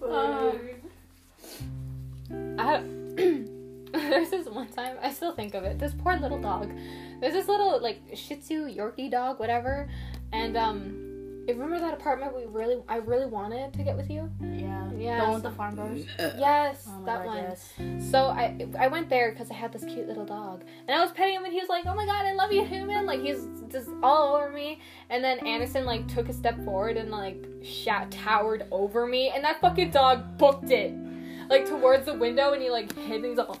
Uh, 0.00 0.52
I, 2.58 2.82
there's 3.92 4.30
this 4.30 4.46
one 4.46 4.68
time 4.68 4.96
I 5.02 5.12
still 5.12 5.32
think 5.32 5.54
of 5.54 5.64
it. 5.64 5.78
This 5.78 5.92
poor 5.92 6.16
little 6.16 6.40
dog. 6.40 6.70
There's 7.20 7.34
this 7.34 7.48
little 7.48 7.80
like 7.80 8.00
Shih 8.14 8.36
Tzu 8.36 8.68
Yorkie 8.74 9.10
dog, 9.10 9.38
whatever. 9.40 9.88
And 10.32 10.56
um, 10.56 11.44
you 11.48 11.54
remember 11.54 11.78
that 11.80 11.94
apartment 11.94 12.36
we 12.36 12.44
really, 12.46 12.82
I 12.88 12.96
really 12.96 13.26
wanted 13.26 13.72
to 13.72 13.82
get 13.82 13.96
with 13.96 14.10
you. 14.10 14.30
Yeah. 14.40 14.74
Yeah, 14.96 15.18
The 15.20 15.24
one 15.24 15.34
with 15.34 15.42
the 15.44 15.50
farm 15.52 15.76
doors. 15.76 16.04
Yes, 16.18 16.86
Oh 16.88 17.04
that 17.04 17.18
God, 17.24 17.26
one. 17.26 17.36
yes. 17.36 17.72
So 18.10 18.26
I 18.26 18.66
I 18.78 18.88
went 18.88 19.08
there 19.08 19.30
because 19.30 19.48
I 19.50 19.54
had 19.54 19.72
this 19.72 19.84
cute 19.84 20.08
little 20.08 20.24
dog, 20.26 20.64
and 20.88 20.96
I 20.96 21.00
was 21.02 21.12
petting 21.12 21.34
him, 21.34 21.44
and 21.44 21.52
he 21.52 21.60
was 21.60 21.68
like, 21.68 21.86
"Oh 21.86 21.94
my 21.94 22.04
god, 22.04 22.26
I 22.26 22.32
love 22.32 22.50
you, 22.52 22.64
human!" 22.64 23.06
Like 23.06 23.20
he's 23.20 23.46
just 23.70 23.88
all 24.02 24.34
over 24.34 24.50
me. 24.50 24.80
And 25.08 25.22
then 25.22 25.38
Anderson 25.46 25.84
like 25.84 26.08
took 26.08 26.28
a 26.28 26.32
step 26.32 26.62
forward 26.64 26.96
and 26.96 27.10
like 27.12 27.44
shat 27.62 28.10
towered 28.10 28.66
over 28.72 29.06
me, 29.06 29.30
and 29.34 29.44
that 29.44 29.60
fucking 29.60 29.90
dog 29.92 30.36
booked 30.36 30.70
it, 30.72 30.92
like 31.48 31.64
towards 31.66 32.06
the 32.06 32.14
window, 32.14 32.52
and 32.54 32.60
he 32.62 32.70
like 32.70 32.92
hid, 32.96 33.16
and 33.22 33.24
he's 33.26 33.38
all 33.38 33.60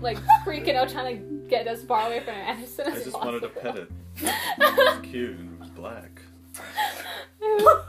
like 0.00 0.18
freaking 0.46 0.76
out, 0.76 0.88
trying 0.88 1.18
to 1.18 1.35
get 1.48 1.66
as 1.66 1.82
far 1.84 2.06
away 2.06 2.20
from 2.20 2.34
Anderson 2.34 2.86
I 2.86 2.90
just 2.90 3.12
possible. 3.12 3.20
wanted 3.20 3.40
to 3.42 3.48
pet 3.48 3.76
it. 3.76 3.90
It 4.16 4.30
was 4.58 5.10
cute 5.10 5.38
and 5.38 5.52
it 5.54 5.60
was 5.60 5.70
black. 5.70 6.22
it 7.40 7.64
was. 7.64 7.82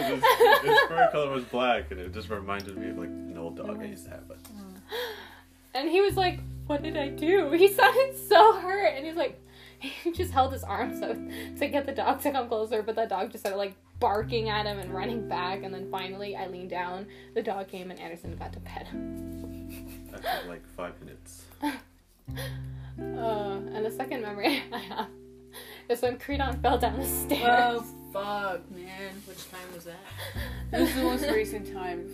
Its, 0.00 0.26
its 0.64 0.80
fur 0.88 1.08
color 1.12 1.30
was 1.30 1.44
black, 1.44 1.90
and 1.90 2.00
it 2.00 2.12
just 2.14 2.30
reminded 2.30 2.76
me 2.78 2.88
of 2.90 2.98
like 2.98 3.08
an 3.08 3.36
old 3.36 3.56
dog 3.56 3.80
I 3.80 3.84
used 3.84 4.04
to 4.04 4.10
have. 4.12 4.26
But 4.26 4.42
mm. 4.44 4.74
And 5.74 5.90
he 5.90 6.00
was 6.00 6.16
like, 6.16 6.40
What 6.66 6.82
did 6.82 6.96
I 6.96 7.08
do? 7.08 7.50
He 7.52 7.68
sounded 7.68 8.16
so 8.28 8.54
hurt. 8.58 8.94
And 8.94 9.04
he's 9.04 9.16
like, 9.16 9.40
He 9.80 10.12
just 10.12 10.32
held 10.32 10.52
his 10.52 10.64
arm 10.64 10.98
so 10.98 11.14
to 11.58 11.68
get 11.68 11.84
the 11.84 11.92
dog 11.92 12.22
to 12.22 12.30
come 12.30 12.48
closer, 12.48 12.82
but 12.82 12.94
the 12.94 13.06
dog 13.06 13.30
just 13.32 13.42
started 13.42 13.58
like 13.58 13.74
barking 14.00 14.48
at 14.48 14.66
him 14.66 14.78
and 14.78 14.94
running 14.94 15.28
back. 15.28 15.62
And 15.62 15.74
then 15.74 15.90
finally, 15.90 16.36
I 16.36 16.46
leaned 16.46 16.70
down. 16.70 17.06
The 17.34 17.42
dog 17.42 17.68
came, 17.68 17.90
and 17.90 18.00
Anderson 18.00 18.36
got 18.36 18.52
to 18.54 18.60
pet 18.60 18.86
him. 18.86 20.10
after 20.14 20.48
like 20.48 20.66
five 20.76 20.98
minutes, 21.00 21.43
Uh, 22.28 23.58
and 23.72 23.84
the 23.84 23.90
second 23.90 24.22
memory 24.22 24.62
I 24.72 24.78
have 24.78 25.08
is 25.88 26.00
when 26.02 26.16
Creedon 26.16 26.60
fell 26.62 26.78
down 26.78 26.98
the 26.98 27.06
stairs. 27.06 27.42
Oh 27.44 27.84
fuck, 28.12 28.70
man. 28.70 29.12
Which 29.26 29.50
time 29.50 29.74
was 29.74 29.84
that? 29.84 29.98
This 30.70 30.90
is 30.90 30.96
the 30.96 31.02
most 31.02 31.28
recent 31.30 31.72
time. 31.72 32.08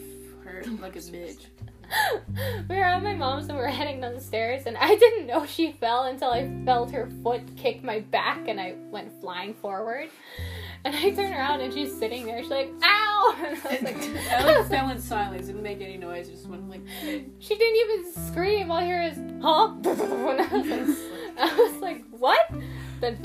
Hurt 0.45 0.67
like 0.81 0.97
a 0.97 1.01
bitch. 1.01 1.47
we 2.69 2.77
were 2.77 2.83
at 2.85 3.03
my 3.03 3.15
mom's 3.15 3.49
and 3.49 3.59
we 3.59 3.63
were 3.63 3.69
heading 3.69 4.01
down 4.01 4.15
the 4.15 4.21
stairs, 4.21 4.65
and 4.67 4.77
I 4.77 4.95
didn't 4.95 5.27
know 5.27 5.45
she 5.45 5.73
fell 5.73 6.05
until 6.05 6.31
I 6.31 6.51
felt 6.65 6.91
her 6.93 7.09
foot 7.23 7.43
kick 7.57 7.83
my 7.85 8.01
back, 8.01 8.49
and 8.49 8.61
I 8.61 8.75
went 8.91 9.13
flying 9.21 9.55
forward. 9.55 10.09
And 10.85 10.97
I 10.97 11.11
turn 11.11 11.33
around 11.35 11.61
and 11.61 11.73
she's 11.75 11.95
sitting 11.95 12.25
there. 12.25 12.41
She's 12.41 12.51
like, 12.51 12.73
"Ow!" 12.83 13.35
And 13.39 13.47
I 13.47 13.51
was 13.51 13.83
like, 13.83 13.97
like 13.97 14.67
fell 14.69 14.89
in 14.89 14.99
silence. 14.99 15.47
Didn't 15.47 15.63
make 15.63 15.83
any 15.83 15.99
noise. 15.99 16.31
Just 16.31 16.47
went 16.47 16.71
like. 16.71 16.81
she 17.39 17.55
didn't 17.57 17.77
even 17.77 18.13
scream. 18.29 18.71
All 18.71 18.79
I 18.79 18.85
hear 18.87 19.03
is, 19.03 19.19
"Huh?" 19.43 19.75
And 19.85 20.41
I 20.41 20.47
was 20.51 20.69
like, 20.71 20.97
I 21.39 21.55
was 21.55 21.83
like, 21.83 22.05
"What?" 22.11 22.51
Then, 23.03 23.19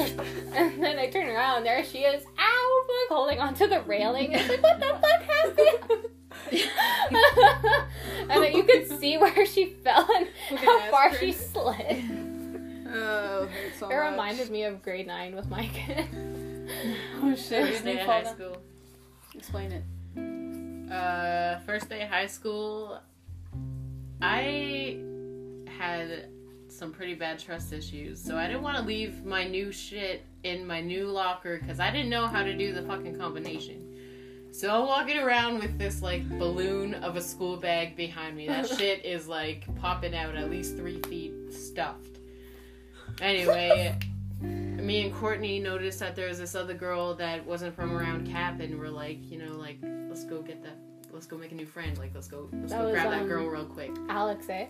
and 0.53 0.83
then 0.83 0.99
I 0.99 1.09
turn 1.09 1.29
around. 1.29 1.63
There 1.63 1.83
she 1.85 1.99
is. 1.99 2.25
Ow! 2.37 2.85
Fuck! 2.87 3.15
Holding 3.17 3.39
onto 3.39 3.67
the 3.67 3.81
railing. 3.83 4.33
It's 4.33 4.49
like, 4.49 4.61
what 4.61 4.79
the 4.79 4.87
fuck 4.87 5.21
happened? 5.23 6.05
and 8.29 8.43
then 8.43 8.53
you 8.53 8.63
could 8.63 8.87
see 8.99 9.17
where 9.17 9.45
she 9.45 9.65
fell 9.83 10.07
and 10.15 10.59
how 10.59 10.91
far 10.91 11.13
she 11.15 11.31
slid. 11.31 12.03
Oh, 12.93 13.47
so 13.79 13.89
It 13.89 13.95
much. 13.95 14.11
reminded 14.11 14.49
me 14.51 14.63
of 14.63 14.81
grade 14.81 15.07
nine 15.07 15.35
with 15.35 15.49
my 15.49 15.67
kid. 15.67 16.07
Oh 17.21 17.35
shit! 17.35 17.67
First 17.67 17.83
day 17.85 17.99
of 17.99 18.05
high 18.07 18.21
down- 18.23 18.35
school. 18.35 18.57
Explain 19.33 19.71
it. 19.71 20.91
Uh, 20.91 21.59
first 21.65 21.89
day 21.89 22.03
of 22.03 22.09
high 22.09 22.27
school, 22.27 22.99
I 24.21 24.99
had 25.67 26.29
some 26.67 26.91
pretty 26.91 27.15
bad 27.15 27.39
trust 27.39 27.73
issues, 27.73 28.21
so 28.21 28.37
I 28.37 28.47
didn't 28.47 28.61
want 28.61 28.77
to 28.77 28.83
leave 28.83 29.25
my 29.25 29.47
new 29.47 29.71
shit 29.71 30.23
in 30.43 30.65
my 30.65 30.81
new 30.81 31.07
locker 31.07 31.57
because 31.59 31.79
I 31.79 31.89
didn't 31.91 32.09
know 32.09 32.27
how 32.27 32.43
to 32.43 32.53
do 32.55 32.73
the 32.73 32.81
fucking 32.83 33.17
combination. 33.17 33.81
So 34.51 34.73
I'm 34.73 34.87
walking 34.87 35.17
around 35.17 35.59
with 35.59 35.77
this 35.77 36.01
like 36.01 36.27
balloon 36.39 36.93
of 36.95 37.17
a 37.17 37.21
school 37.21 37.57
bag 37.57 37.95
behind 37.97 38.37
me. 38.37 38.47
That 38.47 38.67
shit 38.77 39.03
is 39.03 39.27
like 39.27 39.63
popping 39.75 40.15
out 40.15 40.35
at 40.35 40.49
least 40.49 40.77
three 40.77 41.01
feet 41.09 41.33
stuffed. 41.51 42.19
Anyway, 43.21 43.97
me 44.85 45.03
and 45.05 45.13
Courtney 45.13 45.59
noticed 45.59 45.99
that 45.99 46.15
there 46.15 46.27
was 46.27 46.37
this 46.39 46.55
other 46.55 46.73
girl 46.73 47.15
that 47.15 47.45
wasn't 47.45 47.75
from 47.75 47.91
around 47.91 48.27
Cap, 48.29 48.59
and 48.59 48.77
we're 48.79 48.89
like, 48.89 49.17
you 49.29 49.37
know, 49.37 49.57
like 49.57 49.77
let's 50.07 50.23
go 50.23 50.41
get 50.41 50.61
that. 50.63 50.77
Let's 51.11 51.25
go 51.25 51.37
make 51.37 51.51
a 51.51 51.55
new 51.55 51.65
friend. 51.65 51.97
Like 51.97 52.11
let's 52.13 52.27
go. 52.27 52.49
Let's 52.53 52.71
That 52.71 52.79
go 52.79 52.85
was, 52.85 52.93
grab 52.93 53.07
um, 53.07 53.11
that 53.19 53.27
girl 53.27 53.45
real 53.47 53.65
quick. 53.65 53.91
Alex, 54.09 54.47
eh? 54.49 54.67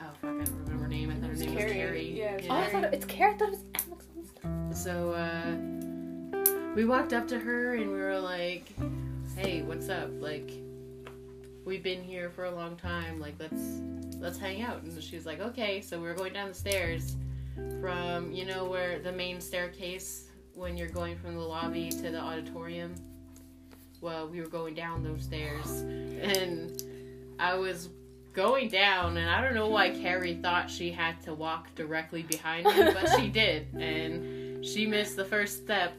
Oh 0.00 0.04
fuck, 0.20 0.30
I 0.30 0.44
don't 0.44 0.58
remember 0.60 0.82
her 0.84 0.88
name. 0.88 1.10
I 1.10 1.14
thought 1.14 1.24
her 1.24 1.30
was 1.30 1.40
name 1.40 1.56
Carrie. 1.56 1.64
was 1.64 1.72
Carrie. 1.72 2.18
Yeah, 2.18 2.32
it 2.34 2.42
was 2.42 2.50
Oh, 2.50 2.54
I 2.54 2.66
thought 2.70 2.84
it, 2.84 2.94
it's 2.94 3.06
Carrot. 3.06 3.34
I 3.34 3.38
thought 3.38 3.48
it 3.48 3.50
was 3.52 4.28
Alex. 4.44 4.78
So 4.82 5.12
uh, 5.12 6.74
we 6.74 6.84
walked 6.84 7.12
up 7.12 7.26
to 7.28 7.38
her 7.38 7.74
and 7.74 7.88
we 7.90 7.96
were 7.96 8.18
like, 8.20 8.72
"Hey, 9.36 9.62
what's 9.62 9.88
up? 9.88 10.10
Like, 10.20 10.50
we've 11.64 11.82
been 11.82 12.02
here 12.04 12.30
for 12.30 12.44
a 12.44 12.50
long 12.50 12.76
time. 12.76 13.18
Like, 13.18 13.34
let's 13.38 13.80
let's 14.18 14.38
hang 14.38 14.62
out." 14.62 14.82
And 14.82 15.02
she 15.02 15.16
was 15.16 15.24
like, 15.26 15.40
"Okay." 15.40 15.80
So 15.80 15.98
we 15.98 16.06
were 16.06 16.14
going 16.14 16.34
down 16.34 16.48
the 16.48 16.54
stairs 16.54 17.16
from 17.80 18.32
you 18.32 18.44
know 18.44 18.64
where 18.64 18.98
the 18.98 19.12
main 19.12 19.40
staircase 19.40 20.28
when 20.54 20.76
you're 20.76 20.88
going 20.88 21.16
from 21.18 21.34
the 21.34 21.40
lobby 21.40 21.90
to 21.90 22.10
the 22.10 22.20
auditorium. 22.20 22.94
Well, 24.00 24.28
we 24.28 24.40
were 24.40 24.48
going 24.48 24.74
down 24.74 25.02
those 25.02 25.22
stairs, 25.22 25.66
and 25.80 26.82
I 27.38 27.54
was 27.54 27.88
going 28.32 28.68
down, 28.68 29.16
and 29.16 29.28
I 29.28 29.40
don't 29.40 29.54
know 29.54 29.68
why 29.68 29.90
Carrie 29.90 30.38
thought 30.42 30.70
she 30.70 30.90
had 30.90 31.20
to 31.22 31.34
walk 31.34 31.74
directly 31.74 32.22
behind 32.22 32.66
me, 32.66 32.92
but 32.92 33.08
she 33.18 33.28
did, 33.42 33.66
and 33.74 34.64
she 34.64 34.86
missed 34.86 35.16
the 35.16 35.24
first 35.24 35.64
step, 35.64 35.94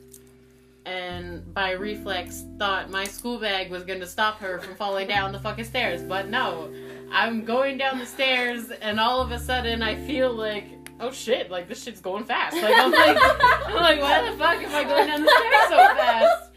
and 0.86 1.54
by 1.54 1.72
reflex 1.72 2.46
thought 2.60 2.90
my 2.90 3.04
school 3.04 3.40
bag 3.40 3.72
was 3.72 3.84
going 3.84 4.00
to 4.00 4.08
stop 4.08 4.40
her 4.40 4.60
from 4.60 4.76
falling 4.76 5.08
down 5.08 5.32
the 5.32 5.40
fucking 5.40 5.66
stairs, 5.66 6.04
but 6.04 6.30
no, 6.30 6.72
I'm 7.12 7.44
going 7.44 7.78
down 7.78 7.98
the 7.98 8.06
stairs, 8.06 8.70
and 8.82 9.00
all 9.00 9.22
of 9.22 9.32
a 9.32 9.40
sudden 9.40 9.82
I 9.82 9.96
feel 10.08 10.32
like. 10.32 10.66
Oh 11.00 11.12
shit! 11.12 11.52
Like 11.52 11.68
this 11.68 11.84
shit's 11.84 12.02
going 12.02 12.24
fast. 12.24 12.56
Like 12.56 12.74
I'm 12.76 12.92
like, 12.92 13.18
I'm 13.22 13.76
like, 13.76 14.02
why 14.02 14.30
the 14.30 14.38
fuck 14.38 14.58
am 14.58 14.74
I 14.74 14.84
going 14.84 15.08
down 15.08 15.24
the 15.24 15.30
stairs 15.30 15.70
so 15.70 15.78
fast? 15.96 16.50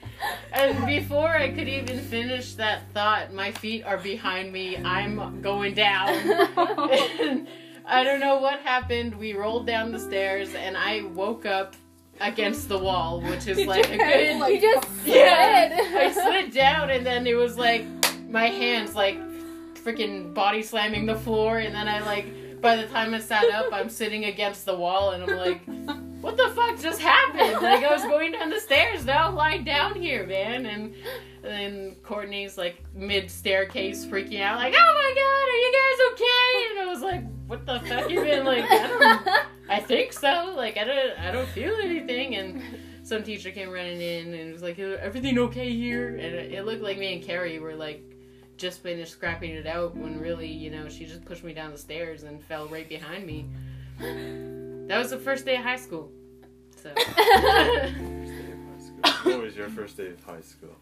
And 0.52 0.86
before 0.86 1.28
I 1.28 1.50
could 1.50 1.68
even 1.68 1.98
finish 1.98 2.54
that 2.54 2.90
thought, 2.92 3.32
my 3.32 3.52
feet 3.52 3.84
are 3.84 3.98
behind 3.98 4.52
me. 4.52 4.76
I'm 4.76 5.40
going 5.40 5.74
down. 5.74 6.08
And 6.10 7.48
I 7.86 8.04
don't 8.04 8.20
know 8.20 8.36
what 8.36 8.60
happened. 8.60 9.14
We 9.16 9.32
rolled 9.34 9.66
down 9.66 9.92
the 9.92 9.98
stairs, 9.98 10.54
and 10.54 10.76
I 10.76 11.02
woke 11.02 11.46
up 11.46 11.76
against 12.20 12.68
the 12.68 12.78
wall, 12.78 13.20
which 13.22 13.46
is 13.46 13.66
like 13.66 13.90
a 13.90 13.96
good. 13.96 14.36
you 14.52 14.60
just 14.60 14.88
slid. 15.02 15.14
Yeah, 15.16 15.78
I 15.96 16.12
slid 16.12 16.52
down, 16.52 16.90
and 16.90 17.04
then 17.04 17.26
it 17.26 17.34
was 17.34 17.56
like 17.56 17.86
my 18.28 18.46
hands 18.46 18.94
like 18.94 19.18
freaking 19.74 20.34
body 20.34 20.62
slamming 20.62 21.06
the 21.06 21.16
floor, 21.16 21.58
and 21.58 21.74
then 21.74 21.88
I 21.88 22.00
like. 22.00 22.26
By 22.60 22.76
the 22.76 22.86
time 22.86 23.14
I 23.14 23.20
sat 23.20 23.50
up, 23.50 23.72
I'm 23.72 23.88
sitting 23.88 24.26
against 24.26 24.64
the 24.66 24.74
wall, 24.76 25.10
and 25.10 25.22
I'm 25.22 25.36
like, 25.36 25.62
"What 26.20 26.36
the 26.36 26.48
fuck 26.50 26.78
just 26.78 27.00
happened?" 27.00 27.62
Like 27.62 27.84
I 27.84 27.92
was 27.92 28.02
going 28.02 28.32
down 28.32 28.50
the 28.50 28.60
stairs, 28.60 29.04
now 29.04 29.30
lying 29.30 29.64
down 29.64 29.94
here, 29.94 30.26
man, 30.26 30.66
and. 30.66 30.94
Then 31.42 31.96
Courtney's 32.02 32.58
like 32.58 32.84
mid 32.94 33.30
staircase 33.30 34.04
freaking 34.04 34.42
out, 34.42 34.58
like, 34.58 34.74
"Oh 34.76 34.94
my 34.94 35.14
god, 35.14 35.48
are 35.48 35.56
you 35.56 35.72
guys 35.72 35.98
okay?" 36.12 36.66
And 36.70 36.78
I 36.80 36.86
was 36.92 37.00
like, 37.00 37.24
"What 37.46 37.64
the 37.64 37.80
fuck?" 37.88 38.10
Even 38.10 38.44
like, 38.44 38.70
I 38.70 38.86
don't, 38.86 39.28
I 39.70 39.80
think 39.80 40.12
so. 40.12 40.52
Like 40.54 40.76
I 40.76 40.84
don't 40.84 41.18
I 41.18 41.30
don't 41.30 41.48
feel 41.48 41.74
anything 41.76 42.34
and 42.36 42.62
some 43.02 43.22
teacher 43.22 43.50
came 43.52 43.70
running 43.70 44.02
in 44.02 44.34
and 44.34 44.52
was 44.52 44.60
like, 44.62 44.78
"Everything 44.78 45.38
okay 45.38 45.72
here?" 45.74 46.08
And 46.08 46.34
it 46.34 46.66
looked 46.66 46.82
like 46.82 46.98
me 46.98 47.14
and 47.14 47.22
Carrie 47.22 47.58
were 47.58 47.74
like 47.74 48.04
just 48.60 48.82
finished 48.82 49.12
scrapping 49.12 49.52
it 49.52 49.66
out 49.66 49.96
when 49.96 50.20
really, 50.20 50.46
you 50.46 50.70
know, 50.70 50.88
she 50.88 51.06
just 51.06 51.24
pushed 51.24 51.42
me 51.42 51.54
down 51.54 51.70
the 51.72 51.78
stairs 51.78 52.24
and 52.24 52.42
fell 52.44 52.66
right 52.68 52.88
behind 52.88 53.26
me. 53.26 53.46
That 53.98 54.98
was 54.98 55.10
the 55.10 55.18
first 55.18 55.46
day 55.46 55.56
of 55.56 55.62
high 55.62 55.76
school. 55.76 56.10
So 56.76 56.90
First 56.94 57.16
day 57.16 58.52
of 58.52 59.02
high 59.02 59.10
school. 59.10 59.32
What 59.32 59.42
was 59.42 59.56
your 59.56 59.70
first 59.70 59.96
day 59.96 60.08
of 60.08 60.22
high 60.22 60.42
school? 60.42 60.76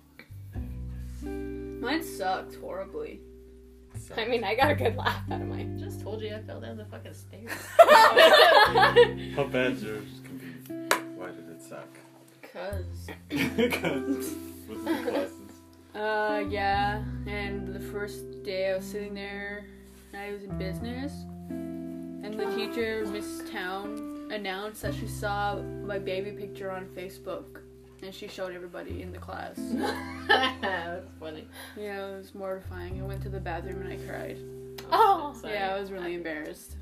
Mine 1.23 2.03
sucked 2.03 2.57
horribly. 2.57 3.21
I 4.17 4.27
mean, 4.27 4.43
I 4.45 4.55
got 4.55 4.71
a 4.73 4.75
good 4.75 4.97
laugh 4.97 5.23
out 5.31 5.41
of 5.41 5.47
mine. 5.47 5.79
just 5.79 6.01
told 6.01 6.21
you 6.21 6.35
I 6.35 6.41
fell 6.43 6.61
down 6.61 6.77
the 6.77 6.85
fucking 6.85 7.15
stairs. 7.15 7.51
How 9.37 9.45
bad 9.45 9.79
yours 9.79 10.05
can 10.25 10.39
be? 10.39 10.75
Why 11.17 11.29
did 11.29 11.49
it 11.49 11.63
suck? 11.63 11.89
Cause. 12.53 13.09
Because 13.57 14.35
with 14.69 14.85
the 14.85 15.11
classes. 15.11 15.48
Uh, 15.95 16.45
yeah. 16.49 17.03
And 17.27 17.75
the 17.75 17.81
first 17.81 18.43
day 18.43 18.71
I 18.71 18.77
was 18.77 18.85
sitting 18.85 19.15
there, 19.15 19.67
I 20.15 20.33
was 20.33 20.43
in 20.43 20.57
business, 20.59 21.13
and 21.51 22.35
the 22.35 22.47
teacher, 22.55 23.07
Miss 23.07 23.43
Town, 23.51 24.29
announced 24.31 24.83
that 24.83 24.95
she 24.95 25.07
saw 25.07 25.57
my 25.57 25.99
baby 25.99 26.31
picture 26.33 26.71
on 26.71 26.87
Facebook, 26.87 27.61
and 28.03 28.15
she 28.15 28.29
showed 28.29 28.55
everybody 28.55 29.03
in 29.03 29.13
the 29.13 29.19
class. 29.19 29.57
That's 30.29 31.07
funny. 31.19 31.47
Yeah, 31.77 32.09
it 32.09 32.17
was 32.17 32.35
mortifying. 32.35 33.01
I 33.01 33.05
went 33.05 33.23
to 33.23 33.29
the 33.29 33.41
bathroom 33.41 33.83
and 33.83 33.93
I 33.93 34.07
cried. 34.07 34.39
Oh. 34.91 35.35
Sorry. 35.41 35.55
Yeah, 35.55 35.75
I 35.75 35.81
was 35.81 35.91
really 35.93 36.15
embarrassed. 36.15 36.77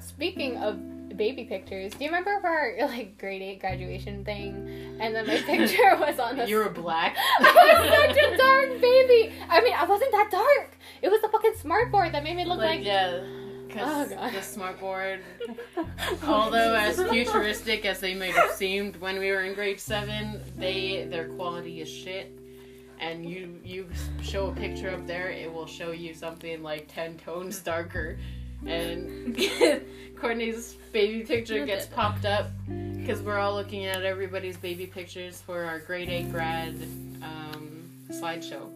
Speaking 0.00 0.56
of 0.58 0.78
baby 1.16 1.44
pictures, 1.44 1.92
do 1.92 2.04
you 2.04 2.10
remember 2.10 2.38
for 2.40 2.48
our 2.48 2.74
like 2.88 3.18
grade 3.18 3.42
eight 3.42 3.60
graduation 3.60 4.24
thing? 4.24 4.96
And 5.00 5.14
then 5.14 5.26
my 5.26 5.36
picture 5.38 5.96
was 6.00 6.18
on 6.18 6.36
the. 6.36 6.48
You 6.48 6.56
were 6.56 6.68
black. 6.70 7.16
I 7.40 7.80
was 7.80 8.14
such 8.16 8.24
a 8.24 8.36
dark 8.36 8.80
baby. 8.80 9.32
I 9.48 9.60
mean, 9.60 9.74
I 9.74 9.84
wasn't 9.84 10.12
that 10.12 10.28
dark. 10.30 10.76
It 11.02 11.10
was 11.10 11.20
the 11.22 11.28
fucking 11.28 11.54
smart 11.60 11.90
board 11.90 12.12
that 12.14 12.22
made 12.24 12.36
me 12.36 12.44
look 12.44 12.58
like, 12.58 12.78
like. 12.78 12.84
yeah. 12.86 13.20
Oh, 13.22 13.66
Because 13.68 14.08
God. 14.10 14.32
the 14.32 14.42
smart 14.42 14.80
board, 14.80 15.20
although 16.26 16.74
as 16.74 17.02
futuristic 17.10 17.84
as 17.84 18.00
they 18.00 18.14
might 18.14 18.32
have 18.34 18.52
seemed 18.52 18.96
when 18.96 19.18
we 19.18 19.30
were 19.30 19.42
in 19.42 19.54
grade 19.54 19.80
seven, 19.80 20.40
they 20.56 21.06
their 21.10 21.28
quality 21.30 21.80
is 21.82 21.88
shit. 21.90 22.32
And 22.98 23.28
you 23.28 23.60
you 23.62 23.88
show 24.22 24.48
a 24.48 24.52
picture 24.52 24.90
up 24.90 25.06
there, 25.06 25.28
it 25.30 25.52
will 25.52 25.66
show 25.66 25.90
you 25.90 26.14
something 26.14 26.62
like 26.62 26.88
ten 26.92 27.18
tones 27.18 27.60
darker. 27.60 28.18
And 28.64 29.38
Courtney's 30.16 30.74
baby 30.92 31.24
picture 31.24 31.66
gets 31.66 31.86
popped 31.86 32.24
up 32.24 32.50
because 32.66 33.20
we're 33.22 33.38
all 33.38 33.54
looking 33.54 33.84
at 33.84 34.02
everybody's 34.02 34.56
baby 34.56 34.86
pictures 34.86 35.40
for 35.40 35.62
our 35.64 35.78
grade 35.78 36.08
eight 36.08 36.32
grad 36.32 36.74
um, 37.22 37.90
slideshow. 38.10 38.70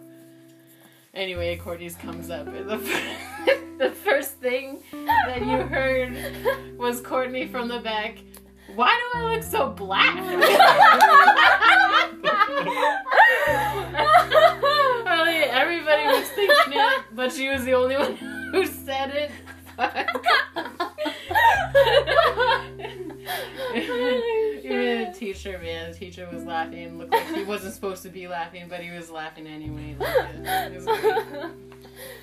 Anyway, 1.15 1.57
Courtney's 1.57 1.97
comes 1.97 2.31
up, 2.31 2.47
and 2.47 2.71
the 2.71 2.77
the 3.79 3.91
first 3.91 4.35
thing 4.35 4.81
that 4.93 5.41
you 5.41 5.57
heard 5.57 6.17
was 6.79 7.01
Courtney 7.01 7.49
from 7.49 7.67
the 7.67 7.81
back. 7.81 8.19
Why 8.77 8.97
do 9.15 9.19
I 9.19 9.35
look 9.35 9.43
so 9.43 9.71
black? 9.71 10.17
Everybody 15.61 16.07
was 16.07 16.29
thinking 16.31 16.73
it, 16.73 17.03
but 17.15 17.33
she 17.33 17.49
was 17.49 17.65
the 17.65 17.75
only 17.75 17.97
one 17.97 18.15
who 18.53 18.67
said 18.67 19.11
it. 19.15 19.31
Even 24.65 25.13
the 25.13 25.19
teacher, 25.19 25.59
man, 25.63 25.93
the 25.93 25.99
teacher 25.99 26.29
was 26.33 26.45
laughing. 26.45 26.99
Looked 26.99 27.13
like 27.13 27.35
he 27.35 27.45
wasn't 27.45 27.75
supposed 27.75 28.03
to 28.05 28.09
be 28.09 28.27
laughing, 28.27 28.67
but 28.69 28.81
he 28.81 28.91
was 28.91 29.11
laughing 29.11 29.47
anyway. 29.47 29.97
Like, 29.99 30.75
was. 30.75 31.51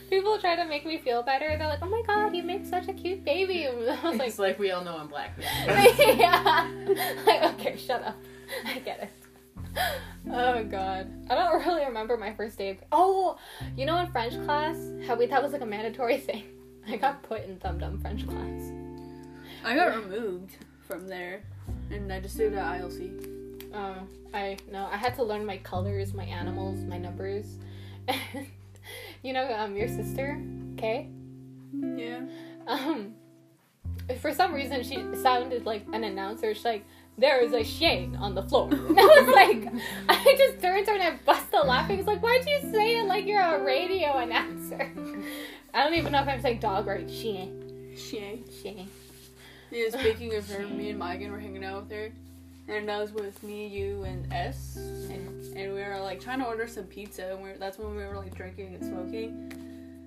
People 0.10 0.40
try 0.40 0.56
to 0.56 0.66
make 0.66 0.86
me 0.86 0.98
feel 0.98 1.22
better. 1.22 1.56
They're 1.58 1.68
like, 1.68 1.80
"Oh 1.82 1.90
my 1.90 2.02
god, 2.08 2.36
you 2.36 2.42
make 2.44 2.66
such 2.66 2.88
a 2.88 2.94
cute 2.94 3.24
baby." 3.24 3.66
And 3.66 3.90
I 4.04 4.10
was 4.10 4.18
like, 4.18 4.30
it's 4.30 4.40
like 4.40 4.58
we 4.58 4.72
all 4.72 4.84
know 4.84 4.98
I'm 4.98 5.08
black. 5.08 5.38
yeah. 5.68 6.68
Like, 7.26 7.44
okay, 7.54 7.78
shut 7.78 8.02
up. 8.04 8.18
I 8.66 8.80
get 8.80 9.04
it. 9.04 9.10
Oh 10.32 10.64
god. 10.64 11.08
I 11.30 11.36
don't 11.36 11.60
really 11.66 11.86
remember 11.86 12.18
my 12.18 12.34
first 12.34 12.58
day 12.58 12.70
of 12.70 12.78
Oh, 12.92 13.38
you 13.76 13.86
know 13.86 13.98
in 13.98 14.12
French 14.12 14.34
class, 14.46 14.78
how 15.06 15.16
we 15.16 15.26
that 15.28 15.42
was 15.42 15.54
like 15.54 15.62
a 15.62 15.66
mandatory 15.66 16.18
thing. 16.28 16.44
I 16.88 16.98
got 16.98 17.24
put 17.24 17.44
in 17.44 17.58
thumb 17.58 17.80
dumb 17.80 18.00
French 18.00 18.28
class. 18.28 18.72
I 19.64 19.76
got 19.76 19.96
removed 19.96 20.58
from 20.88 21.08
there, 21.08 21.44
and 21.92 22.12
I 22.12 22.20
just 22.20 22.38
did 22.38 22.54
the 22.54 22.58
ILC. 22.58 23.74
Um, 23.74 24.08
I 24.34 24.58
no, 24.72 24.88
I 24.92 24.98
had 24.98 25.16
to 25.16 25.24
learn 25.24 25.46
my 25.46 25.58
colors, 25.58 26.14
my 26.14 26.24
animals, 26.24 26.80
my 26.86 26.98
numbers. 26.98 27.58
you 29.24 29.34
know, 29.34 29.54
um, 29.54 29.76
your 29.76 29.88
sister, 29.88 30.42
Kay. 30.78 31.10
Yeah. 31.74 32.22
Um, 32.68 33.16
for 34.22 34.34
some 34.34 34.54
reason, 34.54 34.84
she 34.84 35.04
sounded 35.22 35.66
like 35.66 35.86
an 35.92 36.04
announcer. 36.04 36.54
She's 36.54 36.66
like, 36.66 36.86
"There 37.18 37.42
is 37.42 37.54
a 37.54 37.64
shade 37.64 38.16
on 38.20 38.36
the 38.36 38.44
floor." 38.44 38.70
And 38.72 39.00
I 39.00 39.06
was 39.06 39.36
like, 39.36 39.74
I 40.10 40.36
just 40.38 40.62
turned 40.62 40.86
to 40.86 40.92
her 40.92 40.98
and 40.98 41.04
I 41.04 41.20
busted 41.26 41.66
laughing. 41.66 42.00
It's 42.00 42.08
like, 42.08 42.22
why'd 42.22 42.46
you 42.48 42.60
say 42.72 42.98
it 42.98 43.06
like 43.06 43.26
you're 43.26 43.42
a 43.42 43.64
radio 43.64 44.18
announcer? 44.18 44.92
I 45.74 45.84
don't 45.84 45.94
even 45.94 46.12
know 46.12 46.22
if 46.22 46.28
I'm 46.28 46.42
saying 46.42 46.60
dog 46.60 46.88
right. 46.88 47.10
Shane, 47.10 47.94
She. 47.96 48.44
Shane. 48.62 48.90
Yeah, 49.70 49.90
speaking 49.90 50.34
of 50.36 50.50
her, 50.50 50.66
me 50.66 50.90
and 50.90 51.00
Maiigan 51.02 51.30
were 51.30 51.40
hanging 51.40 51.64
out 51.64 51.84
with 51.84 51.92
her. 51.92 52.12
And 52.70 52.90
that 52.90 53.00
was 53.00 53.14
with 53.14 53.42
me, 53.44 53.68
you, 53.68 54.04
and 54.04 54.32
S. 54.34 54.76
And, 54.76 55.56
and 55.56 55.74
we 55.74 55.82
were 55.82 56.00
like 56.00 56.20
trying 56.20 56.40
to 56.40 56.46
order 56.46 56.68
some 56.68 56.86
pizza. 56.86 57.32
And 57.32 57.44
we 57.44 57.50
were, 57.50 57.58
that's 57.58 57.78
when 57.78 57.96
we 57.96 58.04
were 58.04 58.16
like 58.16 58.36
drinking 58.36 58.76
and 58.76 58.84
smoking. 58.84 59.54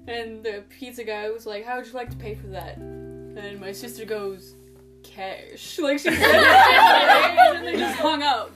And 0.07 0.43
the 0.43 0.65
pizza 0.69 1.05
guy 1.05 1.31
was 1.31 1.47
like, 1.47 1.65
How 1.65 1.77
would 1.77 1.87
you 1.87 1.93
like 1.93 2.11
to 2.11 2.17
pay 2.17 2.35
for 2.35 2.49
that? 2.49 2.77
And 2.79 3.61
my 3.61 3.73
sister 3.73 4.05
goes, 4.05 4.55
Cash. 5.03 5.79
Like 5.81 5.99
she 5.99 6.11
said 6.11 6.15
it, 6.15 6.23
and 7.57 7.67
then 7.67 7.79
just 7.79 7.99
hung 7.99 8.23
up. 8.23 8.55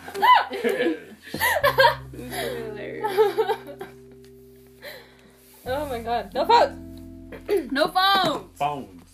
It 0.50 1.00
was 2.12 2.20
really 2.30 2.62
hilarious. 2.62 3.12
oh 5.66 5.86
my 5.86 5.98
god, 6.00 6.32
no 6.34 6.44
phones. 6.44 7.72
No 7.72 7.88
phones! 7.88 8.58
Phones. 8.58 9.04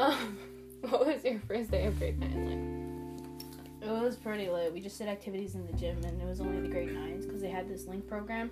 Um, 0.00 0.38
what 0.80 1.06
was 1.06 1.24
your 1.24 1.38
first 1.46 1.70
day 1.70 1.84
of 1.86 1.98
grade 1.98 2.18
nine 2.18 2.46
like? 2.46 3.88
It 3.88 4.02
was 4.02 4.16
pretty 4.16 4.48
lit. 4.48 4.72
We 4.72 4.80
just 4.80 4.98
did 4.98 5.08
activities 5.08 5.54
in 5.54 5.66
the 5.66 5.72
gym, 5.74 6.02
and 6.04 6.20
it 6.20 6.26
was 6.26 6.40
only 6.40 6.60
the 6.60 6.68
grade 6.68 6.92
nines 6.92 7.26
because 7.26 7.40
they 7.42 7.50
had 7.50 7.68
this 7.68 7.86
link 7.86 8.06
program, 8.08 8.50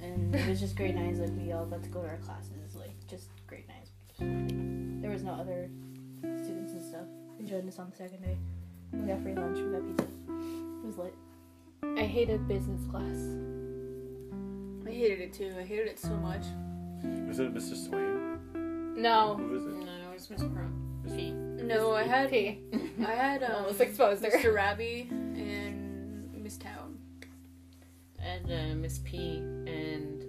and 0.00 0.34
it 0.34 0.48
was 0.48 0.60
just 0.60 0.76
grade 0.76 0.94
nines. 0.94 1.18
Like 1.20 1.30
we 1.36 1.52
all 1.52 1.66
got 1.66 1.82
to 1.82 1.88
go 1.88 2.02
to 2.02 2.08
our 2.08 2.16
classes, 2.18 2.74
like 2.74 2.94
just 3.08 3.28
grade 3.28 3.34
nines. 3.34 3.35
There 4.18 5.10
was 5.10 5.22
no 5.22 5.32
other 5.32 5.68
students 6.42 6.72
and 6.72 6.82
stuff. 6.82 7.06
They 7.38 7.44
joined 7.44 7.68
us 7.68 7.78
on 7.78 7.90
the 7.90 7.96
second 7.96 8.22
day. 8.22 8.36
We 8.92 9.06
got 9.06 9.20
free 9.22 9.34
lunch. 9.34 9.58
We 9.58 9.70
got 9.72 9.86
pizza. 9.86 10.08
It 10.28 10.86
was 10.86 10.96
lit. 10.96 11.14
like? 11.82 11.98
I 11.98 12.04
hated 12.06 12.46
business 12.48 12.80
class. 12.90 13.16
I 14.86 14.90
hated 14.90 15.20
it 15.20 15.32
too. 15.32 15.54
I 15.58 15.62
hated 15.62 15.88
it 15.88 15.98
so 15.98 16.10
much. 16.10 16.44
Was 17.28 17.38
it 17.40 17.52
Mr. 17.54 17.76
Swain? 17.76 18.94
No. 19.00 19.36
Who 19.36 19.48
was 19.48 19.64
it? 19.66 19.70
No, 19.70 20.12
it's 20.14 20.30
Miss 20.30 20.40
Crumb. 20.40 20.82
P. 21.06 21.30
No, 21.32 21.92
I 21.94 22.02
had 22.04 22.30
P. 22.30 22.60
I 23.00 23.10
had 23.12 23.42
um, 23.44 23.52
Almost 23.56 23.80
exposed 23.80 24.24
her. 24.24 24.30
Mr. 24.30 24.54
Rabby 24.54 25.08
and 25.10 26.30
Miss 26.42 26.56
Town. 26.56 26.98
and 28.18 28.50
uh, 28.50 28.74
Miss 28.76 28.98
P, 29.04 29.38
and 29.38 30.24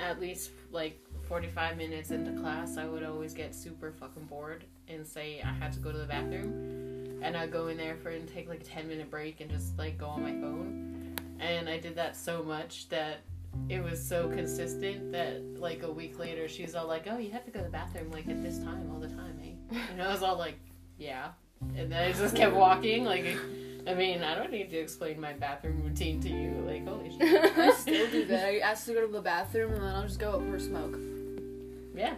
at 0.00 0.20
least 0.20 0.50
like 0.74 0.98
45 1.28 1.76
minutes 1.76 2.10
into 2.10 2.32
class, 2.32 2.76
I 2.76 2.84
would 2.84 3.02
always 3.02 3.32
get 3.32 3.54
super 3.54 3.92
fucking 3.92 4.24
bored 4.24 4.64
and 4.88 5.06
say 5.06 5.40
I 5.42 5.52
had 5.52 5.72
to 5.72 5.78
go 5.78 5.90
to 5.90 5.98
the 5.98 6.04
bathroom, 6.04 7.20
and 7.22 7.36
I'd 7.36 7.50
go 7.50 7.68
in 7.68 7.78
there 7.78 7.96
for 7.96 8.10
and 8.10 8.28
take 8.28 8.48
like 8.48 8.60
a 8.60 8.64
10 8.64 8.88
minute 8.88 9.10
break 9.10 9.40
and 9.40 9.50
just 9.50 9.78
like 9.78 9.96
go 9.96 10.08
on 10.08 10.22
my 10.22 10.32
phone, 10.32 11.16
and 11.40 11.68
I 11.68 11.78
did 11.78 11.94
that 11.96 12.16
so 12.16 12.42
much 12.42 12.88
that 12.90 13.20
it 13.68 13.82
was 13.82 14.04
so 14.04 14.28
consistent 14.28 15.12
that 15.12 15.40
like 15.58 15.84
a 15.84 15.90
week 15.90 16.18
later 16.18 16.48
she's 16.48 16.74
all 16.74 16.88
like, 16.88 17.06
"Oh, 17.08 17.18
you 17.18 17.30
have 17.30 17.44
to 17.44 17.50
go 17.50 17.60
to 17.60 17.64
the 17.64 17.70
bathroom 17.70 18.10
like 18.10 18.28
at 18.28 18.42
this 18.42 18.58
time 18.58 18.90
all 18.92 19.00
the 19.00 19.08
time, 19.08 19.40
eh?" 19.42 19.78
And 19.90 20.02
I 20.02 20.08
was 20.08 20.22
all 20.22 20.36
like, 20.36 20.58
"Yeah," 20.98 21.28
and 21.76 21.90
then 21.90 22.10
I 22.10 22.12
just 22.12 22.36
kept 22.36 22.54
walking 22.54 23.04
like. 23.04 23.24
I 23.86 23.94
mean, 23.94 24.22
I 24.22 24.34
don't 24.34 24.50
need 24.50 24.70
to 24.70 24.78
explain 24.78 25.20
my 25.20 25.34
bathroom 25.34 25.82
routine 25.82 26.20
to 26.22 26.28
you. 26.28 26.52
Like, 26.66 26.86
holy 26.86 27.10
shit. 27.10 27.58
I 27.58 27.70
still 27.72 28.10
do 28.10 28.24
that. 28.26 28.44
I 28.48 28.58
ask 28.58 28.86
to 28.86 28.94
go 28.94 29.06
to 29.06 29.12
the 29.12 29.20
bathroom 29.20 29.72
and 29.72 29.82
then 29.82 29.94
I'll 29.94 30.06
just 30.06 30.18
go 30.18 30.32
up 30.32 30.40
for 30.40 30.56
a 30.56 30.60
smoke. 30.60 30.98
Yeah. 31.94 32.14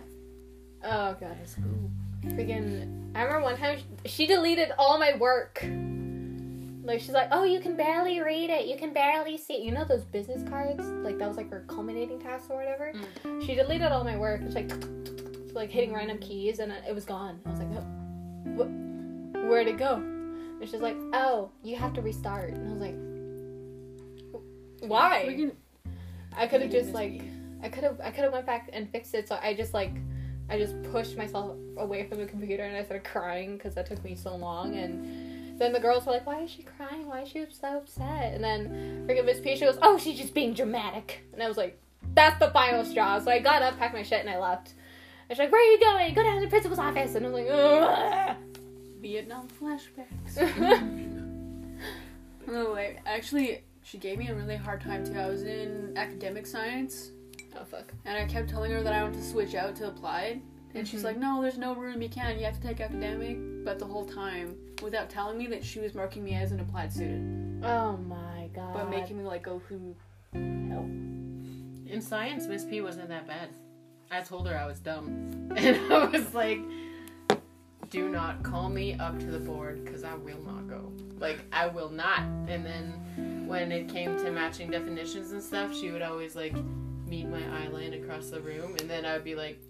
Oh 0.84 1.16
god, 1.18 1.36
it's 1.42 1.54
cool. 1.54 1.90
Freaking, 2.32 3.14
I 3.14 3.22
remember 3.22 3.42
one 3.42 3.56
time 3.56 3.78
she, 4.04 4.08
she 4.08 4.26
deleted 4.26 4.72
all 4.78 4.98
my 4.98 5.16
work. 5.16 5.64
Like 6.84 7.00
she's 7.00 7.10
like, 7.10 7.28
oh, 7.32 7.42
you 7.42 7.58
can 7.58 7.76
barely 7.76 8.20
read 8.20 8.50
it, 8.50 8.66
you 8.66 8.76
can 8.76 8.92
barely 8.92 9.36
see 9.36 9.54
it. 9.54 9.62
You 9.64 9.72
know 9.72 9.84
those 9.84 10.04
business 10.04 10.48
cards? 10.48 10.86
Like 10.86 11.18
that 11.18 11.26
was 11.26 11.36
like 11.36 11.50
her 11.50 11.64
culminating 11.66 12.20
task 12.20 12.48
or 12.48 12.56
whatever. 12.56 12.92
Mm. 13.24 13.44
She 13.44 13.56
deleted 13.56 13.90
all 13.90 14.04
my 14.04 14.16
work. 14.16 14.40
It's 14.42 14.54
like, 14.54 14.70
like 15.52 15.70
hitting 15.70 15.92
random 15.92 16.18
keys, 16.18 16.60
and 16.60 16.72
it 16.72 16.94
was 16.94 17.04
gone. 17.04 17.40
I 17.44 17.50
was 17.50 17.58
like, 17.58 17.68
oh, 17.76 17.86
what? 18.54 18.68
Where'd 19.48 19.66
it 19.66 19.78
go? 19.78 20.15
And 20.60 20.68
she's 20.68 20.80
like, 20.80 20.96
oh, 21.12 21.50
you 21.62 21.76
have 21.76 21.92
to 21.94 22.02
restart. 22.02 22.50
And 22.50 22.68
I 22.68 22.72
was 22.72 22.80
like, 22.80 22.96
why? 24.90 25.24
Freaking- 25.28 25.52
I 26.36 26.46
could 26.46 26.62
have 26.62 26.70
just 26.70 26.92
like, 26.92 27.22
I 27.62 27.68
could 27.68 27.84
have, 27.84 28.00
I 28.02 28.10
could 28.10 28.24
have 28.24 28.32
went 28.32 28.46
back 28.46 28.68
and 28.72 28.90
fixed 28.90 29.14
it. 29.14 29.28
So 29.28 29.38
I 29.42 29.54
just 29.54 29.74
like, 29.74 29.92
I 30.48 30.58
just 30.58 30.80
pushed 30.92 31.16
myself 31.16 31.56
away 31.78 32.06
from 32.08 32.18
the 32.18 32.26
computer 32.26 32.62
and 32.62 32.76
I 32.76 32.84
started 32.84 33.04
crying 33.04 33.56
because 33.56 33.74
that 33.74 33.86
took 33.86 34.02
me 34.04 34.14
so 34.14 34.36
long. 34.36 34.76
And 34.76 35.60
then 35.60 35.72
the 35.72 35.80
girls 35.80 36.06
were 36.06 36.12
like, 36.12 36.26
why 36.26 36.42
is 36.42 36.50
she 36.50 36.62
crying? 36.62 37.06
Why 37.06 37.22
is 37.22 37.30
she 37.30 37.44
so 37.50 37.78
upset? 37.78 38.34
And 38.34 38.44
then 38.44 39.06
freaking 39.08 39.24
Miss 39.24 39.40
Pisha 39.40 39.60
goes, 39.60 39.78
oh, 39.82 39.98
she's 39.98 40.18
just 40.18 40.34
being 40.34 40.52
dramatic. 40.52 41.22
And 41.32 41.42
I 41.42 41.48
was 41.48 41.56
like, 41.56 41.80
that's 42.14 42.38
the 42.38 42.50
final 42.50 42.84
straw. 42.84 43.18
So 43.18 43.30
I 43.30 43.40
got 43.40 43.62
up, 43.62 43.78
packed 43.78 43.94
my 43.94 44.02
shit, 44.02 44.20
and 44.20 44.30
I 44.30 44.38
left. 44.38 44.74
And 45.28 45.36
she's 45.36 45.38
like, 45.38 45.52
where 45.52 45.60
are 45.60 45.72
you 45.72 45.80
going? 45.80 46.14
Go 46.14 46.22
down 46.22 46.36
to 46.36 46.40
the 46.42 46.48
principal's 46.48 46.78
office. 46.78 47.14
And 47.14 47.26
I 47.26 47.30
was 47.30 47.40
like, 47.40 47.48
Ugh. 47.50 48.36
Vietnam 49.00 49.48
flashbacks. 49.60 50.38
oh 52.48 52.74
wait, 52.74 52.98
actually, 53.06 53.62
she 53.82 53.98
gave 53.98 54.18
me 54.18 54.28
a 54.28 54.34
really 54.34 54.56
hard 54.56 54.80
time 54.80 55.04
too. 55.04 55.18
I 55.18 55.26
was 55.28 55.42
in 55.42 55.92
academic 55.96 56.46
science, 56.46 57.10
oh 57.58 57.64
fuck. 57.64 57.92
and 58.04 58.16
I 58.16 58.24
kept 58.26 58.48
telling 58.48 58.70
her 58.72 58.82
that 58.82 58.92
I 58.92 59.02
wanted 59.02 59.18
to 59.20 59.24
switch 59.28 59.54
out 59.54 59.76
to 59.76 59.88
applied, 59.88 60.40
and 60.74 60.86
she's 60.86 61.00
Mhm. 61.00 61.04
like, 61.04 61.18
"No, 61.18 61.42
there's 61.42 61.58
no 61.58 61.74
room. 61.74 62.02
You 62.02 62.08
can't. 62.08 62.38
You 62.38 62.44
have 62.44 62.56
to 62.56 62.62
take 62.62 62.80
academic." 62.80 63.38
But 63.64 63.78
the 63.78 63.86
whole 63.86 64.06
time, 64.06 64.56
without 64.82 65.10
telling 65.10 65.38
me 65.38 65.46
that 65.48 65.64
she 65.64 65.80
was 65.80 65.94
marking 65.94 66.24
me 66.24 66.34
as 66.34 66.52
an 66.52 66.60
applied 66.60 66.92
student, 66.92 67.64
Oh 67.64 67.96
my 67.96 68.48
god. 68.54 68.74
but 68.74 68.90
making 68.90 69.18
me 69.18 69.24
like 69.24 69.42
go 69.42 69.58
through 69.58 69.96
hell. 70.32 70.84
In 71.88 72.00
science, 72.00 72.46
Miss 72.46 72.64
P 72.64 72.80
wasn't 72.80 73.08
that 73.08 73.26
bad. 73.26 73.48
I 74.10 74.20
told 74.20 74.46
her 74.48 74.56
I 74.56 74.66
was 74.66 74.78
dumb. 74.80 75.32
And 75.56 75.92
I 75.92 76.04
was 76.06 76.34
like, 76.34 76.60
do 77.90 78.08
not 78.08 78.42
call 78.42 78.68
me 78.68 78.94
up 78.98 79.18
to 79.20 79.26
the 79.26 79.38
board 79.38 79.84
because 79.84 80.04
I 80.04 80.14
will 80.14 80.42
not 80.44 80.68
go. 80.68 80.92
Like, 81.18 81.40
I 81.52 81.66
will 81.66 81.90
not. 81.90 82.20
And 82.48 82.64
then 82.64 83.44
when 83.46 83.72
it 83.72 83.88
came 83.88 84.16
to 84.18 84.30
matching 84.30 84.70
definitions 84.70 85.32
and 85.32 85.42
stuff, 85.42 85.74
she 85.74 85.90
would 85.90 86.02
always 86.02 86.34
like 86.36 86.54
meet 87.06 87.28
my 87.28 87.42
eye 87.58 87.68
line 87.68 87.94
across 87.94 88.30
the 88.30 88.40
room. 88.40 88.76
And 88.80 88.90
then 88.90 89.04
I 89.04 89.14
would 89.14 89.24
be 89.24 89.34
like, 89.34 89.60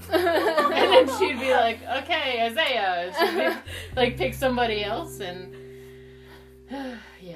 and 0.12 0.72
then 0.72 1.18
she'd 1.18 1.38
be 1.38 1.52
like, 1.52 1.80
okay, 2.02 2.46
Isaiah. 2.46 3.12
She'd 3.18 3.36
be, 3.36 3.70
like 4.00 4.16
pick 4.16 4.34
somebody 4.34 4.84
else. 4.84 5.20
And 5.20 5.54
yeah. 7.20 7.34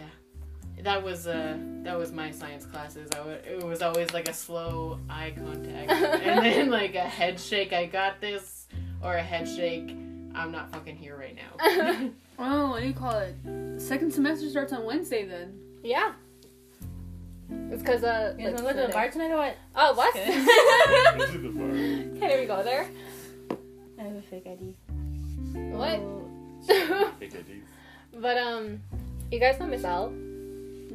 That 0.83 1.03
was 1.03 1.27
uh 1.27 1.57
that 1.85 1.97
was 1.99 2.13
my 2.13 2.31
science 2.31 2.67
classes. 2.67 3.09
I 3.17 3.25
would, 3.25 3.45
it 3.47 3.63
was 3.63 3.81
always 3.81 4.13
like 4.13 4.29
a 4.29 4.35
slow 4.35 4.99
eye 5.09 5.33
contact, 5.35 5.91
and 5.91 6.45
then 6.45 6.71
like 6.81 6.95
a 6.95 7.01
head 7.01 7.41
shake. 7.41 7.73
I 7.73 7.87
got 7.87 8.21
this, 8.21 8.54
or 9.05 9.15
a 9.17 9.23
head 9.23 9.49
shake. 9.49 9.97
I'm 10.35 10.51
not 10.51 10.71
fucking 10.73 10.97
here 10.97 11.17
right 11.17 11.37
now. 11.37 12.11
Oh, 12.37 12.71
what 12.71 12.81
do 12.81 12.89
you 12.89 12.95
call 12.95 13.17
it? 13.21 13.37
Second 13.81 14.13
semester 14.13 14.51
starts 14.51 14.73
on 14.73 14.85
Wednesday 14.85 15.25
then. 15.25 15.57
yeah. 15.85 16.15
It's 17.71 17.81
because 17.81 18.03
uh. 18.03 18.35
You 18.37 18.47
like, 18.47 18.57
gonna 18.57 18.73
go 18.75 18.81
to 18.81 18.87
the 18.89 18.93
bar 18.93 19.09
tonight 19.11 19.31
or 19.31 19.37
what? 19.37 19.57
Oh 19.77 19.95
what? 19.95 20.17
Okay. 20.17 20.45
Go 21.17 21.27
to 21.27 21.39
the 21.39 21.49
bar. 21.51 21.69
Can't 22.19 22.33
even 22.33 22.47
go 22.49 22.63
there. 22.65 22.89
I 24.01 24.03
have 24.03 24.17
a 24.17 24.23
fake 24.23 24.47
ID. 24.49 24.75
What? 25.71 26.01
Fake 27.21 27.35
IDs. 27.35 27.69
but 28.21 28.37
um, 28.37 28.81
you 29.31 29.39
guys 29.39 29.61
know 29.61 29.67
Miss 29.67 29.85
L? 29.85 30.13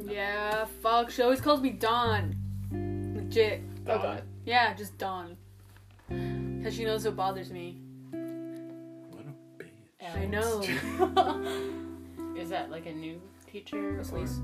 Yeah, 0.04 0.66
fuck. 0.82 1.10
She 1.10 1.22
always 1.22 1.40
calls 1.40 1.62
me 1.62 1.70
Dawn. 1.70 2.36
Legit. 3.16 3.62
Oh 3.86 3.96
god. 3.96 4.24
Yeah, 4.44 4.74
just 4.74 4.98
Dawn. 4.98 5.38
Cause 6.62 6.74
she 6.74 6.84
knows 6.84 7.06
it 7.06 7.16
bothers 7.16 7.50
me. 7.50 7.78
What. 10.00 10.16
I 10.16 10.24
know. 10.26 10.60
Is 12.36 12.48
that 12.50 12.70
like 12.70 12.86
a 12.86 12.92
new 12.92 13.20
teacher? 13.50 13.76
Miss 13.92 14.10
or- 14.12 14.18
Lise. 14.20 14.38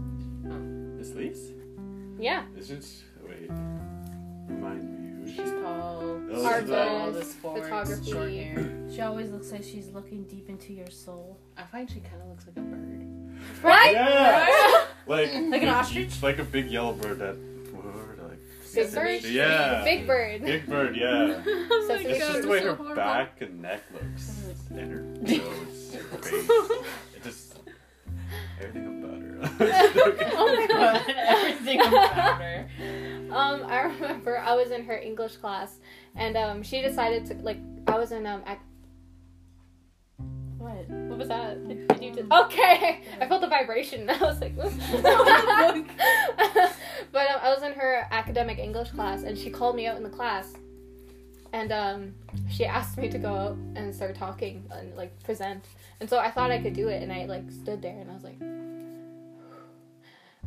Oh. 0.46 0.50
Miss 0.98 1.12
Lise? 1.14 1.52
Yeah. 2.18 2.42
Isn't 2.56 2.86
wait. 3.26 3.50
Remind 4.48 4.84
me 4.84 5.30
who 5.32 5.36
She's 5.36 5.48
she 5.48 5.54
tall. 5.62 6.20
Oh, 6.32 6.44
Art 6.44 6.60
she's 6.62 6.70
book. 6.70 6.88
all 6.88 7.12
photography. 7.62 8.10
short 8.10 8.30
hair. 8.30 8.72
She 8.94 9.00
always 9.00 9.30
looks 9.30 9.50
like 9.52 9.62
she's 9.64 9.88
looking 9.88 10.24
deep 10.24 10.48
into 10.48 10.72
your 10.72 10.90
soul. 10.90 11.38
I 11.56 11.62
find 11.64 11.90
she 11.90 12.00
kind 12.00 12.20
of 12.22 12.28
looks 12.28 12.46
like 12.46 12.56
a 12.56 12.60
bird. 12.60 13.36
Right? 13.62 13.92
Yeah! 13.94 14.84
like 15.06 15.32
Like 15.34 15.62
an 15.62 15.68
ostrich? 15.68 16.22
Like 16.22 16.38
a 16.38 16.44
big 16.44 16.70
yellow 16.70 16.92
bird 16.92 17.18
that 17.20 17.36
what 17.36 17.38
word, 17.38 17.46
like 17.46 17.55
Big 18.76 18.94
bird? 18.94 19.22
Yeah. 19.24 19.84
Big 19.84 20.06
bird. 20.06 20.42
Big 20.44 20.66
bird, 20.66 20.96
yeah. 20.96 21.42
So 21.86 21.94
It's 21.94 22.04
it's 22.04 22.18
just 22.18 22.42
the 22.42 22.48
way 22.48 22.60
so 22.60 22.66
her 22.70 22.74
horrible. 22.74 22.94
back 22.96 23.40
and 23.40 23.62
neck 23.62 23.82
looks. 23.92 24.42
And 24.70 24.92
her 24.92 25.00
nose, 25.00 25.94
her 25.94 26.18
face. 26.18 26.50
It 27.14 27.22
just 27.24 27.58
everything 28.60 29.04
about 29.04 29.20
her. 29.20 29.36
Oh 30.38 30.56
my 30.56 30.66
god. 30.66 31.04
Everything 31.16 31.80
about 31.80 32.40
her. 32.40 32.68
Um, 33.30 33.64
I 33.66 33.82
remember 33.82 34.38
I 34.38 34.54
was 34.54 34.70
in 34.70 34.84
her 34.84 34.96
English 34.98 35.36
class, 35.36 35.78
and 36.14 36.36
um, 36.36 36.62
she 36.62 36.80
decided 36.82 37.26
to 37.26 37.34
like 37.36 37.58
I 37.86 37.98
was 37.98 38.12
in 38.12 38.26
um. 38.26 38.42
Ac- 38.46 38.60
What? 40.58 40.88
what 40.88 41.18
was 41.18 41.28
that? 41.28 41.56
Did, 42.00 42.16
you? 42.16 42.26
Okay, 42.30 43.02
I 43.20 43.26
felt 43.26 43.40
the 43.40 43.48
vibration. 43.48 44.08
And 44.08 44.10
I 44.22 44.24
was 44.24 44.40
like, 44.40 44.56
but 47.12 47.30
um, 47.30 47.40
I 47.42 47.54
was 47.54 47.62
in 47.62 47.72
her 47.72 48.06
academic 48.10 48.58
English 48.58 48.90
class, 48.90 49.22
and 49.22 49.36
she 49.36 49.50
called 49.50 49.76
me 49.76 49.86
out 49.86 49.96
in 49.96 50.02
the 50.02 50.10
class, 50.10 50.54
and 51.52 51.72
um, 51.72 52.14
she 52.50 52.64
asked 52.64 52.98
me 52.98 53.08
to 53.08 53.18
go 53.18 53.34
out 53.34 53.56
and 53.74 53.94
start 53.94 54.14
talking 54.14 54.64
and 54.70 54.94
like 54.96 55.22
present, 55.22 55.64
and 56.00 56.08
so 56.08 56.18
I 56.18 56.30
thought 56.30 56.50
I 56.50 56.58
could 56.58 56.74
do 56.74 56.88
it, 56.88 57.02
and 57.02 57.12
I 57.12 57.26
like 57.26 57.50
stood 57.50 57.82
there, 57.82 57.98
and 57.98 58.10
I 58.10 58.14
was 58.14 58.24
like, 58.24 58.40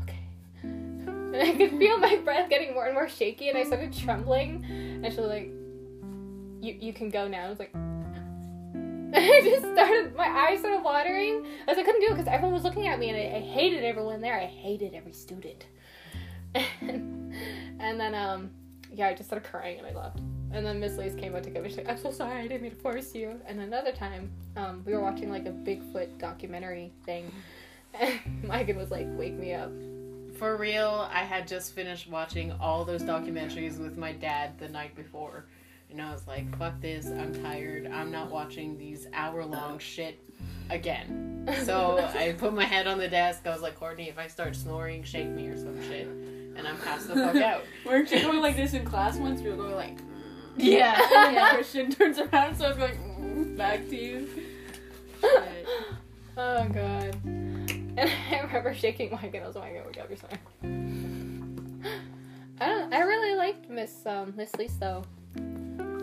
okay. 0.04 0.20
And 0.64 1.36
I 1.36 1.56
could 1.56 1.78
feel 1.78 1.98
my 2.00 2.18
breath 2.18 2.50
getting 2.50 2.74
more 2.74 2.86
and 2.86 2.94
more 2.94 3.08
shaky, 3.08 3.50
and 3.50 3.58
I 3.58 3.64
started 3.64 3.94
trembling. 3.94 4.66
And 5.04 5.14
she 5.14 5.20
was 5.20 5.30
like, 5.30 5.52
"You 6.62 6.88
you 6.88 6.94
can 6.94 7.10
go 7.10 7.28
now." 7.28 7.46
I 7.46 7.50
was 7.50 7.60
like, 7.60 7.74
I 9.16 9.42
just 9.44 9.74
started. 9.74 10.16
My 10.16 10.28
eyes 10.28 10.60
started 10.60 10.84
watering. 10.84 11.46
I 11.68 11.72
was 11.72 11.78
like, 11.78 11.80
I 11.80 11.84
couldn't 11.84 12.02
do 12.02 12.08
it 12.08 12.18
because 12.18 12.28
everyone 12.28 12.54
was 12.54 12.64
looking 12.64 12.88
at 12.88 13.00
me, 13.00 13.10
and 13.10 13.18
I, 13.18 13.38
I 13.38 13.42
hated 13.42 13.84
everyone 13.84 14.22
there. 14.22 14.40
I 14.40 14.46
hated 14.46 14.94
every 14.94 15.14
student. 15.14 15.66
And, 16.56 17.34
and 17.80 18.00
then 18.00 18.16
um 18.16 18.52
yeah, 18.94 19.08
I 19.08 19.14
just 19.14 19.30
started 19.30 19.50
crying 19.50 19.80
and 19.80 19.88
I 19.88 19.94
left. 19.94 20.20
And 20.52 20.66
then 20.66 20.80
Miss 20.80 20.98
Lise 20.98 21.16
came 21.16 21.36
out 21.36 21.44
to 21.44 21.50
get 21.50 21.62
me. 21.62 21.70
She's 21.70 21.78
like, 21.78 21.90
"I'm 21.90 21.98
so 21.98 22.12
sorry. 22.12 22.40
I 22.40 22.48
didn't 22.48 22.64
mean 22.64 22.72
to 22.72 22.78
force 22.78 23.14
you." 23.14 23.40
And 23.46 23.60
another 23.60 23.92
time, 23.92 24.32
um, 24.56 24.84
we 24.86 24.94
were 24.94 25.02
watching 25.02 25.30
like 25.30 25.46
a 25.46 25.52
Bigfoot 25.52 26.18
documentary 26.18 26.92
thing, 27.06 27.32
and 27.94 28.20
Megan 28.44 28.78
was 28.78 28.90
like, 28.90 29.06
"Wake 29.10 29.36
me 29.36 29.54
up." 29.54 29.72
For 30.38 30.56
real, 30.58 31.08
I 31.12 31.24
had 31.24 31.48
just 31.48 31.74
finished 31.74 32.10
watching 32.10 32.52
all 32.54 32.84
those 32.86 33.04
documentaries 33.04 33.78
with 33.78 33.98
my 33.98 34.12
dad 34.14 34.58
the 34.58 34.70
night 34.70 34.96
before. 34.96 35.46
And 35.92 36.02
I 36.02 36.12
was 36.12 36.28
like, 36.28 36.58
fuck 36.58 36.80
this, 36.82 37.08
I'm 37.08 37.34
tired. 37.42 37.88
I'm 37.92 38.12
not 38.12 38.30
watching 38.30 38.78
these 38.78 39.08
hour 39.14 39.44
long 39.44 39.80
shit 39.80 40.20
again. 40.70 41.50
So 41.64 41.98
I 42.16 42.34
put 42.34 42.54
my 42.54 42.64
head 42.64 42.86
on 42.88 43.00
the 43.00 43.08
desk. 43.08 43.48
I 43.48 43.50
was 43.50 43.62
like, 43.62 43.76
Courtney, 43.76 44.08
if 44.08 44.20
I 44.20 44.28
start 44.28 44.56
snoring, 44.56 45.04
shake 45.04 45.30
me 45.30 45.48
or 45.48 45.58
some 45.58 45.82
shit. 45.88 46.08
And 46.08 46.68
I'm 46.68 46.78
passed 46.78 47.08
the 47.08 47.16
fuck 47.16 47.36
out. 47.38 47.64
Weren't 47.86 48.12
you 48.12 48.22
going 48.22 48.42
like 48.42 48.56
this 48.56 48.74
in 48.74 48.86
class 48.86 49.18
once? 49.18 49.42
We 49.42 49.50
were 49.50 49.56
going 49.56 49.76
like, 49.76 49.98
Yeah. 50.58 51.00
and 51.16 51.38
then 51.38 51.56
Christian 51.56 51.92
turns 51.92 52.20
around, 52.20 52.58
so 52.58 52.66
I 52.66 52.68
was 52.70 52.78
going 52.78 52.94
mm, 52.94 53.58
back 53.58 53.88
to 53.90 53.96
you. 53.96 54.28
Shit. 55.22 55.68
Oh 56.38 56.68
god. 56.70 57.18
And 57.26 58.00
I 58.00 58.42
remember 58.44 58.74
shaking 58.74 59.18
Megan. 59.22 59.44
I 59.44 59.48
was 59.48 59.56
like, 59.56 59.74
"Oh 59.76 59.86
my 59.86 59.92
god, 59.92 60.06
you're 60.10 60.18
sorry." 60.18 60.40
I 62.62 62.68
don't. 62.68 62.94
I 62.94 63.00
really 63.02 63.36
liked 63.36 63.70
Miss 63.70 64.06
um, 64.06 64.34
Miss 64.38 64.56
Lise 64.56 64.78
though, 64.78 65.04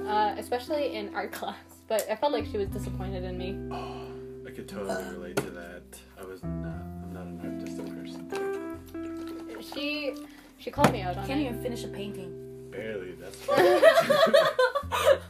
uh, 0.07 0.35
especially 0.39 0.95
in 0.95 1.15
art 1.15 1.33
class. 1.39 1.57
But 1.89 2.07
I 2.11 2.17
felt 2.17 2.33
like 2.33 2.47
she 2.47 2.59
was 2.59 2.69
disappointed 2.69 3.23
in 3.25 3.39
me. 3.39 3.57
Oh, 3.71 4.47
I 4.47 4.51
could 4.51 4.69
totally 4.69 5.05
relate 5.11 5.37
to 5.37 5.51
that. 5.51 5.83
I 6.21 6.25
was 6.25 6.43
not. 6.43 6.83
I'm 7.03 7.13
not 7.13 7.27
an 7.27 7.61
artistic 7.61 7.87
person. 7.87 9.63
She 9.75 10.15
she 10.59 10.71
called 10.71 10.93
me 10.93 11.03
out 11.03 11.17
on 11.17 11.27
Can't 11.27 11.41
it. 11.41 11.45
even 11.45 11.63
finish 11.63 11.85
a 11.85 11.89
painting. 11.89 12.71
Barely. 12.71 13.13
That's. 13.13 13.49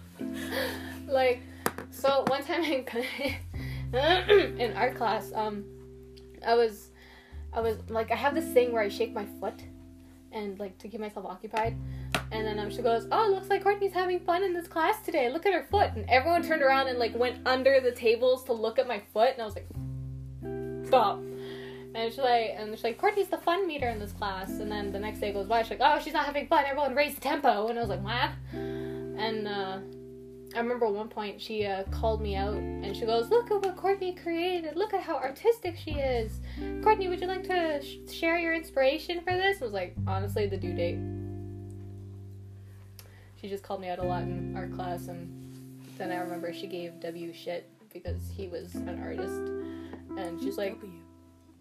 like 1.09 1.41
so 1.91 2.25
one 2.29 2.45
time 2.45 2.63
in 2.65 2.85
in 4.61 4.77
art 4.77 4.97
class 4.97 5.31
um 5.35 5.65
i 6.47 6.55
was 6.55 6.91
i 7.53 7.61
was 7.61 7.77
like 7.89 8.11
i 8.11 8.15
have 8.15 8.35
this 8.35 8.47
thing 8.53 8.73
where 8.73 8.83
i 8.83 8.89
shake 8.89 9.15
my 9.15 9.25
foot 9.41 9.63
and 10.33 10.59
like 10.59 10.77
to 10.79 10.89
keep 10.89 11.01
myself 11.01 11.25
occupied 11.25 11.77
and 12.37 12.47
then 12.47 12.59
um, 12.59 12.71
she 12.71 12.83
goes 12.83 13.07
oh 13.13 13.29
looks 13.31 13.49
like 13.49 13.63
courtney's 13.63 13.93
having 13.93 14.21
fun 14.21 14.43
in 14.43 14.53
this 14.53 14.69
class 14.69 15.01
today 15.03 15.31
look 15.31 15.47
at 15.47 15.53
her 15.53 15.67
foot 15.71 15.91
and 15.95 16.05
everyone 16.09 16.43
turned 16.43 16.63
around 16.63 16.89
and 16.89 16.99
like 16.99 17.15
went 17.17 17.39
under 17.47 17.81
the 17.81 17.93
tables 17.93 18.45
to 18.45 18.53
look 18.53 18.79
at 18.79 18.87
my 18.87 19.01
foot 19.13 19.33
and 19.33 19.43
i 19.43 19.45
was 19.45 19.55
like 19.55 19.69
stop 20.87 21.21
and 21.95 22.13
she's 22.13 22.19
like, 22.19 22.51
and 22.55 22.75
she's 22.75 22.85
like, 22.85 22.99
Courtney's 22.99 23.29
the 23.29 23.39
fun 23.39 23.67
meter 23.67 23.89
in 23.89 23.99
this 23.99 24.13
class. 24.13 24.51
And 24.51 24.71
then 24.71 24.93
the 24.93 25.01
next 25.01 25.19
day 25.19 25.33
goes 25.33 25.47
by, 25.47 25.63
she's 25.63 25.71
like, 25.71 25.81
oh, 25.81 25.99
she's 25.99 26.13
not 26.13 26.27
having 26.27 26.47
fun. 26.47 26.65
Everyone 26.67 26.95
raise 26.95 27.15
the 27.15 27.23
tempo. 27.23 27.69
And 27.69 27.79
I 27.79 27.81
was 27.81 27.89
like, 27.89 28.03
what? 28.03 28.33
And 28.53 29.49
uh, 29.49 29.79
I 30.55 30.61
remember 30.61 30.89
one 30.89 31.09
point 31.09 31.41
she 31.41 31.67
uh, 31.67 31.85
called 31.85 32.21
me 32.21 32.37
out 32.37 32.55
and 32.55 32.97
she 32.97 33.05
goes, 33.05 33.29
"Look 33.31 33.51
at 33.51 33.63
what 33.63 33.77
Courtney 33.77 34.15
created. 34.15 34.77
Look 34.77 34.95
at 34.95 35.03
how 35.03 35.17
artistic 35.17 35.77
she 35.77 35.93
is. 35.93 36.41
Courtney, 36.83 37.09
would 37.09 37.21
you 37.21 37.27
like 37.27 37.43
to 37.45 37.83
sh- 37.83 38.11
share 38.11 38.39
your 38.39 38.55
inspiration 38.55 39.21
for 39.21 39.33
this?" 39.33 39.61
I 39.61 39.65
was 39.65 39.75
like, 39.75 39.95
honestly, 40.07 40.47
the 40.47 40.57
due 40.57 40.73
date. 40.73 40.99
She 43.47 43.51
just 43.51 43.63
called 43.63 43.81
me 43.81 43.89
out 43.89 44.01
a 44.01 44.03
lot 44.03 44.23
in 44.23 44.57
art 44.57 44.73
class, 44.75 45.07
and 45.07 45.31
then 45.99 46.11
I 46.11 46.17
remember 46.17 46.53
she 46.53 46.67
gave 46.67 46.99
W 46.99 47.33
shit 47.33 47.71
because 47.93 48.29
he 48.37 48.49
was 48.49 48.75
an 48.75 49.01
artist, 49.01 49.37
and 50.19 50.41
she's 50.43 50.59
like, 50.59 50.77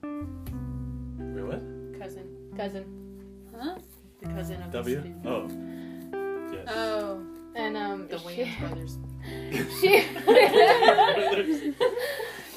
Wait, 0.02 1.44
what? 1.44 1.62
Cousin. 2.00 2.26
cousin, 2.58 3.52
Huh? 3.56 3.76
The 4.20 4.30
cousin 4.30 4.64
of 4.64 4.72
W? 4.72 5.00
the. 5.00 5.30
Oh. 5.30 5.48
Yes. 6.52 6.68
Oh. 6.70 7.22
and 7.54 7.78
um, 7.78 8.08
The 8.08 8.18
she, 8.18 8.26
Wayans 8.26 8.60
brothers. 8.62 8.98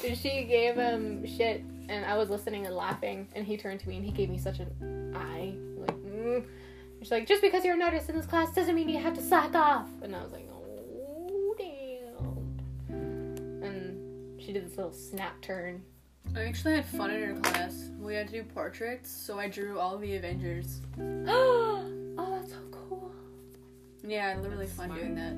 she 0.01 0.15
she 0.15 0.43
gave 0.45 0.73
him 0.73 1.23
shit, 1.27 1.63
and 1.87 2.03
I 2.03 2.17
was 2.17 2.31
listening 2.31 2.65
and 2.65 2.75
laughing, 2.75 3.27
and 3.35 3.45
he 3.45 3.57
turned 3.57 3.79
to 3.81 3.89
me 3.89 3.97
and 3.97 4.05
he 4.05 4.11
gave 4.11 4.31
me 4.31 4.39
such 4.39 4.57
an 4.57 5.13
eye, 5.15 5.53
like, 5.77 5.95
mm. 5.97 6.43
She's 6.99 7.11
like, 7.11 7.27
just 7.27 7.41
because 7.41 7.63
you're 7.65 7.75
an 7.75 7.81
artist 7.81 8.09
in 8.09 8.15
this 8.15 8.25
class 8.25 8.51
doesn't 8.53 8.75
mean 8.75 8.89
you 8.89 8.99
have 8.99 9.13
to 9.15 9.21
slack 9.21 9.55
off, 9.55 9.87
and 10.01 10.15
I 10.15 10.21
was 10.23 10.31
like, 10.31 10.47
oh 10.51 11.55
damn, 11.57 12.95
and 13.63 14.41
she 14.41 14.53
did 14.53 14.65
this 14.65 14.77
little 14.77 14.91
snap 14.93 15.39
turn. 15.41 15.81
I 16.35 16.43
actually 16.43 16.75
had 16.75 16.85
fun 16.85 17.09
in 17.11 17.23
her 17.23 17.41
class. 17.41 17.89
We 17.99 18.13
had 18.13 18.27
to 18.27 18.33
do 18.33 18.43
portraits, 18.43 19.09
so 19.09 19.39
I 19.39 19.47
drew 19.49 19.79
all 19.79 19.97
the 19.97 20.15
Avengers. 20.15 20.81
oh, 20.99 21.85
that's 22.17 22.51
so 22.51 22.57
cool. 22.71 23.11
Yeah, 24.07 24.27
I 24.27 24.29
had 24.29 24.43
really 24.45 24.65
That's 24.65 24.73
fun 24.73 24.85
smart. 24.87 25.01
doing 25.01 25.15
that. 25.15 25.33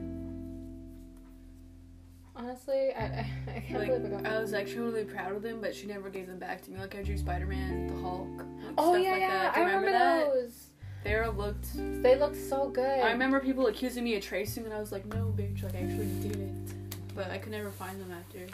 Honestly, 2.36 2.92
I 2.94 3.04
I, 3.04 3.28
I 3.56 3.60
can't 3.60 3.80
Like, 3.80 3.90
believe 4.04 4.06
I 4.20 4.22
got. 4.22 4.32
I 4.34 4.40
was 4.42 4.54
actually 4.54 4.80
really 4.80 5.04
proud 5.06 5.32
of 5.34 5.42
them, 5.42 5.60
but 5.62 5.74
she 5.76 5.88
never 5.88 6.10
gave 6.10 6.28
them 6.28 6.40
back 6.40 6.62
to 6.64 6.72
me. 6.72 6.80
Like 6.80 6.96
I 6.96 7.04
drew 7.04 7.18
Spider 7.18 7.46
Man, 7.46 7.88
the 7.88 7.96
Hulk, 8.02 8.28
like, 8.38 8.74
oh 8.78 8.94
stuff 8.94 9.04
yeah, 9.04 9.12
like 9.12 9.22
yeah, 9.22 9.30
that. 9.30 9.54
Do 9.54 9.60
I 9.60 9.64
you 9.64 9.70
remember, 9.70 9.92
that? 9.92 10.26
those. 10.34 10.68
They 11.04 11.28
looked. 11.28 11.68
They 11.76 12.16
looked 12.16 12.38
so 12.38 12.70
good. 12.70 13.00
I 13.00 13.12
remember 13.12 13.40
people 13.40 13.68
accusing 13.68 14.04
me 14.04 14.16
of 14.16 14.24
tracing, 14.24 14.66
and 14.66 14.74
I 14.74 14.80
was 14.80 14.92
like, 14.92 15.06
no, 15.08 15.34
bitch, 15.36 15.64
like 15.64 15.76
I 15.76 15.80
actually 15.80 16.10
did 16.22 16.36
it. 16.36 16.96
But 17.16 17.32
I 17.32 17.38
could 17.38 17.52
never 17.52 17.72
find 17.72 18.00
them 18.00 18.12
after. 18.12 18.48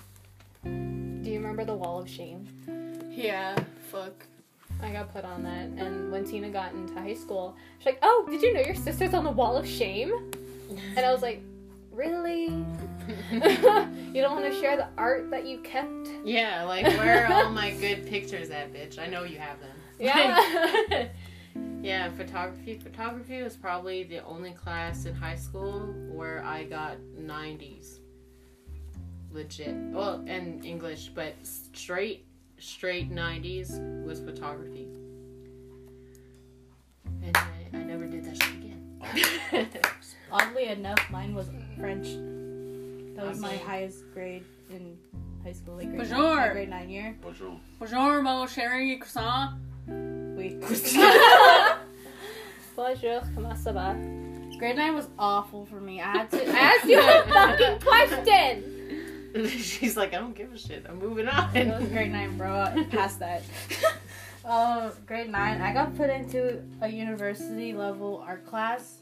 Do 0.64 1.30
you 1.30 1.40
remember 1.40 1.66
the 1.66 1.76
Wall 1.76 2.00
of 2.00 2.10
Shame? 2.10 2.48
Yeah, 3.10 3.56
fuck. 3.92 4.26
I 4.82 4.92
got 4.92 5.12
put 5.12 5.26
on 5.26 5.44
that, 5.44 5.84
and 5.84 6.12
when 6.12 6.24
Tina 6.24 6.50
got 6.50 6.74
into 6.74 6.94
high 6.94 7.16
school, 7.16 7.56
she's 7.80 7.88
like, 7.88 8.00
"Oh, 8.02 8.26
did 8.30 8.42
you 8.42 8.54
know 8.54 8.62
your 8.62 8.76
sister's 8.76 9.14
on 9.14 9.24
the 9.24 9.32
Wall 9.32 9.58
of 9.58 9.68
Shame?" 9.68 10.32
And 10.96 11.00
I 11.00 11.12
was 11.12 11.22
like, 11.22 11.42
"Really? 11.92 12.46
you 13.32 14.22
don't 14.22 14.36
want 14.36 14.46
to 14.46 14.60
share 14.60 14.78
the 14.78 14.88
art 14.98 15.30
that 15.32 15.46
you 15.46 15.60
kept?" 15.60 16.10
Yeah, 16.24 16.64
like 16.64 16.86
where 16.86 17.26
are 17.26 17.34
all 17.34 17.50
my 17.50 17.72
good 17.72 18.06
pictures 18.06 18.52
at, 18.52 18.72
bitch? 18.72 19.00
I 19.00 19.08
know 19.08 19.24
you 19.24 19.40
have 19.40 19.60
them. 19.60 19.76
Yeah. 20.00 21.08
yeah, 21.82 22.12
photography. 22.12 22.78
Photography 22.78 23.42
was 23.42 23.56
probably 23.56 24.04
the 24.04 24.24
only 24.26 24.52
class 24.52 25.06
in 25.06 25.16
high 25.16 25.36
school 25.36 25.94
where 26.12 26.44
I 26.44 26.64
got 26.64 26.98
90s. 27.20 28.00
Legit. 29.32 29.76
Well, 29.92 30.24
and 30.28 30.66
English, 30.66 31.12
but 31.14 31.34
straight, 31.44 32.26
straight 32.60 33.12
90s 33.12 34.04
was 34.06 34.20
photography. 34.20 34.88
And 37.24 37.38
I, 37.38 37.50
I 37.74 37.84
never 37.84 38.06
did 38.06 38.26
that 38.26 38.42
shit 38.42 38.56
again. 38.56 39.70
Oddly 40.32 40.66
enough, 40.68 41.00
mine 41.10 41.34
was 41.36 41.50
French. 41.78 42.08
That 43.16 43.26
was 43.26 43.40
my 43.40 43.56
highest 43.56 44.04
grade 44.14 44.44
in 44.70 44.98
high 45.44 45.54
school, 45.54 45.76
like 45.76 45.88
grade, 45.88 46.00
Bonjour. 46.00 46.18
nine, 46.18 46.48
my 46.48 46.54
grade 46.54 46.70
nine 46.70 46.90
year. 46.90 47.18
Bonjour. 47.22 47.60
Bonjour, 47.80 48.22
mon 48.22 48.46
chéri 48.46 49.00
croissant. 49.00 49.54
Wait, 49.88 50.60
Bonjour, 52.76 53.22
comment 53.36 53.56
ça 53.56 53.72
va? 53.74 53.94
grade 54.60 54.76
nine 54.76 54.94
was 54.96 55.08
awful 55.20 55.66
for 55.66 55.80
me. 55.80 56.02
I 56.02 56.18
had 56.18 56.32
to. 56.32 56.38
I 56.50 56.60
asked 56.60 56.86
you 56.86 57.00
a 57.00 57.24
fucking 57.32 57.80
question. 57.80 59.48
She's 59.62 59.96
like, 59.96 60.14
I 60.14 60.18
don't 60.18 60.34
give 60.36 60.52
a 60.54 60.58
shit. 60.58 60.86
I'm 60.90 60.98
moving 61.00 61.28
It 61.28 61.68
was 61.68 61.84
on. 61.84 61.90
grade 61.90 62.12
nine, 62.12 62.38
bro. 62.38 62.60
I 62.62 62.84
passed 62.90 63.20
that. 63.20 63.44
um, 64.46 64.92
grade 65.06 65.30
nine, 65.30 65.62
I 65.62 65.74
got 65.74 65.96
put 65.96 66.10
into 66.10 66.62
a 66.82 66.88
university 66.90 67.74
level 67.74 68.24
art 68.28 68.46
class, 68.48 68.98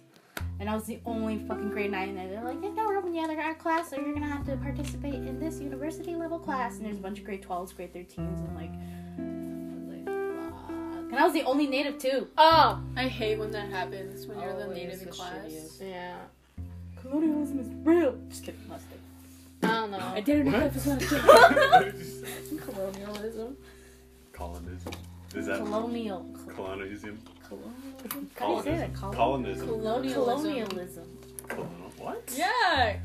and 0.59 0.69
I 0.69 0.75
was 0.75 0.83
the 0.85 0.99
only 1.05 1.39
fucking 1.47 1.69
grade 1.69 1.91
nine 1.91 2.15
there. 2.15 2.27
They're 2.27 2.43
like, 2.43 2.61
"There's 2.61 2.75
no 2.75 2.87
room 2.89 3.07
in 3.07 3.13
the 3.13 3.19
other 3.21 3.39
art 3.39 3.59
class, 3.59 3.89
so 3.89 3.95
you're 3.97 4.13
gonna 4.13 4.27
have 4.27 4.45
to 4.47 4.55
participate 4.57 5.15
in 5.15 5.39
this 5.39 5.59
university 5.59 6.15
level 6.15 6.37
class." 6.39 6.77
And 6.77 6.85
there's 6.85 6.97
a 6.97 7.01
bunch 7.01 7.19
of 7.19 7.25
grade 7.25 7.41
twelves, 7.41 7.71
grade 7.73 7.93
thirteens, 7.93 8.39
and 8.45 8.55
like, 8.55 8.71
And 11.15 11.23
I 11.23 11.27
was 11.27 11.33
the 11.33 11.43
only 11.43 11.65
native 11.65 11.97
too. 11.97 12.27
Oh, 12.37 12.81
I 12.97 13.07
hate 13.07 13.39
when 13.39 13.49
that 13.51 13.69
happens 13.69 14.27
when 14.27 14.37
you're 14.37 14.53
the 14.57 14.65
oh, 14.65 14.73
native 14.73 14.99
in 14.99 15.05
the 15.05 15.11
class. 15.13 15.45
shittiest. 15.47 15.89
yeah. 15.89 16.17
Colonialism 17.01 17.59
is 17.61 17.67
real. 17.85 18.17
Just 18.27 18.43
kidding, 18.43 18.59
must 18.67 18.83
I 19.63 19.67
don't 19.67 19.91
know. 19.91 19.97
Identity 19.97 20.49
What? 20.49 20.73
theft 20.73 20.75
is 20.75 20.85
not 20.87 21.01
a 21.01 21.05
joke. 21.05 22.61
Colonialism. 22.65 23.57
Colonism. 24.33 24.93
Is 25.35 25.45
that 25.45 25.57
Colonial. 25.59 26.25
colonialism? 26.53 27.17
Colonialism. 27.47 28.29
How 28.37 28.47
do 28.47 28.53
you 28.57 28.63
say 28.63 28.77
that? 28.77 28.93
Col- 28.93 29.13
Colonism. 29.13 29.67
Colonialism. 29.69 30.23
Colonialism. 30.25 31.03
Colonial- 31.47 31.91
What? 31.97 32.33
Yeah, 32.35 32.49
I 32.73 32.99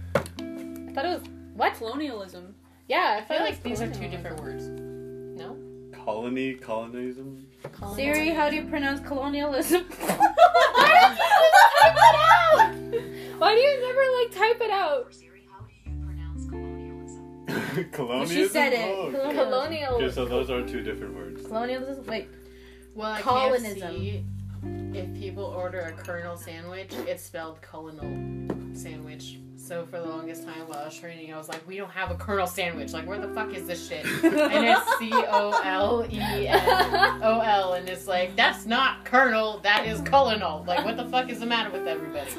thought 0.95 1.05
it 1.05 1.21
was 1.21 1.23
what? 1.55 1.75
colonialism. 1.75 2.57
Yeah, 2.89 2.99
I 2.99 3.19
I 3.19 3.21
feel 3.21 3.37
feel 3.37 3.45
like 3.47 3.53
like 3.55 3.63
these 3.63 3.81
are 3.81 3.89
two 3.89 4.09
different 4.09 4.41
words. 4.41 4.67
No? 4.67 5.57
Colony, 6.05 6.55
colonism? 6.55 7.47
Siri, 7.95 8.31
how 8.31 8.49
do 8.49 8.57
you 8.57 8.65
pronounce 8.65 9.07
colonialism? 9.07 9.83
Why 10.01 10.17
don't 10.87 11.13
you 11.13 11.19
just 11.51 11.81
type 11.81 11.97
it 11.97 12.15
out? 12.17 13.39
Why 13.39 13.55
do 13.55 13.61
you 13.61 13.81
never 13.81 14.05
like 14.17 14.33
type 14.35 14.61
it 14.61 14.71
out? 14.71 15.15
Siri, 15.15 15.47
how 15.51 15.61
do 15.61 15.91
you 15.91 16.05
pronounce 16.05 16.47
colonialism? 16.49 17.91
Colonialism? 17.93 18.37
She 18.37 18.49
said 18.49 18.73
it. 18.73 18.95
Oh, 18.97 19.13
okay. 19.15 19.35
Colonial. 19.35 19.95
Okay, 19.95 20.11
so 20.11 20.25
those 20.25 20.51
are 20.51 20.67
two 20.67 20.83
different 20.83 21.15
words. 21.15 21.47
Colonialism. 21.47 22.07
Wait. 22.07 22.29
Well, 22.95 23.13
at 23.13 23.23
Colonism. 23.23 23.91
KFC, 23.91 24.25
if 24.95 25.15
people 25.21 25.45
order 25.45 25.81
a 25.81 25.93
Colonel 25.93 26.37
sandwich, 26.37 26.93
it's 27.07 27.23
spelled 27.23 27.61
Colonel 27.63 28.75
sandwich. 28.75 29.39
So 29.63 29.85
for 29.85 30.01
the 30.01 30.07
longest 30.07 30.45
time 30.45 30.67
while 30.67 30.79
I 30.79 30.85
was 30.87 30.99
training, 30.99 31.33
I 31.33 31.37
was 31.37 31.49
like, 31.49 31.67
we 31.69 31.77
don't 31.77 31.91
have 31.91 32.11
a 32.11 32.15
Colonel 32.15 32.47
sandwich. 32.47 32.93
Like, 32.93 33.07
where 33.07 33.19
the 33.21 33.29
fuck 33.35 33.55
is 33.55 33.67
this 33.67 33.87
shit? 33.87 34.05
And 34.25 34.67
it's 34.67 34.99
C 34.99 35.11
O 35.13 35.61
L 35.63 36.07
E 36.11 36.19
N 36.49 37.23
O 37.23 37.41
L, 37.41 37.75
and 37.75 37.89
it's 37.89 38.07
like, 38.09 38.35
that's 38.37 38.65
not 38.67 39.05
Colonel, 39.05 39.59
that 39.61 39.87
is 39.87 40.01
Colonel. 40.01 40.65
Like, 40.67 40.85
what 40.85 40.97
the 40.97 41.05
fuck 41.07 41.29
is 41.29 41.41
the 41.41 41.47
matter 41.47 41.71
with 41.71 41.87
everybody? 41.87 42.31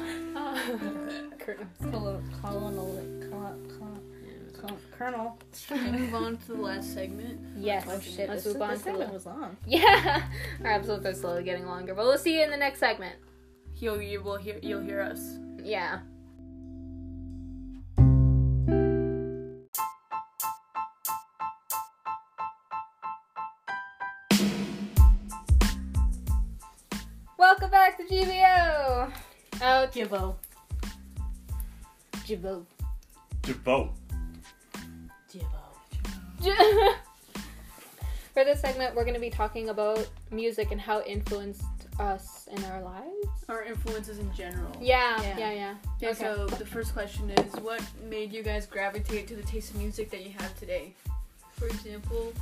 Colonel. 1.38 1.66
Colonel. 1.80 2.22
Colonel. 2.42 3.58
Colonel. 4.92 5.38
Can 5.68 5.92
we 5.92 5.98
move 6.00 6.14
on 6.14 6.36
to 6.36 6.46
the 6.48 6.54
last 6.54 6.92
segment? 6.94 7.40
yes. 7.56 7.86
Oh 7.88 7.98
shit! 7.98 8.28
Let's 8.28 8.44
This, 8.44 8.52
move 8.52 8.62
on 8.62 8.70
this 8.74 8.82
segment 8.82 9.08
the. 9.08 9.14
was 9.14 9.26
long. 9.26 9.56
Yeah. 9.66 10.22
Our 10.64 10.72
episodes 10.72 11.06
are 11.06 11.14
slowly 11.14 11.44
getting 11.44 11.66
longer, 11.66 11.94
but 11.94 12.04
we'll 12.04 12.18
see 12.18 12.36
you 12.38 12.44
in 12.44 12.50
the 12.50 12.56
next 12.56 12.78
segment. 12.78 13.16
You'll 13.76 14.02
you 14.02 14.22
will 14.22 14.36
hear 14.36 14.58
you'll 14.62 14.82
hear 14.82 15.00
us. 15.00 15.38
Yeah. 15.62 16.00
GBO. 28.12 29.10
Oh, 29.62 29.88
Gibbo. 29.90 30.34
GBO. 32.26 32.66
Jabot. 33.42 33.88
Gibbo. 36.42 36.94
For 38.34 38.44
this 38.44 38.60
segment, 38.60 38.94
we're 38.94 39.04
going 39.04 39.14
to 39.14 39.20
be 39.20 39.30
talking 39.30 39.70
about 39.70 40.06
music 40.30 40.72
and 40.72 40.80
how 40.80 40.98
it 40.98 41.06
influenced 41.06 41.64
us 41.98 42.48
in 42.54 42.62
our 42.64 42.82
lives. 42.82 43.28
Our 43.48 43.62
influences 43.62 44.18
in 44.18 44.30
general. 44.34 44.70
Yeah, 44.78 45.18
Yeah. 45.22 45.38
yeah, 45.38 45.52
yeah. 45.52 45.74
Yeah, 46.00 46.08
Okay. 46.10 46.18
so 46.18 46.46
the 46.48 46.66
first 46.66 46.92
question 46.92 47.30
is 47.30 47.54
what 47.62 47.82
made 48.10 48.30
you 48.30 48.42
guys 48.42 48.66
gravitate 48.66 49.26
to 49.28 49.36
the 49.36 49.42
taste 49.42 49.70
of 49.70 49.76
music 49.76 50.10
that 50.10 50.22
you 50.22 50.32
have 50.38 50.58
today? 50.58 50.92
For 51.52 51.66
example, 51.66 52.34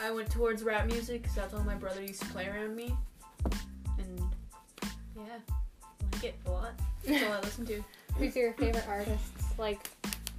I 0.00 0.10
went 0.12 0.30
towards 0.30 0.62
rap 0.62 0.86
music 0.86 1.20
because 1.20 1.36
that's 1.36 1.52
all 1.52 1.62
my 1.62 1.74
brother 1.74 2.00
used 2.00 2.22
to 2.22 2.28
play 2.28 2.46
around 2.48 2.74
me. 2.74 2.94
And 6.24 6.32
yeah, 6.32 6.34
I 6.34 6.34
like 6.34 6.34
it 6.34 6.34
a 6.46 6.50
lot. 6.50 6.72
That's 7.04 7.24
all 7.24 7.32
I 7.32 7.40
listen 7.42 7.66
to. 7.66 7.84
Who's 8.16 8.36
your 8.36 8.52
favorite 8.54 8.84
artists? 8.88 9.58
Like, 9.58 9.88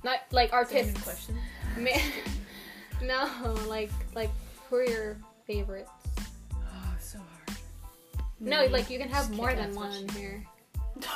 not 0.03 0.19
like 0.31 0.51
That's 0.51 0.71
a 0.71 0.77
artists. 0.79 1.03
question. 1.03 1.37
Ma- 1.77 3.01
no, 3.03 3.53
like, 3.67 3.91
like 4.15 4.29
who 4.69 4.77
are 4.77 4.83
your 4.85 5.17
favorites? 5.47 5.89
Oh, 6.53 6.95
so 6.99 7.17
hard. 7.19 7.57
No, 8.39 8.65
like 8.65 8.89
you 8.89 8.99
can 8.99 9.09
have 9.09 9.27
Just 9.27 9.37
more 9.37 9.53
than 9.53 9.73
one 9.75 9.91
shit. 9.91 10.11
here. 10.11 10.43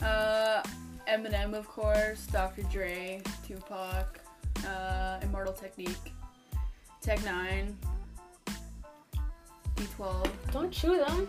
Uh, 0.00 0.62
Eminem, 1.08 1.54
of 1.54 1.66
course, 1.66 2.24
Dr. 2.26 2.62
Dre, 2.70 3.20
Tupac, 3.44 4.20
uh, 4.64 5.18
Immortal 5.22 5.52
Technique, 5.52 6.12
Tech 7.02 7.22
Nine, 7.24 7.76
D12. 9.74 10.30
Don't 10.52 10.70
chew 10.70 10.98
them. 10.98 11.28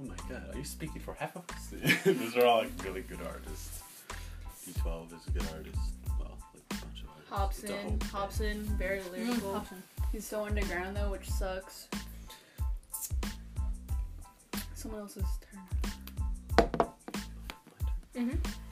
Oh 0.00 0.04
my 0.04 0.14
god, 0.28 0.54
are 0.54 0.58
you 0.58 0.64
speaking 0.64 1.00
for 1.00 1.14
half 1.14 1.34
of 1.34 1.44
us? 1.50 1.68
These 2.04 2.36
are 2.36 2.46
all 2.46 2.58
like 2.58 2.70
really 2.84 3.02
good 3.02 3.18
artists. 3.26 3.82
D12 4.66 5.06
is 5.06 5.26
a 5.26 5.30
good 5.30 5.46
artist. 5.52 5.78
Well, 6.20 6.38
like 6.54 6.62
a 6.70 6.74
bunch 6.84 7.02
of 7.02 7.08
artists. 7.32 7.64
It's 7.64 7.72
Hopsin, 7.72 7.82
thing. 7.82 7.98
Hopsin, 8.12 8.62
very 8.78 9.02
lyrical. 9.12 9.64
He's 10.12 10.24
so 10.24 10.44
underground 10.44 10.96
though, 10.96 11.10
which 11.10 11.28
sucks. 11.28 11.88
Someone 14.74 15.00
else's 15.00 15.24
turn. 15.50 16.68
Mm-hmm. 18.16 18.67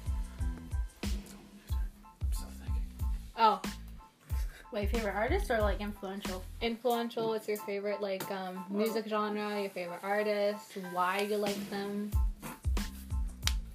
Wait, 4.77 4.91
favorite 4.91 5.15
artist 5.15 5.51
or 5.51 5.59
like 5.59 5.81
influential? 5.81 6.45
influential. 6.61 7.29
What's 7.29 7.49
your 7.49 7.57
favorite 7.57 8.03
like 8.03 8.31
um, 8.31 8.63
music 8.69 9.07
genre? 9.09 9.59
Your 9.59 9.71
favorite 9.71 10.01
artist? 10.03 10.77
Why 10.93 11.21
you 11.21 11.39
like 11.39 11.71
them? 11.71 12.11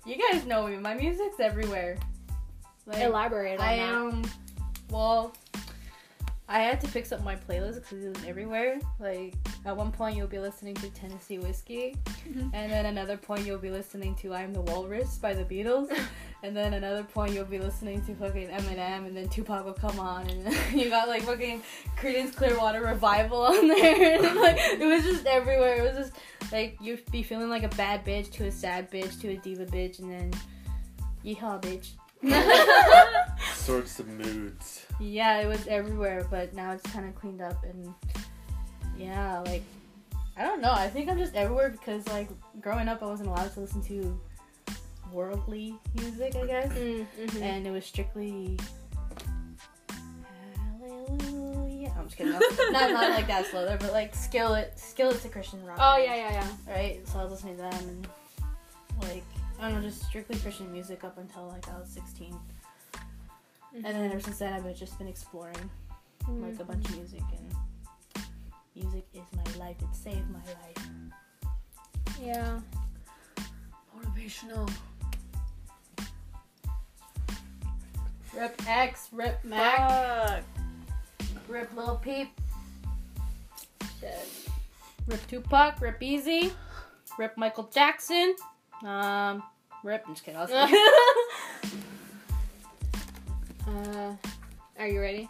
You 0.06 0.16
guys 0.16 0.46
know 0.46 0.68
me. 0.68 0.78
My 0.78 0.94
music's 0.94 1.40
everywhere. 1.40 1.98
Like, 2.86 3.02
Elaborate 3.02 3.60
on 3.60 3.66
I 3.66 3.78
that. 3.78 3.82
am. 3.82 4.24
Well, 4.92 5.34
I 6.54 6.60
had 6.60 6.82
to 6.82 6.88
fix 6.88 7.12
up 7.14 7.24
my 7.24 7.36
playlist 7.36 7.76
because 7.76 8.04
it 8.04 8.10
was 8.18 8.26
everywhere. 8.28 8.78
Like 9.00 9.36
at 9.66 9.76
one 9.76 9.92
point 9.92 10.18
you'll 10.18 10.28
be 10.28 10.40
listening 10.40 10.76
to 10.76 10.90
Tennessee 10.90 11.38
Whiskey, 11.40 11.96
Mhm. 12.30 12.50
and 12.54 12.72
then 12.72 12.88
another 12.88 13.16
point 13.16 13.46
you'll 13.46 13.58
be 13.58 13.70
listening 13.72 14.16
to 14.16 14.34
"I'm 14.34 14.54
the 14.54 14.62
Walrus" 14.62 15.18
by 15.18 15.34
the 15.34 15.46
Beatles, 15.46 15.90
and 16.44 16.56
then 16.56 16.74
another 16.74 17.04
point 17.04 17.34
you'll 17.34 17.46
be 17.46 17.60
listening 17.60 18.04
to 18.06 18.14
fucking 18.16 18.50
Eminem, 18.50 19.08
and 19.08 19.16
then 19.16 19.30
Tupac 19.30 19.64
will 19.64 19.74
come 19.74 20.00
on, 20.00 20.30
and 20.30 20.54
you 20.78 20.90
got 20.90 21.08
like 21.08 21.24
fucking 21.24 21.64
Creedence 21.98 22.36
Clearwater 22.36 22.82
Revival 22.82 23.42
on 23.44 23.68
there, 23.70 24.16
and 24.16 24.24
then, 24.26 24.36
like 24.42 24.58
it 24.60 24.86
was 24.86 25.04
just 25.04 25.26
everywhere. 25.26 25.78
It 25.78 25.84
was 25.96 26.10
just 26.10 26.52
like 26.52 26.78
you'd 26.82 27.10
be 27.12 27.24
feeling 27.24 27.50
like 27.50 27.64
a 27.64 27.70
bad 27.78 28.04
bitch 28.06 28.30
to 28.34 28.46
a 28.48 28.52
sad 28.52 28.92
bitch 28.92 29.20
to 29.22 29.30
a 29.30 29.38
diva 29.38 29.66
bitch, 29.66 30.00
and 30.00 30.12
then 30.12 30.32
yeehaw 31.24 31.62
bitch. 31.62 31.92
Sorts 33.62 34.00
of 34.00 34.08
moods. 34.08 34.86
Yeah, 35.00 35.40
it 35.40 35.46
was 35.48 35.68
everywhere, 35.68 36.26
but 36.32 36.54
now 36.54 36.72
it's 36.72 36.84
kind 36.92 37.08
of 37.08 37.14
cleaned 37.16 37.42
up 37.42 37.64
and 37.64 37.94
yeah, 38.98 39.40
like 39.40 39.64
I 40.36 40.44
don't 40.44 40.62
know. 40.62 40.72
I 40.72 40.88
think 40.90 41.10
I'm 41.10 41.18
just 41.18 41.36
everywhere 41.36 41.70
because 41.70 42.08
like 42.08 42.30
growing 42.60 42.88
up, 42.88 43.04
I 43.04 43.06
wasn't 43.06 43.30
allowed 43.30 43.54
to 43.54 43.60
listen 43.60 43.82
to 43.84 44.20
worldly 45.12 45.76
music, 45.96 46.36
I 46.36 46.46
guess, 46.48 46.72
Mm, 46.74 47.06
mhm. 47.20 47.42
and 47.42 47.68
it 47.68 47.72
was 47.72 47.86
strictly 47.86 48.58
Hallelujah. 50.80 51.94
I'm 51.98 52.06
just 52.06 52.18
kidding. 52.18 52.32
not 52.72 52.92
not 52.92 53.10
like 53.12 53.28
that 53.28 53.46
slow 53.46 53.66
there, 53.66 53.78
but 53.78 53.94
like 53.94 54.16
skillet, 54.16 54.74
skillet 54.80 55.24
a 55.24 55.30
Christian 55.30 55.64
rock. 55.66 55.78
Oh 55.80 55.98
bands, 55.98 56.08
yeah, 56.08 56.16
yeah, 56.16 56.32
yeah. 56.68 56.74
Right. 56.74 57.08
So 57.08 57.20
I 57.20 57.24
was 57.24 57.32
listening 57.34 57.58
to 57.58 57.62
them 57.64 57.74
and 57.88 58.08
like 59.04 59.24
I 59.60 59.70
don't 59.70 59.82
know, 59.82 59.88
just 59.88 60.04
strictly 60.04 60.38
Christian 60.40 60.72
music 60.72 61.04
up 61.04 61.18
until 61.20 61.48
like 61.48 61.68
I 61.70 61.78
was 61.80 61.90
16, 61.90 62.36
and 63.74 63.86
then 63.86 64.12
ever 64.12 64.20
since 64.20 64.40
then 64.40 64.54
I've 64.54 64.76
just 64.76 64.98
been 64.98 65.08
exploring 65.08 65.70
like 66.28 66.60
a 66.60 66.64
bunch 66.64 66.88
of 66.90 66.98
music 66.98 67.24
and 67.32 68.26
music 68.76 69.06
is 69.14 69.24
my 69.36 69.66
life. 69.66 69.76
It 69.80 69.96
saved 69.96 70.30
my 70.30 70.40
life. 70.40 70.90
Yeah. 72.22 72.60
Motivational. 73.98 74.70
rip 78.34 78.62
x 78.68 79.10
rip 79.12 79.44
mac. 79.44 80.44
Rip 81.48 81.76
lil 81.76 81.98
peep. 81.98 82.30
Shit. 84.00 84.28
rip 85.08 85.28
tupac 85.28 85.80
rip 85.82 86.02
easy 86.02 86.52
rip 87.18 87.38
michael 87.38 87.70
jackson. 87.74 88.36
Um 88.86 89.44
rip 89.84 90.04
i'm 90.08 90.14
just 90.14 90.24
kidding 90.24 90.40
I 90.40 90.46
was 90.46 90.52
Uh, 93.72 94.16
are 94.78 94.88
you 94.88 95.00
ready? 95.00 95.30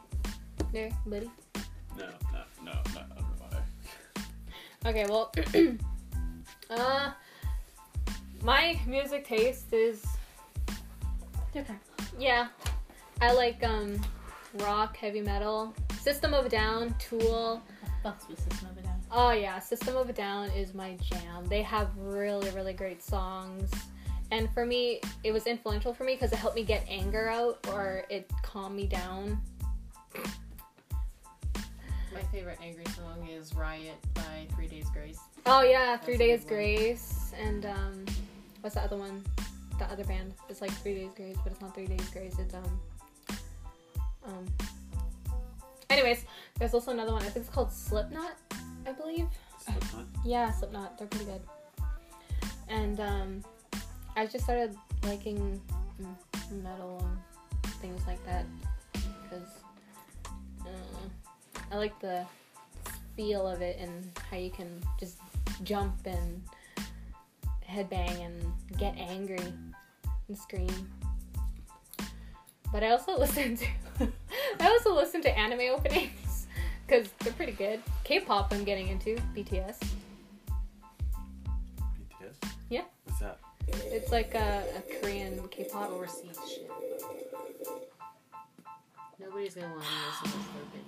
There, 0.73 0.89
buddy. 1.05 1.29
No, 1.97 2.05
no, 2.05 2.11
no, 2.63 2.71
no, 2.71 2.71
I 2.71 2.93
don't 2.93 3.09
know 3.09 3.47
why. 4.83 4.89
Okay, 4.89 5.05
well, 5.07 5.31
uh, 6.69 7.11
my 8.43 8.79
music 8.87 9.25
taste 9.25 9.71
is 9.71 10.03
different 11.53 11.81
yeah. 12.21 12.47
I 13.19 13.33
like 13.33 13.63
um, 13.63 13.99
rock, 14.55 14.97
heavy 14.97 15.21
metal, 15.21 15.73
System 15.99 16.33
of 16.33 16.45
a 16.45 16.49
Down, 16.49 16.95
Tool. 16.99 17.61
fucks 18.03 18.27
with 18.27 18.39
system 18.39 18.69
of 18.69 18.77
a 18.77 18.81
down 18.81 18.99
Oh 19.11 19.31
yeah, 19.31 19.59
System 19.59 19.95
of 19.95 20.09
a 20.09 20.13
Down 20.13 20.49
is 20.51 20.73
my 20.73 20.95
jam. 21.01 21.45
They 21.47 21.61
have 21.61 21.89
really, 21.97 22.49
really 22.51 22.73
great 22.73 23.03
songs. 23.03 23.71
And 24.31 24.49
for 24.53 24.65
me, 24.65 25.01
it 25.23 25.33
was 25.33 25.45
influential 25.45 25.93
for 25.93 26.05
me 26.05 26.13
because 26.13 26.31
it 26.31 26.37
helped 26.37 26.55
me 26.55 26.63
get 26.63 26.85
anger 26.87 27.29
out 27.29 27.67
or 27.71 28.05
it 28.09 28.31
calmed 28.43 28.75
me 28.75 28.87
down. 28.87 29.41
My 32.13 32.21
favorite 32.31 32.57
angry 32.63 32.85
song 32.95 33.27
is 33.29 33.53
Riot 33.53 33.95
by 34.13 34.47
Three 34.55 34.67
Days 34.67 34.87
Grace. 34.93 35.19
Oh 35.45 35.63
yeah, 35.63 35.91
That's 35.91 36.05
Three 36.05 36.17
Days 36.17 36.45
good 36.45 36.51
one. 36.51 36.63
Grace 36.63 37.33
and 37.41 37.65
um, 37.65 38.05
what's 38.61 38.75
the 38.75 38.81
other 38.81 38.97
one? 38.97 39.23
The 39.79 39.85
other 39.85 40.05
band. 40.05 40.33
It's 40.49 40.61
like 40.61 40.71
Three 40.71 40.95
Days 40.95 41.11
Grace, 41.15 41.37
but 41.43 41.51
it's 41.51 41.61
not 41.61 41.75
Three 41.75 41.87
Days 41.87 42.09
Grace. 42.09 42.37
It's 42.39 42.53
um, 42.53 42.79
um. 44.25 44.45
Anyways, 45.89 46.23
there's 46.57 46.73
also 46.73 46.91
another 46.91 47.11
one. 47.11 47.21
I 47.21 47.25
think 47.25 47.45
it's 47.45 47.53
called 47.53 47.71
Slipknot, 47.71 48.37
I 48.87 48.93
believe. 48.93 49.27
Slipknot? 49.59 50.05
Yeah, 50.23 50.51
Slipknot. 50.51 50.97
They're 50.97 51.07
pretty 51.07 51.25
good. 51.25 51.41
And 52.69 52.99
um, 53.01 53.43
I 54.15 54.25
just 54.25 54.43
started 54.43 54.75
liking 55.03 55.61
metal 56.63 57.05
and 57.63 57.73
things 57.75 58.01
like 58.05 58.23
that 58.25 58.45
because 58.93 59.47
uh, 60.65 61.09
I 61.71 61.77
like 61.77 61.97
the 61.99 62.25
feel 63.15 63.47
of 63.47 63.61
it 63.61 63.77
and 63.79 64.11
how 64.29 64.37
you 64.37 64.51
can 64.51 64.81
just 64.99 65.17
jump 65.63 65.95
and 66.05 66.41
headbang 67.67 68.25
and 68.25 68.53
get 68.77 68.95
angry 68.97 69.53
and 70.27 70.37
scream. 70.37 70.91
But 72.71 72.83
I 72.83 72.89
also 72.89 73.17
listen 73.19 73.57
to 73.57 73.65
I 74.59 74.67
also 74.67 74.93
listen 74.93 75.21
to 75.21 75.37
anime 75.37 75.73
openings 75.73 76.47
because 76.85 77.09
they're 77.19 77.33
pretty 77.33 77.53
good. 77.53 77.81
K-pop 78.03 78.51
I'm 78.51 78.63
getting 78.63 78.89
into 78.89 79.15
BTS. 79.35 79.79
BTS? 81.79 82.49
Yeah. 82.69 82.83
What's 83.05 83.19
that? 83.19 83.39
It's 83.85 84.11
like 84.11 84.33
a, 84.35 84.63
a 84.77 84.81
Korean 84.99 85.41
K-pop. 85.49 85.89
Overseas 85.91 86.37
shit. 86.49 86.69
Nobody's 89.19 89.55
gonna 89.55 89.67
want 89.69 89.83
to 89.83 89.89
listen 90.25 90.39
to 90.39 90.47
slurping. 90.47 90.85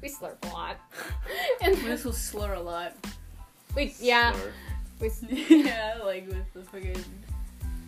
We 0.00 0.08
slurp 0.08 0.36
a 0.50 0.52
lot. 0.52 0.76
and 1.60 1.76
This 1.78 2.04
will 2.04 2.12
slur 2.12 2.54
a 2.54 2.60
lot. 2.60 2.92
we 3.74 3.92
yeah 4.00 4.32
Slur. 4.32 4.52
we 5.00 5.06
s- 5.08 5.24
yeah, 5.50 5.98
like 6.04 6.26
with 6.28 6.52
the 6.54 6.62
fucking. 6.62 7.04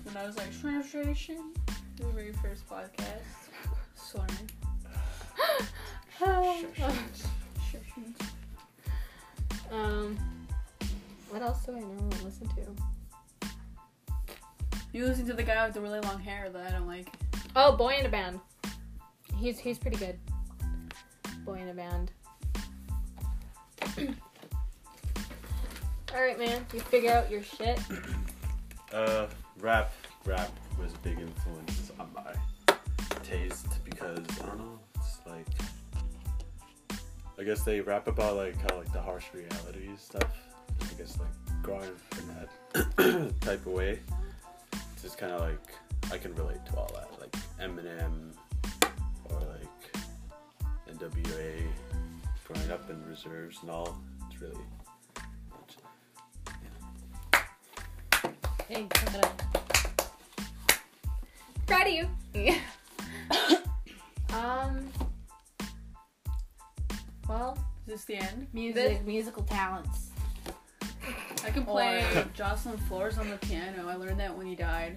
When 0.04 0.16
I 0.16 0.26
was 0.26 0.36
like, 0.36 0.50
translation, 0.60 1.52
the 1.96 2.06
very 2.06 2.32
first 2.32 2.68
podcast. 2.68 3.22
Slurring. 3.94 4.50
um 9.70 10.16
what 11.30 11.42
else 11.42 11.64
do 11.64 11.76
I 11.76 11.80
normally 11.80 12.16
listen 12.24 12.48
to? 12.48 12.89
You 14.92 15.06
listen 15.06 15.26
to 15.26 15.32
the 15.34 15.42
guy 15.42 15.64
with 15.64 15.74
the 15.74 15.80
really 15.80 16.00
long 16.00 16.18
hair 16.18 16.50
that 16.50 16.66
I 16.66 16.70
don't 16.70 16.86
like. 16.86 17.08
Oh, 17.54 17.76
Boyinaband. 17.78 18.40
He's 19.36 19.58
he's 19.58 19.78
pretty 19.78 19.96
good. 19.96 20.18
Boyinaband. 21.44 22.08
All 26.14 26.20
right, 26.20 26.38
man. 26.38 26.66
You 26.74 26.80
figure 26.80 27.12
out 27.12 27.30
your 27.30 27.42
shit. 27.42 27.80
Uh, 28.92 29.28
rap, 29.60 29.92
rap 30.24 30.50
was 30.76 30.92
a 30.92 30.98
big 30.98 31.20
influence 31.20 31.92
on 32.00 32.10
my 32.12 32.34
taste 33.22 33.84
because 33.84 34.18
I 34.42 34.46
don't 34.46 34.58
know. 34.58 34.80
It's 34.96 35.20
like 35.28 35.46
I 37.38 37.44
guess 37.44 37.62
they 37.62 37.80
rap 37.80 38.08
about 38.08 38.34
like 38.34 38.58
kind 38.58 38.72
of 38.72 38.78
like 38.78 38.92
the 38.92 39.00
harsh 39.00 39.26
reality 39.32 39.90
stuff. 39.96 40.28
I 40.80 40.92
guess 40.98 41.18
like 41.20 41.62
growing 41.62 41.88
up 41.88 42.18
in 42.18 42.26
that 42.34 43.40
type 43.40 43.64
of 43.64 43.72
way, 43.72 44.00
it's 45.02 45.14
just 45.14 45.18
kind 45.18 45.32
of 45.32 45.40
like 45.40 46.12
I 46.12 46.18
can 46.18 46.34
relate 46.34 46.62
to 46.66 46.76
all 46.76 46.90
that, 46.92 47.08
like 47.18 47.34
Eminem 47.58 48.34
or 49.30 49.40
like 49.40 50.94
NWA, 50.94 51.62
growing 52.44 52.70
up 52.70 52.90
in 52.90 53.02
reserves 53.06 53.60
and 53.62 53.70
all. 53.70 53.98
It's 54.30 54.42
really 54.42 54.60
much. 55.48 55.76
hey 58.68 58.82
look 58.82 58.96
at 58.98 59.22
that. 59.22 60.10
Proud 61.66 61.86
of 61.86 61.92
you. 61.94 62.08
Yeah. 62.34 62.58
um. 64.34 64.86
Well, 67.26 67.56
Is 67.86 67.92
this 67.94 68.04
the 68.04 68.16
end? 68.16 68.48
Music, 68.52 69.06
musical 69.06 69.44
talents. 69.44 70.09
I 71.44 71.50
can 71.50 71.64
play 71.64 72.04
Jocelyn 72.34 72.76
Flores 72.78 73.18
on 73.18 73.28
the 73.30 73.36
piano. 73.38 73.88
I 73.88 73.94
learned 73.96 74.20
that 74.20 74.36
when 74.36 74.46
he 74.46 74.54
died. 74.54 74.96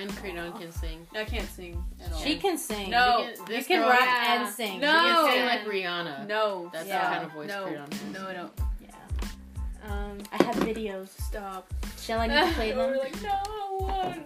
And 0.00 0.10
Kraton 0.16 0.52
can 0.58 0.72
sing. 0.72 1.06
I 1.14 1.24
can't 1.24 1.48
sing 1.48 1.82
at 2.04 2.12
all. 2.12 2.18
She 2.18 2.36
can 2.38 2.58
sing. 2.58 2.90
No. 2.90 3.24
She 3.30 3.36
can- 3.44 3.54
you 3.56 3.64
can 3.64 3.80
girl- 3.82 3.90
rap 3.90 4.00
Yeah. 4.02 4.42
and 4.44 4.52
sing. 4.54 4.80
No. 4.80 4.90
She 4.90 4.98
can 5.14 5.30
sing 5.32 5.46
like 5.46 5.64
Rihanna. 5.64 6.26
No. 6.26 6.70
That's 6.72 6.88
Yeah. 6.88 7.00
the 7.08 7.14
kind 7.14 7.24
of 7.24 7.32
voice 7.32 7.48
no. 7.48 7.64
Kraton 7.66 7.92
has. 7.92 8.02
No, 8.12 8.28
I 8.28 8.32
don't. 8.34 8.52
Yeah. 8.82 9.88
um, 9.88 10.18
I 10.32 10.42
have 10.44 10.56
videos. 10.56 11.08
Stop. 11.22 11.72
Shall 12.00 12.20
I 12.20 12.26
need 12.28 12.34
to 12.48 12.52
play 12.54 12.72
them? 12.72 12.78
We're 12.90 12.98
like, 12.98 13.22
no 13.22 13.38
one. 13.78 14.24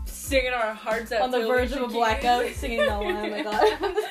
singing 0.06 0.52
our 0.54 0.74
hearts 0.74 1.12
out 1.12 1.22
On 1.22 1.32
the 1.32 1.40
verge 1.46 1.72
of 1.72 1.82
a 1.82 1.88
blackout, 1.88 2.46
singing 2.54 2.86
No 2.86 3.02
One. 3.02 3.16
Oh 3.18 3.30
my 3.30 3.42
god. 3.44 3.96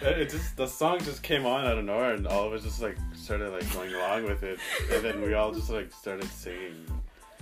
It 0.00 0.30
just 0.30 0.56
the 0.56 0.66
song 0.66 1.00
just 1.00 1.22
came 1.22 1.44
on 1.44 1.66
out 1.66 1.76
of 1.78 1.84
nowhere, 1.84 2.14
and 2.14 2.26
all 2.26 2.46
of 2.46 2.52
us 2.52 2.62
just 2.62 2.80
like 2.80 2.96
started 3.14 3.50
like 3.50 3.72
going 3.72 3.92
along 3.92 4.24
with 4.24 4.44
it, 4.44 4.58
and 4.92 5.04
then 5.04 5.20
we 5.20 5.34
all 5.34 5.52
just 5.52 5.70
like 5.70 5.92
started 5.92 6.30
singing. 6.30 6.86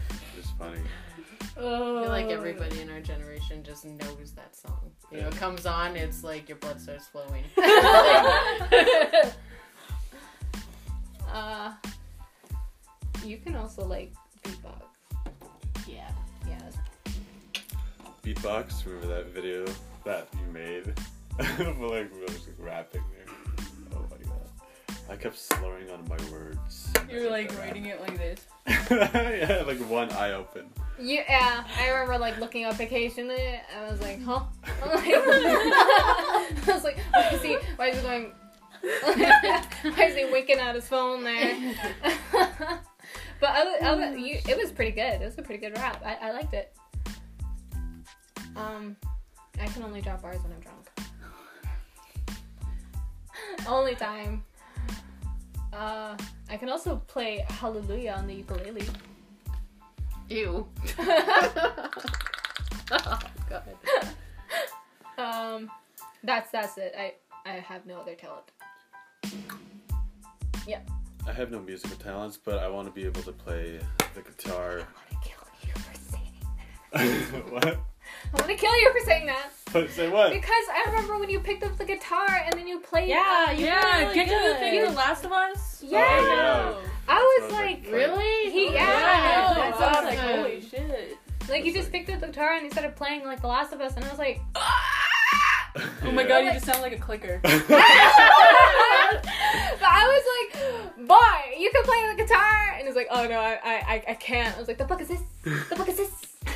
It 0.08 0.36
was 0.36 0.50
funny. 0.58 0.80
I 1.58 1.60
feel 1.60 2.08
like 2.08 2.28
everybody 2.28 2.80
in 2.80 2.90
our 2.90 3.00
generation 3.00 3.62
just 3.62 3.84
knows 3.84 4.32
that 4.36 4.54
song. 4.56 4.90
You 5.10 5.20
know, 5.22 5.28
it 5.28 5.36
comes 5.36 5.64
on, 5.66 5.96
it's 5.96 6.22
like 6.24 6.48
your 6.48 6.58
blood 6.58 6.80
starts 6.80 7.06
flowing. 7.06 7.44
uh, 11.32 11.72
you 13.24 13.38
can 13.38 13.56
also 13.56 13.84
like 13.86 14.12
beatbox. 14.42 14.82
Yeah. 15.86 16.10
Yeah. 16.46 16.58
Beatbox, 18.22 18.84
remember 18.84 19.06
that 19.08 19.26
video 19.26 19.64
that 20.04 20.28
you 20.34 20.52
made? 20.52 20.92
but 21.58 21.78
like 21.80 22.12
we 22.12 22.20
were 22.20 22.26
just 22.28 22.46
like, 22.48 22.56
rapping 22.58 23.02
there. 23.12 23.34
Oh 23.94 24.06
my 24.10 24.16
god. 24.24 24.96
I 25.10 25.16
kept 25.16 25.38
slurring 25.38 25.90
on 25.90 26.08
my 26.08 26.16
words. 26.32 26.92
You 27.10 27.24
were 27.24 27.30
like 27.30 27.56
writing 27.58 27.86
it 27.86 28.00
like 28.00 28.16
this. 28.16 28.40
yeah, 28.90 29.62
like 29.66 29.78
one 29.88 30.10
eye 30.12 30.32
open. 30.32 30.66
Yeah, 30.98 31.64
I 31.78 31.88
remember 31.90 32.18
like 32.18 32.38
looking 32.38 32.64
up 32.64 32.80
occasionally. 32.80 33.60
I 33.76 33.90
was 33.90 34.00
like, 34.00 34.22
huh? 34.22 34.44
I'm 34.82 34.90
I 34.92 36.62
was 36.66 36.84
like, 36.84 36.98
why 37.12 37.28
is 37.30 37.42
he? 37.42 37.54
Why 37.76 37.88
is 37.88 37.96
he 37.96 38.02
going? 38.02 38.32
why 38.82 40.04
is 40.04 40.16
he 40.16 40.24
winking 40.24 40.58
at 40.58 40.74
his 40.74 40.88
phone 40.88 41.22
there? 41.22 41.74
but 43.40 43.50
other, 43.50 43.76
other, 43.82 44.16
you, 44.16 44.38
it 44.48 44.56
was 44.56 44.72
pretty 44.72 44.92
good. 44.92 45.20
It 45.20 45.24
was 45.24 45.38
a 45.38 45.42
pretty 45.42 45.60
good 45.60 45.76
rap. 45.76 46.02
I, 46.04 46.28
I 46.28 46.32
liked 46.32 46.54
it. 46.54 46.74
Um, 48.56 48.96
I 49.60 49.66
can 49.66 49.82
only 49.82 50.00
drop 50.00 50.22
bars 50.22 50.42
when 50.42 50.52
I'm 50.52 50.60
drunk. 50.60 50.85
only 53.68 53.94
time. 53.94 54.44
Uh, 55.72 56.16
I 56.48 56.56
can 56.56 56.68
also 56.68 56.96
play 57.06 57.44
Hallelujah 57.48 58.12
on 58.12 58.26
the 58.26 58.34
ukulele. 58.34 58.88
Ew. 60.28 60.66
oh, 60.98 61.90
God. 63.48 63.62
Um, 65.18 65.70
that's 66.24 66.50
that's 66.50 66.76
it. 66.76 66.94
I 66.94 67.14
I 67.46 67.54
have 67.54 67.86
no 67.86 67.98
other 68.00 68.14
talent. 68.14 68.50
Yeah. 70.66 70.80
I 71.26 71.32
have 71.32 71.50
no 71.50 71.58
musical 71.60 71.96
talents, 71.96 72.36
but 72.36 72.58
I 72.58 72.68
want 72.68 72.86
to 72.86 72.92
be 72.92 73.06
able 73.06 73.22
to 73.22 73.32
play 73.32 73.80
the 74.14 74.20
guitar. 74.20 74.72
I 74.72 74.74
want 74.74 75.10
to 75.10 75.28
kill 75.28 75.38
you 75.62 75.72
for 75.72 75.94
saying 76.12 76.34
that. 76.92 77.50
what? 77.50 77.80
I 78.36 78.40
want 78.40 78.48
to 78.50 78.54
kill 78.56 78.78
you 78.80 78.92
for 78.92 79.00
saying 79.06 79.26
that 79.26 79.48
But 79.72 79.90
say 79.96 80.08
what? 80.10 80.30
because 80.32 80.50
I 80.70 80.84
remember 80.90 81.18
when 81.18 81.30
you 81.30 81.40
picked 81.40 81.62
up 81.64 81.76
the 81.78 81.84
guitar 81.84 82.28
and 82.44 82.52
then 82.54 82.66
you 82.66 82.80
played. 82.80 83.08
Yeah, 83.08 83.46
uh, 83.48 83.52
you 83.52 83.64
yeah, 83.66 84.00
really 84.00 84.14
get 84.14 84.24
to 84.28 84.34
the 84.34 84.40
good. 84.40 84.58
thing 84.58 84.80
The 84.84 84.90
Last 84.90 85.24
of 85.24 85.32
Us? 85.32 85.82
Oh, 85.84 85.88
yeah. 85.90 86.06
Oh, 86.20 86.82
I 87.08 87.18
was 87.18 87.40
Sounds 87.50 87.52
like, 87.52 87.84
like 87.84 87.92
Really? 87.92 88.50
He- 88.50 88.72
yeah. 88.74 88.80
Yeah, 88.80 89.54
That's 89.54 89.80
I 89.80 89.92
was 89.92 90.04
like, 90.04 90.18
holy 90.18 90.60
shit. 90.60 91.18
like 91.48 91.64
you 91.64 91.72
just 91.72 91.90
picked 91.92 92.10
up 92.10 92.20
the 92.20 92.26
guitar 92.28 92.52
and 92.54 92.64
you 92.64 92.70
started 92.70 92.94
playing 92.96 93.24
like 93.24 93.40
The 93.40 93.46
Last 93.48 93.72
of 93.72 93.80
Us, 93.80 93.94
and 93.96 94.04
I 94.04 94.08
was 94.10 94.18
like, 94.18 94.40
Oh 96.04 96.10
my 96.12 96.24
god, 96.24 96.44
you 96.44 96.52
just 96.52 96.64
sound 96.66 96.80
like 96.82 96.92
a 96.94 96.98
clicker. 96.98 97.38
but 97.42 97.52
I 99.82 100.06
was 100.08 100.24
like, 100.34 101.06
boy, 101.06 101.58
you 101.58 101.70
can 101.70 101.82
play 101.84 102.06
the 102.12 102.22
guitar, 102.22 102.74
and 102.78 102.86
it's 102.88 102.96
like, 102.96 103.08
oh 103.10 103.26
no, 103.26 103.38
I 103.38 103.58
I 103.62 104.02
I 104.08 104.14
can't. 104.14 104.56
I 104.56 104.58
was 104.58 104.68
like, 104.68 104.78
the 104.78 104.88
fuck 104.88 105.00
is 105.02 105.08
this? 105.08 105.20
The 105.44 105.76
fuck 105.76 105.88
is 105.88 105.96
this? 105.98 106.10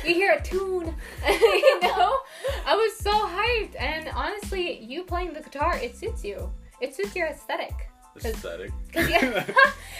You 0.05 0.13
hear 0.15 0.31
a 0.33 0.41
tune, 0.41 0.95
you 1.27 1.79
know? 1.81 2.17
I 2.65 2.75
was 2.75 2.97
so 2.97 3.11
hyped, 3.11 3.79
and 3.79 4.09
honestly, 4.15 4.79
you 4.83 5.03
playing 5.03 5.33
the 5.33 5.41
guitar, 5.41 5.77
it 5.77 5.95
suits 5.95 6.23
you. 6.23 6.51
It 6.79 6.95
suits 6.95 7.15
your 7.15 7.27
aesthetic. 7.27 7.87
Aesthetic. 8.25 8.71
Because 8.87 9.09
you're, 9.21 9.21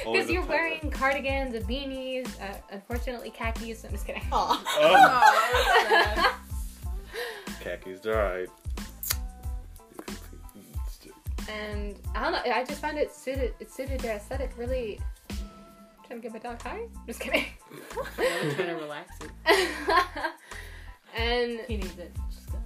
Only 0.06 0.20
'cause 0.20 0.28
the 0.28 0.34
you're 0.34 0.42
title. 0.42 0.48
wearing 0.48 0.92
cardigans 0.92 1.56
and 1.56 1.66
beanies, 1.66 2.28
uh, 2.42 2.56
unfortunately 2.72 3.30
khakis. 3.30 3.84
I'm 3.86 3.92
just 3.92 4.06
kidding. 4.08 4.24
Aw. 4.32 4.64
Oh, 4.66 6.40
khakis, 7.64 8.06
alright. 8.06 8.50
and 11.50 11.96
I 12.16 12.24
don't 12.24 12.32
know. 12.34 12.52
I 12.54 12.64
just 12.64 12.82
found 12.82 12.98
it 12.98 13.14
suited. 13.14 13.54
It 13.60 13.72
suited 13.72 14.04
your 14.04 14.14
aesthetic 14.14 14.52
really. 14.58 15.00
Trying 16.12 16.22
to 16.22 16.30
get 16.30 16.34
my 16.44 16.50
dog 16.50 16.62
high. 16.62 16.82
Just 17.08 17.20
kidding. 17.20 17.46
I'm 18.18 18.56
trying 18.56 18.68
to 18.68 18.76
relax 18.76 19.18
it. 19.22 19.32
and 21.18 21.60
He 21.68 21.78
needs 21.78 21.98
it. 21.98 22.12
Just 22.34 22.48
gonna- 22.52 22.64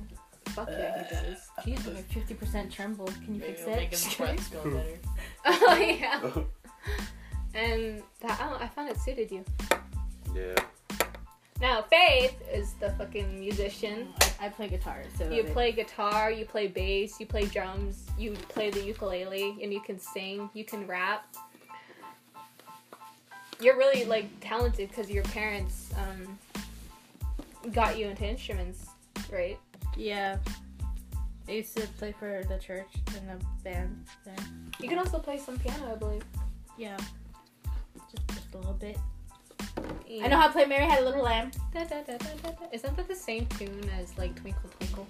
fuck 0.47 0.69
yeah, 0.71 1.03
he 1.03 1.15
does. 1.15 1.49
Jeez, 1.79 1.93
my 1.93 2.01
fifty 2.01 2.33
percent 2.33 2.71
tremble. 2.71 3.05
Can 3.05 3.35
you 3.35 3.41
Maybe 3.41 3.53
fix 3.53 3.61
it'll 3.61 3.75
make 3.75 3.89
his 3.91 4.07
it? 4.07 4.17
breath 4.17 4.51
go 4.51 4.63
better. 4.63 4.99
Oh 5.45 5.75
yeah. 5.77 6.31
And 7.55 8.03
that 8.19 8.37
I, 8.41 8.49
oh, 8.51 8.57
I 8.59 8.67
found 8.67 8.89
it 8.89 8.99
suited 8.99 9.31
you. 9.31 9.45
yeah. 10.35 10.55
Now 11.61 11.83
Faith 11.83 12.35
is 12.51 12.73
the 12.81 12.89
fucking 12.97 13.39
musician. 13.39 14.09
I, 14.41 14.47
I 14.47 14.49
play 14.49 14.67
guitar, 14.67 15.03
so 15.17 15.29
You 15.29 15.43
play 15.45 15.71
guitar, 15.71 16.29
you 16.31 16.43
play 16.45 16.67
bass, 16.67 17.17
you 17.17 17.25
play 17.25 17.45
drums, 17.45 18.07
you 18.17 18.33
play 18.33 18.71
the 18.71 18.83
ukulele, 18.83 19.57
and 19.63 19.71
you 19.71 19.79
can 19.79 19.97
sing, 19.97 20.49
you 20.53 20.65
can 20.65 20.85
rap. 20.85 21.33
You're 23.59 23.77
really 23.77 24.05
like 24.05 24.27
talented 24.41 24.89
because 24.89 25.09
your 25.09 25.23
parents 25.25 25.91
um, 25.97 26.37
got 27.71 27.97
you 27.97 28.07
into 28.07 28.25
instruments, 28.25 28.87
right? 29.31 29.57
Yeah. 29.95 30.37
I 31.47 31.51
used 31.51 31.77
to 31.77 31.87
play 31.99 32.11
for 32.11 32.43
the 32.47 32.57
church 32.57 32.89
in 33.17 33.27
the 33.27 33.43
band 33.63 34.05
there. 34.25 34.35
You 34.79 34.89
can 34.89 34.97
also 34.97 35.19
play 35.19 35.37
some 35.37 35.57
piano, 35.59 35.91
I 35.91 35.95
believe. 35.95 36.23
Yeah. 36.77 36.97
Just, 38.11 38.27
just 38.29 38.53
a 38.53 38.57
little 38.57 38.73
bit. 38.73 38.97
I 40.21 40.27
know 40.27 40.37
how 40.37 40.47
to 40.47 40.53
play 40.53 40.65
Mary 40.65 40.85
Had 40.85 41.01
a 41.01 41.05
Little 41.05 41.23
Lamb. 41.23 41.51
Da, 41.73 41.83
da, 41.83 42.01
da. 42.01 42.17
Isn't 42.71 42.97
that 42.97 43.07
the 43.07 43.15
same 43.15 43.45
tune 43.57 43.89
as 43.99 44.17
like 44.17 44.35
Twinkle 44.35 44.69
Twinkle? 44.79 45.07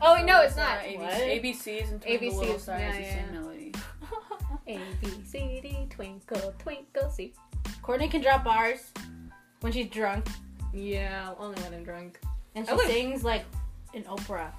Oh 0.00 0.14
wait, 0.14 0.24
no, 0.24 0.42
it's 0.42 0.56
not. 0.56 0.78
ABC? 0.80 1.42
ABCs 1.42 1.90
and 1.90 2.02
Twinkle 2.02 2.38
Little 2.38 2.54
ABCs, 2.54 2.60
Stars, 2.60 2.80
yeah, 2.80 3.26
the 3.32 3.38
yeah. 3.38 3.55
Same 4.66 4.78
melody. 4.78 4.96
A 5.02 5.06
B 5.06 5.22
C 5.24 5.60
D 5.62 5.86
Twinkle 5.90 6.54
Twinkle. 6.58 7.10
See? 7.10 7.32
Courtney 7.82 8.08
can 8.08 8.20
drop 8.22 8.44
bars 8.44 8.90
when 9.60 9.72
she's 9.72 9.88
drunk, 9.88 10.26
Yeah, 10.72 11.32
only 11.38 11.60
when 11.62 11.74
I'm 11.74 11.84
drunk. 11.84 12.18
and 12.54 12.66
I 12.68 12.70
she 12.70 12.76
would- 12.76 12.86
sings 12.86 13.24
like 13.24 13.44
an 13.94 14.04
opera. 14.08 14.52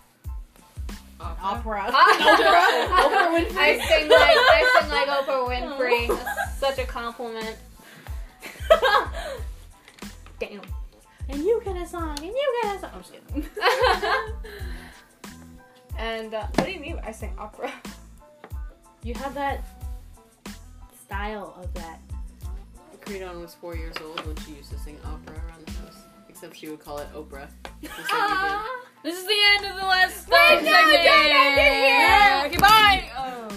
Opera? 1.20 1.42
Opera. 1.42 1.86
Ah! 1.92 3.04
Oprah 3.08 3.30
Winfrey. 3.36 3.58
I 3.58 3.80
sing 3.88 4.08
like 4.08 4.38
I 4.38 4.80
sing 4.82 4.90
like 4.92 5.08
Oprah 5.08 5.48
Winfrey. 5.50 6.08
That's 6.08 6.60
such 6.60 6.78
a 6.80 6.86
compliment. 6.86 7.58
Damn. 10.40 10.62
and 11.30 11.40
you 11.44 11.60
get 11.66 11.76
a 11.76 11.86
song, 11.88 12.16
and 12.20 12.28
you 12.28 12.60
get 12.62 12.76
a 12.76 12.80
song. 12.80 12.92
I'm 12.94 13.02
just 13.02 13.12
kidding. 13.14 13.46
and 15.98 16.34
uh, 16.36 16.46
what 16.54 16.66
do 16.66 16.72
you 16.72 16.80
mean? 16.80 17.00
I 17.04 17.12
sing 17.12 17.34
opera. 17.40 17.72
You 19.04 19.16
have 19.16 19.34
that 19.34 19.64
style 21.08 21.58
of 21.62 21.74
that. 21.76 22.00
Kraton 23.02 23.42
was 23.42 23.54
four 23.56 23.76
years 23.76 23.96
old 24.04 24.26
when 24.26 24.36
she 24.38 24.52
used 24.52 24.70
to 24.72 24.78
sing 24.80 24.98
opera 25.06 25.36
around 25.36 25.66
the 25.66 25.72
house. 25.74 25.96
Except 26.28 26.56
she 26.58 26.68
would 26.70 26.80
call 26.80 26.98
it 27.00 27.08
Oprah. 27.14 27.48
Just 27.82 27.98
like 27.98 28.00
you 28.00 28.06
Ah. 28.12 28.68
This 29.04 29.18
is 29.18 29.26
the 29.26 29.38
end 29.56 29.66
of 29.72 29.76
the 29.80 29.86
last 29.88 30.28
Wait, 30.28 30.56
no, 30.64 30.72
segment. 30.72 31.04
don't 31.04 31.32
end 31.32 31.58
it 31.58 31.74
here. 31.74 31.86
Yeah, 31.88 32.44
Okay, 32.48 32.58
bye. 32.58 33.10
Oh. 33.18 33.48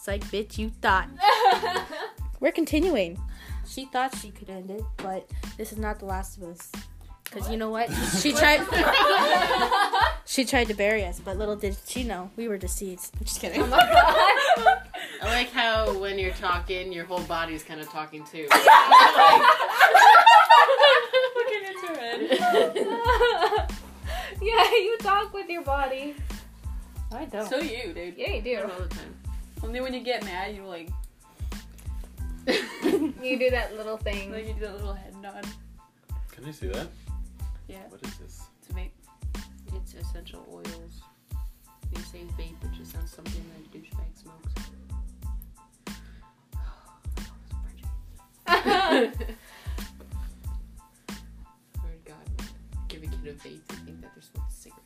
Psych, 0.00 0.24
bitch, 0.26 0.56
you 0.56 0.70
thought. 0.80 1.08
We're 2.40 2.52
continuing. 2.52 3.20
She 3.68 3.84
thought 3.86 4.16
she 4.16 4.30
could 4.30 4.48
end 4.48 4.70
it, 4.70 4.82
but 4.96 5.28
this 5.58 5.72
is 5.72 5.78
not 5.78 5.98
The 5.98 6.06
Last 6.06 6.38
of 6.38 6.44
Us. 6.44 6.70
Because 7.24 7.50
you 7.50 7.58
know 7.58 7.68
what? 7.68 7.90
She 8.22 8.32
tried. 8.32 8.64
she 10.24 10.46
tried 10.46 10.68
to 10.68 10.74
bury 10.74 11.04
us, 11.04 11.20
but 11.22 11.36
little 11.36 11.56
did 11.56 11.76
she 11.86 12.04
know 12.04 12.30
we 12.36 12.48
were 12.48 12.56
deceased. 12.56 13.14
I'm 13.18 13.24
just 13.26 13.40
kidding. 13.40 13.60
Oh 13.60 13.66
my 13.66 13.76
god. 13.76 14.87
I 15.20 15.26
like 15.26 15.50
how 15.50 15.98
when 15.98 16.18
you're 16.18 16.32
talking, 16.32 16.92
your 16.92 17.04
whole 17.04 17.22
body's 17.22 17.62
kind 17.64 17.80
of 17.80 17.88
talking 17.88 18.24
too. 18.24 18.46
Looking 21.36 21.64
into 21.66 21.86
her 21.88 21.96
head. 21.96 22.20
yeah, 24.42 24.70
you 24.70 24.96
talk 25.00 25.32
with 25.32 25.48
your 25.48 25.62
body. 25.62 26.14
I 27.12 27.24
don't. 27.24 27.48
So 27.48 27.58
you, 27.58 27.92
dude. 27.92 28.14
Yeah, 28.16 28.32
you 28.34 28.42
do. 28.42 28.60
all 28.62 28.68
the 28.80 28.88
time. 28.88 29.14
Only 29.62 29.80
when 29.80 29.92
you 29.94 30.00
get 30.00 30.24
mad, 30.24 30.54
you 30.54 30.64
like, 30.64 30.88
You 33.22 33.38
do 33.38 33.50
that 33.50 33.76
little 33.76 33.96
thing. 33.96 34.30
like 34.32 34.46
you 34.46 34.54
do 34.54 34.60
that 34.60 34.74
little 34.76 34.94
head 34.94 35.14
nod. 35.20 35.44
Can 36.30 36.44
I 36.44 36.50
see 36.52 36.68
that? 36.68 36.86
Yeah, 37.66 37.78
What 37.88 38.00
is 38.06 38.16
this? 38.18 38.42
to 38.68 38.74
make. 38.74 38.92
It's 39.74 39.94
essential 39.94 40.46
oils. 40.52 41.02
You 41.94 42.02
say 42.02 42.20
vape, 42.38 42.62
it 42.62 42.72
just 42.76 42.92
sounds 42.92 43.10
something 43.12 43.42
that 43.54 43.64
a 43.66 43.78
douchebag 43.78 44.14
smokes. 44.14 44.70
Swear 48.48 49.10
to 51.92 51.98
God, 52.04 52.26
give 52.88 53.02
a 53.02 53.06
kid 53.06 53.26
a 53.26 53.32
vape, 53.34 53.42
they 53.68 53.74
think 53.84 54.00
that 54.00 54.10
they're 54.14 54.22
smoking 54.22 54.50
cigarettes. 54.50 54.84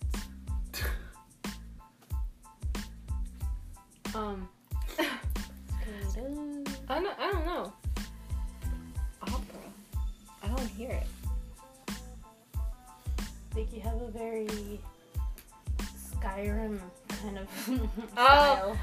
um, 4.14 4.48
I 6.88 6.94
don't, 7.00 7.18
I 7.18 7.30
don't 7.30 7.46
know. 7.46 7.72
Opera. 9.22 9.40
I 10.42 10.48
don't 10.48 10.66
hear 10.68 10.90
it. 10.90 11.06
I 11.88 13.54
think 13.54 13.72
you 13.74 13.80
have 13.82 14.00
a 14.02 14.08
very 14.10 14.80
Skyrim 16.20 16.78
kind 17.08 17.38
of 17.38 17.48
Oh. 18.16 18.22
style. 18.26 18.78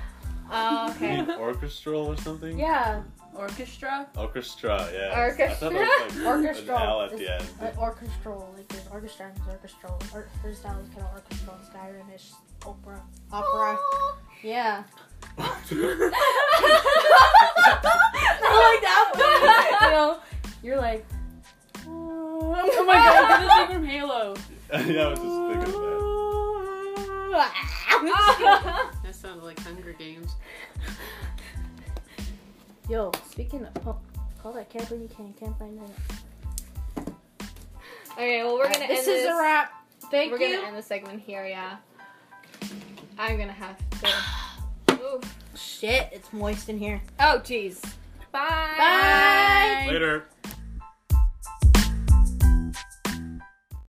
Oh, 0.51 0.85
You 0.87 0.91
okay. 0.93 1.21
mean 1.21 1.31
orchestral 1.39 2.07
or 2.07 2.17
something? 2.17 2.57
Yeah, 2.57 3.01
Orchestra? 3.35 4.07
Orchestra, 4.17 4.89
yeah. 4.93 5.11
I 5.15 5.21
Orchestra. 5.29 5.69
thought 5.69 5.73
that 5.73 6.05
was 6.05 6.15
like 6.17 6.25
Orchestral. 6.27 6.77
an 6.77 6.83
L 6.83 7.01
at 7.03 7.11
the 7.17 7.33
end. 7.33 7.43
uh, 7.61 7.71
orchestral. 7.79 8.53
Like 8.55 8.67
there's 8.67 8.87
orchestra 8.91 9.25
and 9.27 9.35
there's 9.37 9.47
orchestral. 9.49 9.97
Or, 10.13 10.27
her 10.43 10.53
style 10.53 10.79
is 10.79 10.89
kind 10.89 11.01
of 11.01 11.13
orchestral, 11.13 11.55
Skyrim-ish, 11.73 12.31
opera, 12.65 13.01
opera. 13.31 13.77
Yeah. 14.43 14.83
Not 15.37 15.47
like 18.65 18.81
that 18.81 19.11
one. 19.13 19.29
You 19.81 19.89
know, 19.95 20.19
you're 20.61 20.77
like. 20.77 21.05
Oh 21.87 22.83
my 22.85 22.93
god, 22.93 23.41
this 23.41 23.51
is 23.69 23.73
from 23.75 23.85
Halo. 23.85 24.35
yeah, 24.71 24.77
I 24.77 24.79
was 25.09 25.19
just 25.19 25.37
thinking 25.49 25.75
of 25.75 25.81
That 29.03 29.13
sounded 29.15 29.43
like 29.43 29.59
Hunger 29.59 29.93
Games. 29.93 30.31
Yo, 32.89 33.11
speaking 33.29 33.63
of, 33.65 33.87
oh, 33.87 33.97
call 34.41 34.51
that 34.53 34.67
can't 34.67 34.89
believe 34.89 35.03
you 35.03 35.15
can't 35.15 35.37
can't 35.37 35.55
find 35.59 35.79
it. 35.79 37.13
okay, 38.13 38.43
well, 38.43 38.55
we're 38.55 38.63
gonna 38.63 38.87
this 38.87 38.89
end 38.89 38.99
is 38.99 39.05
this. 39.05 39.29
a 39.29 39.37
wrap. 39.37 39.71
Thank 40.09 40.31
you. 40.31 40.31
we're 40.31 40.39
gonna 40.39 40.67
end 40.67 40.75
the 40.75 40.81
segment 40.81 41.21
here, 41.21 41.45
yeah. 41.45 41.77
I'm 43.19 43.37
gonna 43.37 43.51
have 43.51 43.77
to. 44.87 44.93
Oof. 45.03 45.37
Shit, 45.55 46.09
it's 46.11 46.33
moist 46.33 46.67
in 46.67 46.79
here. 46.79 46.99
Oh, 47.19 47.39
jeez. 47.43 47.79
Bye. 48.31 48.73
Bye. 48.75 49.85
Later. 49.91 50.25